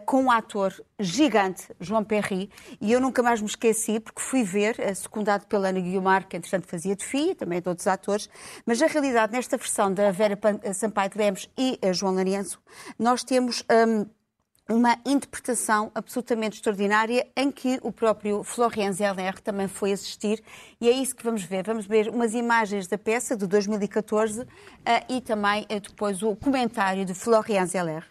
com 0.07 0.23
um 0.23 0.31
ator 0.31 0.75
gigante, 0.99 1.65
João 1.79 2.03
Perry, 2.03 2.51
e 2.81 2.93
eu 2.93 3.01
nunca 3.01 3.23
mais 3.23 3.41
me 3.41 3.47
esqueci, 3.47 4.01
porque 4.01 4.21
fui 4.21 4.43
ver, 4.43 4.77
secundado 4.97 5.47
pela 5.47 5.69
Ana 5.69 5.81
Guiomar, 5.81 6.27
que 6.27 6.37
entretanto 6.37 6.67
fazia 6.67 6.97
de 6.97 7.05
FI, 7.05 7.35
também 7.35 7.61
de 7.61 7.69
outros 7.69 7.87
atores, 7.87 8.29
mas 8.67 8.81
na 8.81 8.87
realidade, 8.87 9.33
nesta 9.33 9.57
versão 9.57 9.93
da 9.93 10.11
Vera 10.11 10.39
Sampaio 10.75 11.11
de 11.11 11.19
Lemos 11.19 11.51
e 11.57 11.79
João 11.93 12.15
Lourenço, 12.15 12.61
nós 12.99 13.23
temos 13.23 13.63
hum, 13.63 13.98
uma 14.69 14.99
interpretação 15.07 15.91
absolutamente 15.95 16.57
extraordinária 16.57 17.27
em 17.35 17.51
que 17.51 17.79
o 17.83 17.91
próprio 17.91 18.45
Florian 18.45 18.93
Zeller 18.93 19.41
também 19.41 19.67
foi 19.67 19.93
assistir 19.93 20.43
e 20.79 20.89
é 20.89 20.93
isso 20.93 21.17
que 21.17 21.25
vamos 21.25 21.43
ver. 21.43 21.65
Vamos 21.65 21.87
ver 21.87 22.09
umas 22.09 22.35
imagens 22.35 22.87
da 22.87 22.99
peça 22.99 23.35
de 23.35 23.47
2014 23.47 24.47
ah, 24.85 25.05
e 25.09 25.23
também 25.23 25.67
ah, 25.71 25.79
depois 25.79 26.23
o 26.23 26.37
comentário 26.37 27.05
de 27.05 27.15
Florian 27.15 27.67
Zeller. 27.67 28.05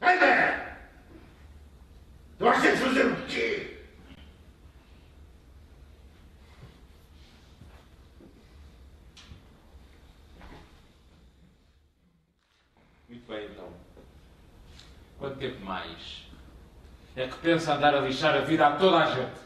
Vai 0.00 0.18
there! 0.18 0.64
Fazer 2.38 3.06
o 3.06 3.13
Muito 13.26 13.28
bem, 13.28 13.50
então. 13.50 13.68
Quanto 15.18 15.38
tempo 15.38 15.64
mais? 15.64 16.24
É 17.16 17.26
que 17.26 17.38
pensa 17.38 17.74
andar 17.74 17.94
a 17.94 18.00
lixar 18.00 18.34
a 18.34 18.40
vida 18.40 18.66
a 18.66 18.76
toda 18.76 18.98
a 18.98 19.06
gente? 19.06 19.44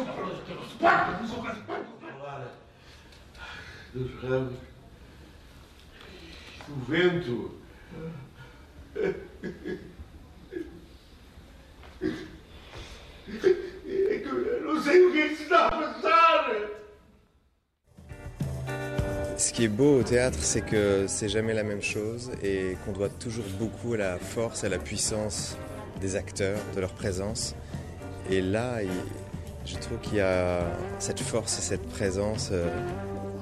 Uma 0.00 0.12
coisa 0.12 0.42
que 0.42 0.50
eu 0.50 0.56
não 0.56 0.64
suporto. 0.64 0.78
Para 0.78 1.04
com 1.04 1.24
isso! 1.24 1.64
Para 1.66 1.78
com 1.78 1.98
Clara, 2.18 2.52
dos 3.94 4.22
ramos, 4.22 4.54
do 6.66 6.74
vento. 6.86 7.58
É 13.90 14.18
que 14.18 14.28
eu 14.28 14.62
não 14.62 14.82
sei 14.82 15.06
o 15.06 15.12
que 15.12 15.20
é 15.20 15.28
que 15.28 15.36
se 15.36 15.42
está 15.44 15.66
a 15.66 15.70
passar! 15.70 16.54
Ce 19.36 19.52
qui 19.52 19.64
est 19.64 19.68
beau 19.68 20.00
au 20.00 20.02
théâtre, 20.02 20.38
c'est 20.40 20.62
que 20.62 21.06
c'est 21.06 21.28
jamais 21.28 21.54
la 21.54 21.62
même 21.62 21.80
chose 21.80 22.32
et 22.42 22.76
qu'on 22.84 22.92
doit 22.92 23.08
toujours 23.08 23.44
beaucoup 23.56 23.94
à 23.94 23.96
la 23.96 24.18
force, 24.18 24.64
à 24.64 24.68
la 24.68 24.78
puissance 24.78 25.56
des 26.00 26.16
acteurs, 26.16 26.58
de 26.74 26.80
leur 26.80 26.92
présence. 26.92 27.54
Et 28.30 28.40
là, 28.40 28.80
je 29.68 29.76
trouve 29.76 29.98
qu'il 29.98 30.18
y 30.18 30.20
a 30.20 30.60
cette 30.98 31.20
force 31.20 31.58
et 31.58 31.62
cette 31.62 31.86
présence 31.88 32.50
euh, 32.52 32.68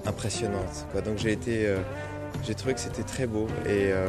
impressionnante. 0.06 0.86
Donc 1.04 1.18
j'ai 1.18 1.32
été, 1.32 1.66
euh, 1.66 1.78
j'ai 2.44 2.54
trouvé 2.54 2.74
que 2.74 2.80
c'était 2.80 3.04
très 3.04 3.26
beau 3.26 3.46
et 3.64 3.92
euh, 3.92 4.08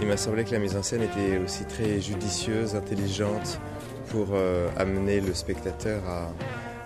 il 0.00 0.06
m'a 0.08 0.16
semblé 0.16 0.44
que 0.44 0.50
la 0.50 0.58
mise 0.58 0.76
en 0.76 0.82
scène 0.82 1.02
était 1.02 1.38
aussi 1.38 1.64
très 1.64 2.00
judicieuse, 2.00 2.74
intelligente 2.74 3.60
pour 4.08 4.34
amener 4.76 5.20
le 5.20 5.32
spectateur 5.32 6.02
à 6.06 6.32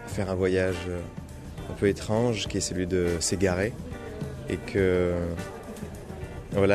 faire 0.07 0.31
un 0.31 0.35
voyage 0.35 0.77
un 1.71 1.73
peu 1.73 1.89
étrange 1.89 2.47
qui 2.49 2.59
est 2.59 2.61
celui 2.61 2.87
de 2.87 3.09
s'égarer 3.19 3.73
et 4.51 4.59
que 4.59 5.15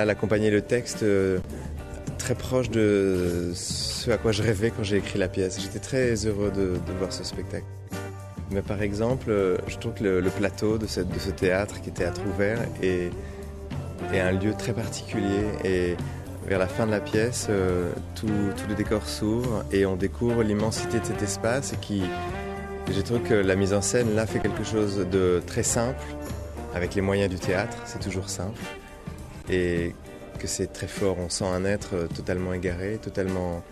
accompagnait 0.09 0.49
le 0.49 0.61
texte 0.61 1.05
très 2.21 2.35
proche 2.35 2.69
de 2.69 3.51
ce 3.55 4.11
à 4.11 4.17
quoi 4.17 4.31
je 4.31 4.43
rêvais 4.43 4.71
quand 4.71 4.83
j'ai 4.83 4.97
écrit 4.97 5.17
la 5.17 5.27
pièce. 5.27 5.59
J'étais 5.59 5.79
très 5.79 6.13
heureux 6.25 6.51
de, 6.51 6.77
voir 6.99 7.11
ce 7.11 7.23
spectacle. 7.23 7.65
Mais 8.51 8.61
par 8.61 8.81
exemple, 8.81 9.29
euh, 9.29 9.57
je 9.67 9.77
trouve 9.77 9.93
que 9.93 10.03
le, 10.03 10.29
plateau 10.29 10.77
de, 10.77 10.85
ce 10.85 11.01
théâtre 11.31 11.81
qui 11.81 11.89
est 11.89 11.93
théâtre 11.93 12.21
ouvert 12.27 12.59
est, 12.83 13.09
est 14.13 14.19
un 14.19 14.33
lieu 14.33 14.53
très 14.57 14.73
particulier 14.73 15.45
et 15.63 15.95
vers 16.47 16.59
la 16.59 16.67
fin 16.67 16.85
de 16.85 16.91
la 16.91 16.99
pièce, 16.99 17.47
euh, 17.49 17.91
tout, 18.15 18.27
tout 18.27 18.67
le 18.69 18.75
décor 18.75 19.07
s'ouvre 19.07 19.63
et 19.71 19.85
on 19.85 19.95
découvre 19.95 20.43
l'immensité 20.43 20.99
de 20.99 21.05
cet 21.05 21.21
espace 21.21 21.73
et 21.73 21.77
qui, 21.77 22.03
je 22.91 23.01
trouve 23.01 23.21
que 23.21 23.33
la 23.33 23.55
mise 23.55 23.73
en 23.73 23.81
scène 23.81 24.15
là 24.15 24.27
fait 24.27 24.39
quelque 24.39 24.63
chose 24.63 25.07
de 25.09 25.41
très 25.47 25.63
simple, 25.63 26.03
avec 26.75 26.93
les 26.93 27.01
moyens 27.01 27.29
du 27.29 27.39
théâtre, 27.39 27.77
c'est 27.85 27.99
toujours 27.99 28.29
simple, 28.29 28.59
et 29.49 29.93
c'est 30.47 30.67
très 30.67 30.87
fort. 30.87 31.17
On 31.19 31.29
sent 31.29 31.45
un 31.45 31.65
être 31.65 32.07
totalement 32.15 32.53
égaré, 32.53 32.97
totalement 32.97 33.63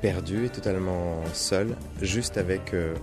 perdu 0.00 0.46
et 0.46 0.48
totalement 0.48 1.22
seul, 1.34 1.76
juste 2.00 2.36
avec 2.38 2.72
euh, 2.74 2.94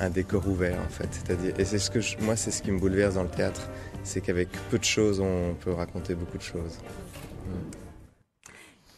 un 0.00 0.10
décor 0.10 0.46
ouvert 0.46 0.78
en 0.80 0.90
fait. 0.90 1.08
C'est-à-dire, 1.10 1.54
et 1.58 1.64
c'est 1.64 1.78
ce 1.78 2.22
moi 2.22 2.36
c'est 2.36 2.50
ce 2.50 2.62
qui 2.62 2.70
me 2.70 2.78
bouleverse 2.78 3.14
dans 3.14 3.22
le 3.22 3.30
théâtre, 3.30 3.68
c'est 4.04 4.20
qu'avec 4.20 4.48
peu 4.70 4.78
de 4.78 4.84
choses 4.84 5.20
on 5.20 5.54
peut 5.54 5.72
raconter 5.72 6.14
beaucoup 6.14 6.38
de 6.38 6.42
choses. 6.42 6.78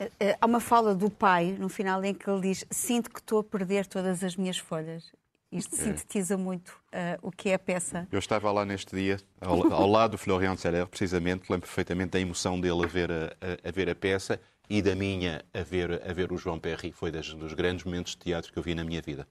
Eh, 0.00 0.10
eh, 0.20 0.34
Há 0.40 0.46
uma 0.46 0.60
fala 0.60 0.94
do 0.94 1.10
pai 1.10 1.56
no 1.58 1.68
final 1.68 2.04
em 2.04 2.14
que 2.14 2.30
ele 2.30 2.54
Sinto 2.70 3.10
que 3.10 3.20
estou 3.20 3.38
a 3.40 3.44
perder 3.44 3.86
todas 3.86 4.24
as 4.24 4.34
minhas 4.34 4.58
folhas. 4.58 5.12
Isto 5.52 5.74
É. 5.74 5.78
sintetiza 5.78 6.36
muito 6.36 6.72
eh, 6.92 7.18
o 7.22 7.30
que 7.32 7.48
é 7.50 7.54
a 7.54 7.58
peça. 7.58 8.06
Eu 8.12 8.18
estava 8.20 8.52
lá 8.52 8.64
neste 8.64 8.94
dia, 8.94 9.18
ao, 9.40 9.72
ao 9.72 9.86
lado 9.88 10.12
do 10.12 10.18
Florian 10.18 10.56
Zeller, 10.56 10.86
precisamente, 10.86 11.50
lembro 11.50 11.66
perfeitamente 11.66 12.10
da 12.10 12.20
emoção 12.20 12.60
dele 12.60 12.84
a 12.84 12.86
ver 12.86 13.10
a, 13.10 13.24
a- 13.64 13.68
a 13.68 13.72
ver 13.72 13.90
a 13.90 13.94
peça 13.94 14.40
e 14.68 14.80
da 14.80 14.94
minha 14.94 15.44
a 15.52 15.62
ver, 15.62 16.00
a 16.08 16.12
ver 16.12 16.32
o 16.32 16.36
João 16.36 16.58
Perry. 16.60 16.92
Foi 16.92 17.10
das- 17.10 17.34
dos 17.34 17.52
grandes 17.52 17.84
momentos 17.84 18.12
de 18.12 18.18
teatro 18.18 18.52
que 18.52 18.58
eu 18.58 18.62
vi 18.62 18.74
na 18.76 18.84
minha 18.84 19.02
vida. 19.02 19.26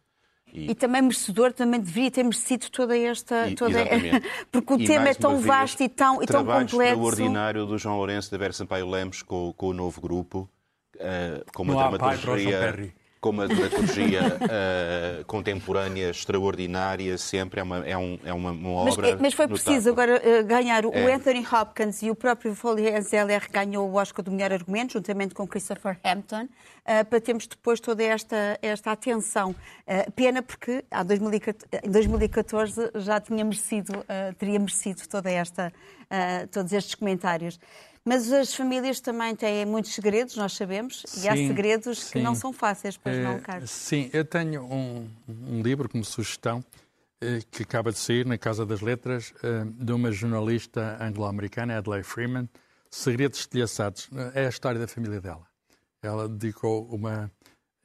E 0.52 0.74
também 0.74 1.02
merecedor, 1.04 1.54
também 1.54 1.80
deveria 1.80 2.10
ter 2.10 2.24
merecido 2.24 2.70
toda 2.72 2.98
esta. 2.98 3.48
E- 3.48 3.56
Toda... 3.56 3.80
exatamente. 3.80 4.28
Porque 4.52 4.74
o 4.74 4.82
E, 4.82 4.86
tema 4.88 5.08
é 5.10 5.14
tão 5.14 5.36
vez, 5.36 5.46
vasto 5.46 5.84
e 5.84 5.88
tão, 5.88 6.22
e 6.24 6.26
tão 6.26 6.44
complexo. 6.44 6.82
extraordinário 6.82 7.66
do 7.68 7.78
João 7.78 7.96
Lourenço, 7.98 8.32
da 8.32 8.38
Vera 8.38 8.52
Sampaio 8.52 8.90
Lemos, 8.90 9.22
com, 9.22 9.54
com 9.56 9.68
o 9.68 9.74
novo 9.74 10.02
grupo, 10.02 10.50
eh, 10.98 11.44
com 11.54 11.62
uma 11.64 11.74
Não 11.74 11.80
há 11.80 11.90
pai 11.92 12.18
para 12.18 12.34
o 12.34 12.38
João 12.40 12.50
dramaturgia, 12.52 12.94
Perry. 13.20 13.22
com 13.22 13.30
uma 13.32 13.48
dramaturgia 13.48 14.20
eh, 14.50 15.24
contemporânea 15.28 16.10
extraordinária, 16.10 17.18
sempre 17.18 17.60
é 17.60 17.64
uma, 17.64 17.78
é 17.88 17.98
um- 17.98 18.20
é 18.24 18.34
uma, 18.34 18.52
uma 18.52 18.86
Mas, 18.86 18.94
obra. 18.98 19.18
mas 19.20 19.34
foi 19.34 19.46
notável. 19.48 19.66
preciso 19.66 19.90
agora 19.90 20.22
eh, 20.24 20.44
ganhar. 20.44 20.86
O 20.86 20.94
É. 20.94 21.14
Anthony 21.14 21.46
Hopkins 21.46 22.02
e 22.02 22.10
o 22.10 22.16
próprio 22.16 22.56
Foley 22.56 23.00
Zeller 23.02 23.48
ganhou 23.52 23.90
o 23.90 23.96
Oscar 23.96 24.24
do 24.24 24.32
melhor 24.32 24.54
argumento, 24.54 24.94
juntamente 24.94 25.34
com 25.34 25.46
Christopher 25.48 26.00
Hampton, 26.04 26.48
eh, 26.86 27.04
para 27.04 27.20
termos 27.20 27.46
depois 27.48 27.80
toda 27.80 28.02
esta, 28.04 28.58
esta 28.62 28.92
atenção. 28.92 29.54
Pena 30.16 30.42
porque 30.42 30.84
há 30.92 31.04
2014 31.04 31.68
em 31.84 31.90
2014 31.92 32.92
já 32.96 33.20
tinha 33.20 33.44
merecido, 33.44 34.06
teria 34.38 34.60
merecido 34.60 35.02
toda 35.10 35.30
esta, 35.32 35.74
todos 36.52 36.72
estes 36.74 36.96
comentários. 36.96 37.60
Mas 38.06 38.32
as 38.32 38.54
famílias 38.54 39.00
também 39.00 39.36
têm 39.36 39.66
muitos 39.66 39.94
segredos, 39.94 40.36
nós 40.36 40.54
sabemos, 40.54 41.04
e 41.24 41.28
há 41.28 41.36
Sim, 41.36 41.48
segredos 41.48 42.00
que 42.06 42.06
sim. 42.20 42.22
não 42.24 42.34
são 42.34 42.52
fáceis, 42.54 42.98
pois 42.98 43.18
não, 43.20 43.36
Eh, 43.36 43.40
Carlos? 43.40 43.70
Sim, 43.70 44.10
eu 44.14 44.26
tenho 44.26 44.64
um, 44.64 45.08
um 45.28 45.62
livro 45.62 45.88
como 45.90 46.04
sugestão 46.04 46.64
eh, 47.22 47.40
que 47.52 47.64
acaba 47.64 47.92
de 47.92 48.00
sair 48.00 48.26
na 48.26 48.38
Casa 48.38 48.66
das 48.66 48.82
Letras 48.82 49.34
eh, 49.44 49.66
de 49.66 49.92
uma 49.92 50.12
jornalista 50.12 50.98
anglo-americana, 51.04 51.78
Adlai 51.78 52.02
Freeman, 52.04 52.50
Segredos 52.90 53.40
Estilhaçados. 53.42 54.10
É 54.34 54.46
a 54.46 54.50
história 54.50 54.80
da 54.80 54.88
família 54.88 55.22
dela. 55.22 55.46
Ela 56.02 56.28
dedicou 56.28 56.88
uma. 56.88 57.30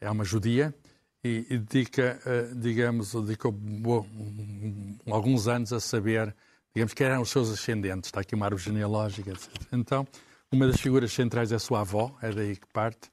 É 0.01 0.09
uma 0.11 0.25
judia 0.25 0.75
e, 1.23 1.47
e 1.51 1.59
dedica, 1.59 2.21
eh, 2.25 2.49
digamos, 2.55 3.13
dedicou 3.13 3.51
bo- 3.53 4.07
um- 4.15 4.97
alguns 5.11 5.49
anos 5.49 5.73
a 5.73 5.81
saber, 5.81 6.35
digamos, 6.75 6.95
quem 6.95 7.07
eram 7.07 7.23
os 7.23 7.31
seus 7.31 7.51
ascendentes. 7.51 8.09
Está 8.09 8.21
aqui 8.21 8.35
uma 8.35 8.47
árvore 8.47 8.63
genealógica, 8.63 9.31
etc. 9.31 9.49
Então, 9.73 10.07
uma 10.51 10.67
das 10.67 10.81
figuras 10.81 11.13
centrais 11.13 11.53
é 11.53 11.57
a 11.57 11.59
sua 11.59 11.81
avó, 11.81 12.17
é 12.21 12.31
daí 12.33 12.57
que 12.57 12.67
parte. 12.73 13.11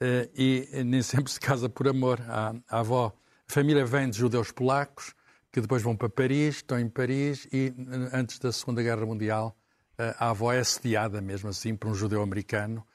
Eh, 0.00 0.30
e 0.34 0.84
nem 0.84 1.02
sempre 1.02 1.30
se 1.30 1.40
casa 1.40 1.68
por 1.68 1.88
amor. 1.88 2.20
A, 2.28 2.54
avó, 2.68 3.12
a 3.48 3.52
família 3.52 3.84
vem 3.84 4.08
de 4.08 4.18
judeus 4.18 4.50
polacos, 4.50 5.14
que 5.52 5.60
depois 5.60 5.82
vão 5.82 5.96
para 5.96 6.08
Paris, 6.08 6.56
estão 6.56 6.78
em 6.78 6.88
Paris 6.88 7.46
e 7.52 7.74
eh, 7.76 8.16
antes 8.16 8.38
da 8.38 8.52
Segunda 8.52 8.82
Guerra 8.82 9.04
Mundial 9.04 9.56
eh, 9.98 10.14
a 10.18 10.30
avó 10.30 10.52
é 10.52 10.60
assediada 10.60 11.20
mesmo 11.20 11.50
assim 11.50 11.76
por 11.76 11.88
um 11.90 11.94
judeu 11.94 12.22
americano 12.22 12.86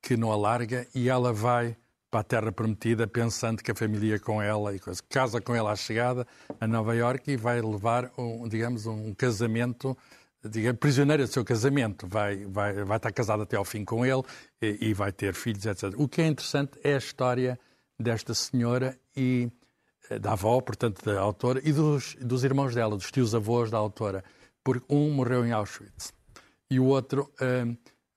que 0.00 0.16
não 0.16 0.30
a 0.30 0.36
larga 0.36 0.86
e 0.94 1.08
ela 1.08 1.32
vai 1.32 1.76
para 2.12 2.20
a 2.20 2.24
Terra 2.24 2.52
Prometida 2.52 3.06
pensando 3.06 3.62
que 3.62 3.70
a 3.70 3.74
família 3.74 4.10
ia 4.10 4.20
com 4.20 4.42
ela 4.42 4.74
e 4.76 4.78
coisa. 4.78 5.02
Casa 5.08 5.40
com 5.40 5.54
ela 5.54 5.72
à 5.72 5.76
chegada 5.76 6.26
a 6.60 6.66
Nova 6.66 6.94
Iorque 6.94 7.32
e 7.32 7.36
vai 7.38 7.58
levar, 7.62 8.12
um, 8.18 8.46
digamos, 8.46 8.84
um 8.84 9.14
casamento 9.14 9.96
digamos, 10.44 10.78
prisioneira 10.78 11.24
do 11.24 11.32
seu 11.32 11.42
casamento, 11.42 12.06
vai, 12.06 12.44
vai, 12.44 12.84
vai 12.84 12.96
estar 12.98 13.12
casada 13.12 13.44
até 13.44 13.56
ao 13.56 13.64
fim 13.64 13.82
com 13.82 14.04
ele 14.04 14.22
e, 14.60 14.88
e 14.88 14.94
vai 14.94 15.10
ter 15.10 15.32
filhos, 15.32 15.64
etc. 15.64 15.94
O 15.96 16.06
que 16.06 16.20
é 16.20 16.26
interessante 16.26 16.78
é 16.84 16.94
a 16.94 16.98
história 16.98 17.58
desta 17.98 18.34
senhora 18.34 18.98
e 19.16 19.50
eh, 20.10 20.18
da 20.18 20.32
avó, 20.32 20.60
portanto, 20.60 21.02
da 21.04 21.18
autora, 21.18 21.62
e 21.64 21.72
dos, 21.72 22.16
dos 22.20 22.44
irmãos 22.44 22.74
dela, 22.74 22.94
dos 22.96 23.10
tios-avós 23.10 23.70
da 23.70 23.78
autora, 23.78 24.22
porque 24.62 24.84
um 24.92 25.12
morreu 25.12 25.46
em 25.46 25.52
Auschwitz 25.52 26.12
e 26.68 26.78
o 26.78 26.86
outro, 26.86 27.32
eh, 27.40 27.64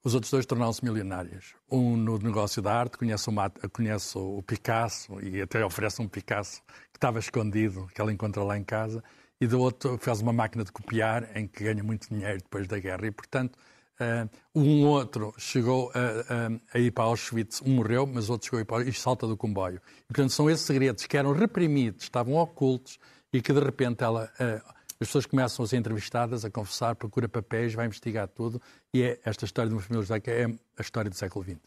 os 0.06 0.14
outros 0.14 0.32
dois 0.32 0.46
tornaram-se 0.46 0.86
milionários. 0.86 1.56
Um 1.70 1.98
no 1.98 2.18
negócio 2.20 2.62
da 2.62 2.74
arte, 2.74 2.98
conhece 2.98 3.28
o, 3.30 3.34
conhece 3.74 4.18
o 4.18 4.42
Picasso 4.44 5.20
e 5.20 5.42
até 5.42 5.66
oferece 5.66 6.00
um 6.02 6.08
Picasso 6.08 6.62
que 6.94 6.98
estava 6.98 7.18
escondido, 7.20 7.88
que 7.94 8.00
ela 8.00 8.14
encontra 8.14 8.44
lá 8.44 8.56
em 8.56 8.64
casa, 8.64 9.04
e 9.42 9.48
do 9.48 9.60
outro 9.60 9.98
faz 9.98 10.22
uma 10.22 10.32
máquina 10.32 10.64
de 10.64 10.72
copiar 10.72 11.36
em 11.36 11.48
que 11.48 11.64
ganha 11.64 11.84
muito 11.84 12.08
dinheiro 12.08 12.38
depois 12.38 12.68
da 12.68 12.80
guerra. 12.80 13.08
E, 13.08 13.12
portanto, 13.12 13.58
eh, 14.00 14.28
um 14.54 14.86
outro 14.86 15.34
chegou 15.40 15.92
a, 15.94 16.00
a- 16.00 16.60
a 16.76 16.80
ir 16.80 16.92
para 16.92 17.06
Auschwitz, 17.06 17.62
um 17.64 17.72
morreu, 17.76 18.06
mas 18.06 18.30
outro 18.30 18.46
chegou 18.46 18.60
a 18.60 18.62
ir 18.62 18.66
para 18.66 18.84
e 18.88 18.94
salta 18.94 19.26
do 19.28 19.36
comboio. 19.36 19.82
E, 20.04 20.14
portanto, 20.14 20.30
são 20.32 20.50
esses 20.50 20.66
segredos 20.66 21.06
que 21.08 21.18
eram 21.18 21.34
reprimidos, 21.34 22.04
estavam 22.04 22.36
ocultos 22.36 23.00
e 23.34 23.42
que, 23.42 23.52
de 23.52 23.60
repente, 23.60 24.04
ela, 24.04 24.32
eh, 24.40 24.62
as 25.00 25.08
pessoas 25.08 25.26
começam 25.26 25.64
a 25.66 25.68
ser 25.68 25.78
entrevistadas, 25.78 26.46
a 26.46 26.50
confessar, 26.50 26.96
procura 26.96 27.28
papéis, 27.28 27.74
vai 27.74 27.86
investigar 27.86 28.28
tudo. 28.28 28.62
E 28.94 29.04
é 29.04 29.20
esta 29.26 29.46
história 29.46 29.70
de 29.70 29.76
uma 29.76 29.82
família 29.82 30.04
judaica 30.04 30.32
é 30.32 30.46
a 30.46 30.82
história 30.82 31.10
do 31.10 31.16
século 31.16 31.44
XX. 31.44 31.58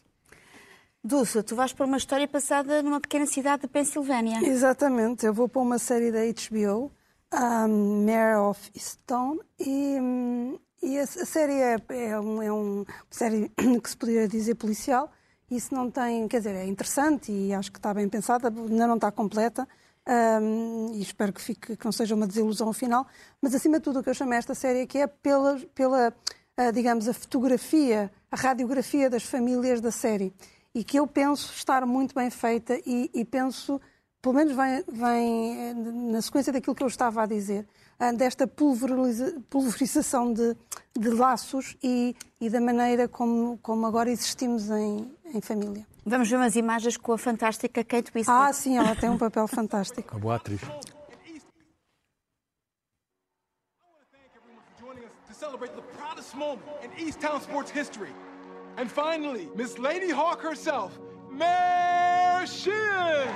Dulce, 1.03 1.41
tu 1.43 1.55
vais 1.55 1.71
para 1.71 1.85
uma 1.85 1.97
história 1.97 2.27
passada 2.27 2.81
numa 2.83 2.99
pequena 2.99 3.25
cidade 3.25 3.61
de 3.61 3.67
Pensilvânia. 3.69 4.39
Exatamente, 4.43 5.25
eu 5.25 5.33
vou 5.33 5.47
para 5.47 5.61
uma 5.61 5.79
série 5.79 6.11
da 6.11 6.19
HBO, 6.25 6.91
um, 7.33 8.05
Mayor 8.05 8.49
of 8.49 8.71
Easttown, 8.75 9.39
e, 9.57 9.97
hum, 10.01 10.59
e 10.83 10.97
a, 10.99 11.03
a 11.03 11.07
série 11.07 11.53
é, 11.53 11.77
é, 11.89 12.19
um, 12.19 12.41
é 12.41 12.51
um- 12.51 12.79
uma 12.81 12.85
série 13.09 13.49
que 13.81 13.89
se 13.89 13.95
poderia 13.95 14.27
dizer 14.27 14.55
policial. 14.55 15.09
Isso 15.49 15.73
não 15.73 15.89
tem, 15.89 16.27
quer 16.27 16.39
dizer, 16.39 16.55
é 16.55 16.65
interessante 16.65 17.31
e 17.31 17.53
acho 17.53 17.71
que 17.71 17.79
está 17.79 17.93
bem 17.93 18.07
pensada, 18.09 18.49
ainda 18.49 18.85
não 18.85 18.95
está 18.95 19.09
completa. 19.11 19.67
Hum, 20.41 20.91
e 20.93 21.01
espero 21.01 21.31
que, 21.31 21.41
fique, 21.41 21.77
que 21.77 21.85
não 21.85 21.91
seja 21.91 22.15
uma 22.15 22.27
desilusão 22.27 22.73
final, 22.73 23.05
mas 23.41 23.53
acima 23.53 23.77
de 23.77 23.83
tudo 23.83 23.99
o 23.99 24.03
que 24.03 24.09
eu 24.09 24.13
chamo 24.13 24.33
esta 24.33 24.55
série 24.55 24.81
aqui 24.81 24.97
é 24.97 25.07
pela, 25.07 25.59
pela 25.75 26.13
a, 26.59 26.71
digamos, 26.71 27.07
a 27.07 27.13
fotografia, 27.13 28.11
a 28.29 28.35
radiografia 28.35 29.09
das 29.09 29.23
famílias 29.23 29.79
da 29.79 29.91
série. 29.91 30.33
E 30.75 30.83
que 30.83 30.99
eu 30.99 31.07
penso 31.07 31.53
estar 31.53 31.85
muito 31.85 32.13
bem 32.13 32.29
feita 32.29 32.77
e, 32.85 33.09
e 33.13 33.23
penso, 33.23 33.79
pelo 34.21 34.35
menos 34.35 34.53
vem, 34.53 34.83
vem 34.87 35.57
eh, 35.57 35.73
na 35.73 36.21
sequência 36.21 36.51
daquilo 36.51 36.75
que 36.75 36.83
eu 36.83 36.87
estava 36.87 37.23
a 37.23 37.25
dizer, 37.25 37.65
ah, 37.97 38.11
desta 38.11 38.45
pulveriza, 38.45 39.41
pulverização 39.49 40.33
de, 40.33 40.55
de 40.97 41.09
laços 41.09 41.77
e, 41.81 42.15
e, 42.39 42.49
da 42.49 42.59
maneira 42.59 43.07
como, 43.07 43.57
como 43.63 43.85
agora 43.85 44.11
existimos 44.11 44.69
em, 44.69 45.09
em 45.33 45.41
família. 45.41 45.87
Vamos 46.05 46.29
ver 46.29 46.37
umas 46.37 46.55
imagens 46.55 46.97
com 46.97 47.13
a 47.13 47.17
fantástica 47.17 47.83
Kate 47.83 48.11
Winslet. 48.13 48.49
Ah, 48.49 48.53
sim, 48.53 48.77
ela 48.77 48.95
tem 48.95 49.09
um 49.09 49.17
papel 49.17 49.47
fantástico. 49.47 50.13
Uma 50.15 50.19
boa 50.19 50.35
atriz. 50.35 50.61
celebrate 55.39 55.73
the 55.73 55.81
proudest 55.97 56.35
moment 56.35 56.67
in 56.83 56.91
East 57.07 57.21
Town 57.21 57.39
sports 57.39 57.71
history. 57.71 58.09
And 58.77 58.91
finally, 58.91 59.47
Miss 59.55 59.79
Lady 59.79 60.09
Hawk 60.09 60.41
herself, 60.41 60.99
Mayor 61.31 62.45
Sheehan! 62.45 63.29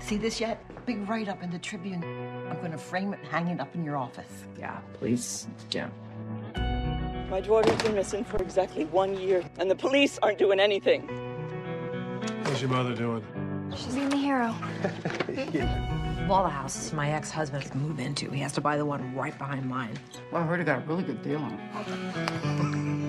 See 0.00 0.18
this 0.18 0.40
yet? 0.40 0.62
Big 0.86 1.08
write 1.08 1.28
up 1.28 1.42
in 1.42 1.50
the 1.50 1.58
Tribune. 1.58 2.04
I'm 2.48 2.58
going 2.58 2.70
to 2.70 2.78
frame 2.78 3.12
it 3.12 3.18
and 3.20 3.28
hang 3.28 3.48
it 3.48 3.58
up 3.58 3.74
in 3.74 3.82
your 3.82 3.96
office. 3.96 4.30
Yeah, 4.58 4.78
please. 5.00 5.48
Yeah. 5.72 5.88
My 7.30 7.40
daughter's 7.40 7.82
been 7.82 7.94
missing 7.94 8.24
for 8.24 8.36
exactly 8.36 8.84
one 8.84 9.18
year, 9.18 9.42
and 9.58 9.68
the 9.68 9.74
police 9.74 10.16
aren't 10.22 10.38
doing 10.38 10.60
anything. 10.60 11.08
How's 12.44 12.60
your 12.60 12.70
mother 12.70 12.94
doing? 12.94 13.24
She's 13.74 13.96
being 13.96 14.10
the 14.10 14.16
hero. 14.16 14.54
yeah. 15.52 16.26
All 16.30 16.44
the 16.44 16.50
houses 16.50 16.92
my 16.92 17.10
ex-husband 17.10 17.68
can 17.68 17.82
move 17.82 17.98
into, 17.98 18.30
he 18.30 18.40
has 18.40 18.52
to 18.52 18.60
buy 18.60 18.76
the 18.76 18.84
one 18.84 19.14
right 19.14 19.36
behind 19.38 19.68
mine. 19.68 19.96
Well, 20.30 20.42
I 20.42 20.46
heard 20.46 20.60
he 20.60 20.64
got 20.64 20.78
a 20.78 20.86
really 20.86 21.02
good 21.02 21.22
deal 21.22 21.38
on 21.38 21.52
it. 21.52 23.05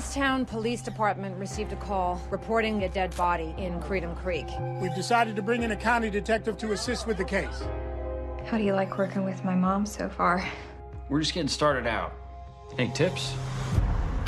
Easttown 0.00 0.46
Police 0.46 0.80
Department 0.80 1.36
received 1.38 1.74
a 1.74 1.76
call 1.76 2.22
reporting 2.30 2.84
a 2.84 2.88
dead 2.88 3.14
body 3.18 3.54
in 3.58 3.78
Creedham 3.80 4.16
Creek. 4.16 4.46
We've 4.80 4.94
decided 4.94 5.36
to 5.36 5.42
bring 5.42 5.62
in 5.62 5.72
a 5.72 5.76
county 5.76 6.08
detective 6.08 6.56
to 6.56 6.72
assist 6.72 7.06
with 7.06 7.18
the 7.18 7.24
case. 7.24 7.62
How 8.46 8.56
do 8.56 8.64
you 8.64 8.72
like 8.72 8.96
working 8.96 9.26
with 9.26 9.44
my 9.44 9.54
mom 9.54 9.84
so 9.84 10.08
far? 10.08 10.42
We're 11.10 11.20
just 11.20 11.34
getting 11.34 11.48
started 11.48 11.86
out. 11.86 12.14
Any 12.78 12.90
tips? 12.92 13.34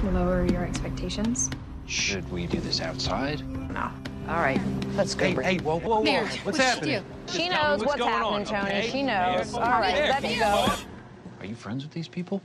Lower 0.03 0.45
your 0.45 0.62
expectations? 0.62 1.49
Should 1.87 2.31
we 2.31 2.47
do 2.47 2.61
this 2.61 2.83
outside? 2.83 3.41
No. 3.70 3.91
All 4.29 4.41
right, 4.41 4.61
let's 4.95 5.14
go. 5.14 5.25
Hey, 5.25 5.55
hey, 5.55 5.59
whoa, 5.64 5.81
whoa, 5.81 6.01
whoa. 6.01 6.03
Mayor, 6.03 6.25
what's 6.25 6.45
what 6.45 6.57
happening? 6.59 6.95
you 6.97 7.01
do? 7.01 7.33
She 7.33 7.49
tell 7.49 7.70
me 7.73 7.79
knows 7.79 7.87
what's 7.87 7.99
going 7.99 8.11
happening, 8.11 8.35
on, 8.35 8.45
Tony. 8.45 8.79
okay? 8.79 8.91
She 8.91 9.03
knows. 9.03 9.53
Mayor, 9.55 9.62
All 9.62 9.81
right, 9.81 9.95
Mayor, 9.95 10.09
let 10.09 10.23
me 10.23 10.39
go. 10.39 10.68
Are 11.41 11.47
you 11.47 11.55
friends 11.55 11.83
with 11.83 11.95
these 11.95 12.09
people? 12.09 12.43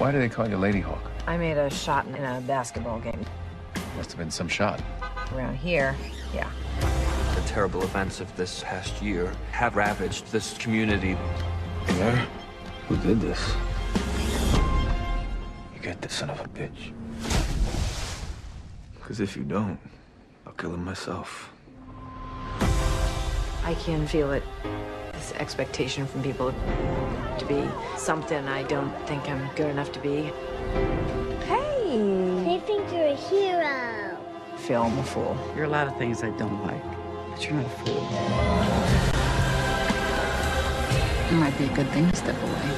Yeah. 0.00 0.06
Why 0.06 0.12
do 0.12 0.18
they 0.18 0.30
call 0.30 0.48
you 0.48 0.56
Lady 0.56 0.80
Hawk? 0.80 1.10
I 1.26 1.36
made 1.36 1.58
a 1.58 1.68
shot 1.68 2.06
in 2.06 2.14
a 2.14 2.40
basketball 2.46 3.00
game. 3.00 3.24
Must 3.96 4.10
have 4.10 4.18
been 4.18 4.30
some 4.30 4.48
shot. 4.48 4.80
Around 5.34 5.56
here, 5.58 5.94
yeah. 6.34 6.50
The 7.34 7.42
terrible 7.46 7.82
events 7.82 8.20
of 8.20 8.34
this 8.34 8.64
past 8.64 9.02
year 9.02 9.30
have 9.52 9.76
ravaged 9.76 10.32
this 10.32 10.56
community. 10.56 11.16
Yeah? 11.88 12.26
Who 12.88 12.96
did 12.96 13.20
this? 13.20 13.54
You 15.74 15.82
get 15.82 16.00
this 16.00 16.14
son 16.14 16.30
of 16.30 16.40
a 16.40 16.48
bitch. 16.48 16.92
Because 18.94 19.20
if 19.20 19.36
you 19.36 19.44
don't, 19.44 19.78
I'll 20.46 20.54
kill 20.54 20.72
him 20.72 20.84
myself. 20.84 21.52
I 23.62 23.76
can 23.84 24.06
feel 24.06 24.32
it. 24.32 24.42
This 25.30 25.38
expectation 25.38 26.06
from 26.06 26.22
people 26.24 26.52
to 27.38 27.44
be 27.46 27.68
something 27.96 28.48
I 28.48 28.64
don't 28.64 28.92
think 29.06 29.28
I'm 29.28 29.48
good 29.54 29.70
enough 29.70 29.92
to 29.92 30.00
be. 30.00 30.32
Hey! 31.46 32.42
They 32.44 32.58
think 32.66 32.90
you're 32.92 33.06
a 33.06 33.14
hero. 33.14 34.18
I 34.52 34.56
feel 34.56 34.82
I'm 34.82 34.98
a 34.98 35.04
fool. 35.04 35.36
There 35.54 35.62
are 35.62 35.66
a 35.66 35.68
lot 35.68 35.86
of 35.86 35.96
things 35.98 36.24
I 36.24 36.30
don't 36.30 36.66
like, 36.66 36.82
but 37.30 37.44
you're 37.44 37.54
not 37.54 37.64
a 37.64 37.68
fool. 37.68 38.08
It 41.28 41.34
might 41.34 41.56
be 41.58 41.64
a 41.66 41.74
good 41.74 41.88
thing 41.90 42.10
to 42.10 42.16
step 42.16 42.42
away. 42.42 42.70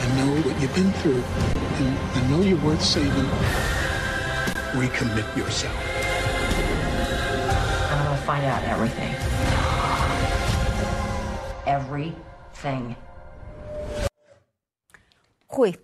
I 0.00 0.08
know 0.16 0.42
what 0.42 0.60
you've 0.60 0.74
been 0.74 0.92
through, 1.00 1.22
and 1.22 1.98
I 1.98 2.28
know 2.28 2.42
you're 2.42 2.62
worth 2.62 2.82
saving. 2.82 3.30
Recommit 4.76 5.36
yourself. 5.38 5.76
I'm 7.90 8.04
gonna 8.04 8.16
find 8.26 8.44
out 8.44 8.62
everything. 8.64 9.61
Everything. 11.72 12.94
Rui, 15.48 15.74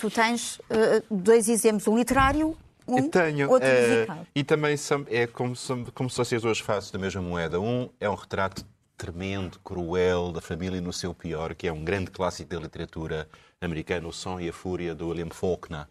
tu 0.00 0.10
tens 0.10 0.58
uh, 0.58 1.02
dois 1.08 1.48
exemplos, 1.48 1.86
um 1.86 1.96
literário, 1.96 2.56
um 2.88 3.08
tenho. 3.08 3.48
outro 3.48 3.68
eh, 3.68 3.98
musical. 3.98 4.26
e 4.34 4.42
também 4.42 4.76
são, 4.76 5.06
é 5.08 5.26
como 5.26 5.54
se, 5.54 5.72
como 5.94 6.10
se 6.10 6.16
fossem 6.16 6.36
as 6.36 6.42
duas 6.42 6.58
faces 6.58 6.90
da 6.90 6.98
mesma 6.98 7.22
moeda. 7.22 7.60
Um 7.60 7.88
é 8.00 8.10
um 8.10 8.14
retrato 8.14 8.64
tremendo, 8.96 9.60
cruel 9.60 10.32
da 10.32 10.40
família 10.40 10.80
no 10.80 10.92
seu 10.92 11.14
pior, 11.14 11.54
que 11.54 11.68
é 11.68 11.72
um 11.72 11.84
grande 11.84 12.10
clássico 12.10 12.50
da 12.50 12.58
literatura 12.58 13.28
americana, 13.60 14.08
O 14.08 14.12
Som 14.12 14.40
e 14.40 14.48
a 14.48 14.52
Fúria, 14.52 14.94
do 14.94 15.08
William 15.08 15.30
Faulkner. 15.30 15.86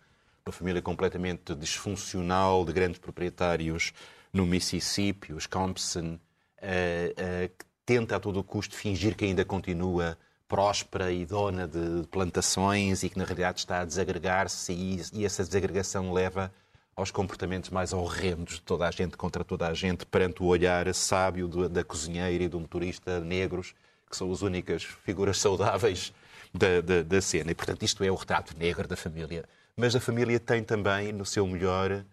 Uma 0.45 0.51
família 0.51 0.82
completamente 0.82 1.55
disfuncional 1.55 2.66
de 2.66 2.74
grandes 2.74 2.99
proprietários 2.99 3.93
no 4.34 4.45
Mississippi, 4.45 5.34
os 5.34 5.47
Compson, 5.47 6.20
eh, 6.61 7.13
eh, 7.18 7.49
que 7.57 7.64
tenta 7.86 8.15
a 8.15 8.19
todo 8.19 8.43
custo 8.43 8.75
fingir 8.75 9.15
que 9.15 9.25
ainda 9.25 9.45
continua 9.45 10.17
próspera 10.47 11.11
e 11.11 11.25
dona 11.25 11.67
de 11.67 12.05
plantações 12.11 13.03
e 13.03 13.09
que 13.09 13.17
na 13.17 13.25
realidade 13.25 13.59
está 13.59 13.81
a 13.81 13.86
desagregar-se 13.86 14.71
e, 14.73 15.01
e 15.13 15.25
essa 15.25 15.43
desagregação 15.43 16.13
leva 16.13 16.51
aos 16.95 17.11
comportamentos 17.11 17.69
mais 17.71 17.91
horrendos 17.93 18.55
de 18.55 18.61
toda 18.61 18.88
a 18.88 18.91
gente 18.91 19.17
contra 19.17 19.43
toda 19.43 19.67
a 19.67 19.73
gente 19.73 20.05
perante 20.05 20.41
o 20.41 20.45
olhar 20.45 20.91
sábio 20.93 21.47
do- 21.47 21.67
da 21.67 21.83
cozinheira 21.83 22.43
e 22.43 22.47
do 22.47 22.59
motorista 22.59 23.19
negros, 23.19 23.73
que 24.09 24.15
são 24.15 24.31
as 24.31 24.41
únicas 24.41 24.83
figuras 24.83 25.38
saudáveis 25.39 26.13
da, 26.53 26.79
da- 26.81 27.01
da 27.03 27.21
cena. 27.21 27.51
E, 27.51 27.55
portanto, 27.55 27.83
isto 27.83 28.03
é 28.03 28.09
o 28.11 28.15
retrato 28.15 28.55
negro 28.57 28.88
da 28.88 28.95
família. 28.95 29.43
Mas 29.75 29.93
a 29.95 29.99
família 29.99 30.39
tem 30.39 30.63
também, 30.63 31.11
no 31.11 31.25
seu 31.25 31.45
melhor, 31.45 32.05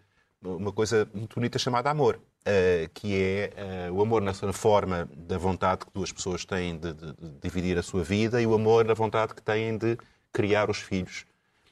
uma 0.43 0.71
coisa 0.73 1.07
muito 1.13 1.35
bonita 1.35 1.57
chamada 1.57 1.89
amor, 1.89 2.19
eh, 2.45 2.89
que 2.93 3.15
é 3.15 3.53
eh, 3.55 3.91
o 3.91 4.01
amor 4.01 4.21
na 4.21 4.33
forma 4.53 5.07
da 5.15 5.37
vontade 5.37 5.85
que 5.85 5.91
duas 5.93 6.11
pessoas 6.11 6.43
têm 6.45 6.77
de, 6.77 6.93
de- 6.93 7.13
de 7.13 7.29
dividir 7.41 7.77
a 7.77 7.83
sua 7.83 8.03
vida 8.03 8.41
e 8.41 8.45
o 8.47 8.53
amor 8.53 8.85
na 8.85 8.93
vontade 8.93 9.33
que 9.33 9.41
têm 9.41 9.77
de 9.77 9.97
criar 10.31 10.69
os 10.69 10.77
filhos 10.79 11.25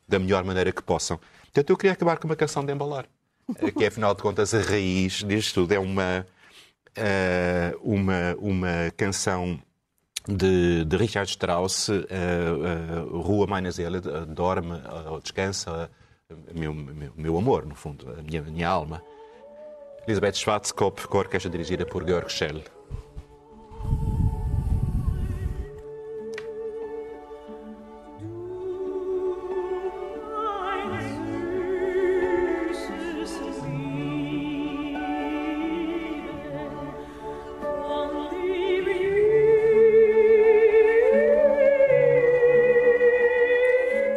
da 0.07 0.17
melhor 0.19 0.43
maneira 0.43 0.71
que 0.71 0.81
possam. 0.83 1.19
Portanto, 1.43 1.69
eu 1.69 1.77
queria 1.77 1.93
acabar 1.93 2.17
com 2.17 2.27
uma 2.27 2.35
canção 2.35 2.65
de 2.65 2.71
embalar, 2.73 3.05
eh, 3.57 3.71
que 3.71 3.83
é, 3.83 3.87
afinal 3.87 4.13
de 4.15 4.21
contas, 4.21 4.53
a 4.53 4.61
raiz 4.61 5.23
disto 5.23 5.61
tudo. 5.61 5.73
É 5.73 5.79
uma, 5.79 6.25
uma, 7.81 8.35
uma 8.39 8.91
canção 8.95 9.59
de, 10.27 10.85
de 10.85 10.97
Richard 10.97 11.29
Strauss, 11.29 11.87
Rua 13.11 13.47
eh, 13.79 14.25
dorme 14.27 14.79
ou 15.09 15.19
descansa, 15.19 15.89
meu, 16.53 16.73
meu, 16.73 17.11
meu 17.15 17.37
amor, 17.37 17.65
no 17.65 17.75
fundo, 17.75 18.09
a 18.17 18.21
minha, 18.21 18.41
minha 18.41 18.67
alma. 18.69 19.01
Elisabeth 20.07 20.33
Schwarzkopf, 20.33 21.07
com 21.07 21.17
a 21.17 21.19
orquestra 21.21 21.49
dirigida 21.49 21.85
por 21.85 22.05
Georg 22.05 22.31
Schell. 22.31 22.63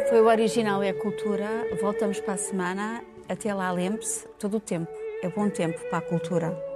Foi 0.09 0.21
o 0.21 0.25
original 0.25 0.83
e 0.83 0.89
a 0.89 0.93
cultura. 0.93 1.67
Voltamos 1.79 2.19
para 2.19 2.33
a 2.33 2.37
semana. 2.37 3.03
Até 3.29 3.53
lá, 3.53 3.71
lembre-se, 3.71 4.27
todo 4.39 4.57
o 4.57 4.59
tempo 4.59 5.04
é 5.25 5.29
bom 5.29 5.49
tempo 5.49 5.79
para 5.89 5.97
a 5.97 6.01
cultura. 6.01 6.74